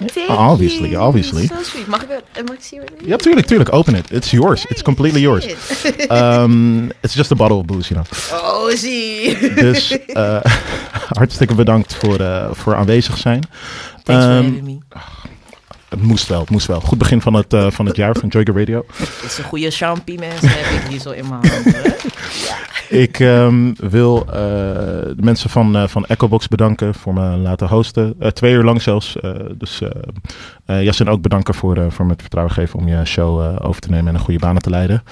Oh, 0.00 0.06
thank 0.06 0.28
Obviously, 0.30 0.88
you. 0.90 1.02
obviously. 1.06 1.46
So 1.46 1.54
sweet. 1.62 1.86
Mag 1.86 2.02
ik 2.02 2.08
het? 2.08 2.46
Mag 2.46 2.56
ik 2.56 2.62
zien 2.62 2.80
wat 2.80 2.88
het 2.90 3.00
is? 3.02 3.06
Ja, 3.06 3.16
tuurlijk, 3.16 3.46
tuurlijk. 3.46 3.72
Open 3.72 3.94
it. 3.94 4.10
It's 4.10 4.30
yours. 4.30 4.64
It's 4.66 4.82
completely 4.82 5.20
yours. 5.20 5.46
Um, 6.10 6.90
it's 7.00 7.14
just 7.14 7.32
a 7.32 7.34
bottle 7.34 7.56
of 7.56 7.64
booze, 7.64 7.94
you 7.94 8.04
know. 8.04 8.40
Oh, 8.40 8.68
zie. 8.76 9.38
Dus 9.54 10.06
eh, 10.06 10.40
hartstikke 11.18 11.54
bedankt 11.54 11.94
voor, 11.94 12.20
eh, 12.20 12.48
voor 12.52 12.74
aanwezig 12.76 13.18
zijn. 13.18 13.40
Thanks 14.02 14.24
for 14.24 14.32
Ehm, 14.32 14.44
having 14.44 14.62
me. 14.62 14.78
het 15.88 16.02
moest 16.02 16.28
wel, 16.28 16.40
het 16.40 16.50
moest 16.50 16.66
wel. 16.66 16.80
Goed 16.80 16.98
begin 16.98 17.20
van 17.20 17.34
het, 17.34 17.52
eh, 17.52 17.66
van 17.70 17.86
het 17.86 17.96
jaar 17.96 18.16
van 18.20 18.28
Joyga 18.28 18.52
Radio. 18.52 18.84
Dit 18.98 19.08
is 19.24 19.38
een 19.38 19.44
goede 19.44 19.70
champie, 19.70 20.18
mensen. 20.18 20.48
heb 20.48 20.82
ik 20.82 20.88
hier 20.90 21.00
zo 21.00 21.10
in 21.10 21.28
mijn 21.28 21.46
handen. 21.52 21.74
Ik 22.88 23.20
ehm, 23.20 23.72
wil 23.76 24.24
eh, 24.26 24.32
de 24.32 25.22
mensen 25.22 25.50
van, 25.50 25.76
eh 25.76 25.88
van 25.88 26.06
Echobox 26.06 26.48
bedanken 26.48 26.94
voor 26.94 27.14
me 27.14 27.36
laten 27.36 27.68
hosten. 27.68 28.14
Eh, 28.18 28.30
twee 28.30 28.52
uur 28.52 28.64
lang 28.64 28.82
zelfs. 28.82 29.16
Dus 29.58 29.82
Jasin 30.66 31.08
ook 31.08 31.22
bedanken 31.22 31.54
voor, 31.54 31.92
voor 31.92 32.04
me 32.04 32.10
het 32.10 32.20
vertrouwen 32.20 32.54
geven 32.54 32.78
om 32.78 32.88
je 32.88 33.04
show 33.04 33.64
over 33.66 33.80
te 33.80 33.90
nemen 33.90 34.08
en 34.08 34.14
een 34.14 34.20
goede 34.20 34.40
banen 34.40 34.62
te 34.62 34.70
leiden. 34.70 35.02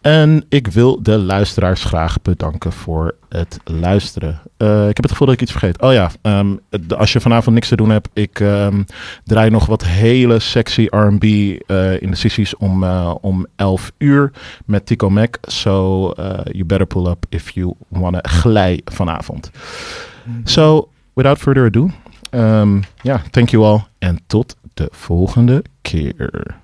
En 0.00 0.44
ik 0.48 0.66
wil 0.66 1.02
de 1.02 1.18
luisteraars 1.18 1.84
graag 1.84 2.22
bedanken 2.22 2.72
voor 2.72 3.14
het 3.28 3.58
luisteren. 3.64 4.40
Ik 4.56 4.96
heb 4.96 5.02
het 5.02 5.10
gevoel 5.10 5.26
dat 5.26 5.36
ik 5.36 5.42
iets 5.42 5.50
vergeet. 5.50 5.80
Oh 5.80 5.92
ja, 5.92 6.10
ehm, 6.22 6.56
als 6.96 7.12
je 7.12 7.20
vanavond 7.20 7.54
niks 7.54 7.68
te 7.68 7.76
doen 7.76 7.90
hebt, 7.90 8.08
ik 8.12 8.40
ehm, 8.40 8.82
draai 9.24 9.50
nog 9.50 9.66
wat 9.66 9.84
hele 9.84 10.38
sexy 10.38 10.86
R&B 10.90 11.24
eh, 11.24 12.02
in 12.02 12.10
de 12.10 12.16
sessies 12.16 12.56
om, 12.56 12.84
eh, 12.84 13.14
om 13.20 13.46
11 13.56 13.92
uur 13.98 14.32
met 14.66 14.86
Tico 14.86 15.10
Mac. 15.10 15.36
So 15.40 16.12
you 16.44 16.64
better 16.64 16.86
pull 16.86 17.06
up 17.06 17.19
if 17.28 17.50
you 17.50 17.74
wanna 17.88 18.20
glij 18.22 18.80
vanavond. 18.84 19.50
So, 20.44 20.88
without 21.14 21.38
further 21.38 21.64
ado, 21.64 21.90
ehm, 22.30 22.80
ja, 23.02 23.22
thank 23.30 23.48
you 23.48 23.64
all 23.64 23.80
en 23.98 24.18
tot 24.26 24.56
de 24.74 24.88
volgende 24.92 25.64
keer. 25.82 26.56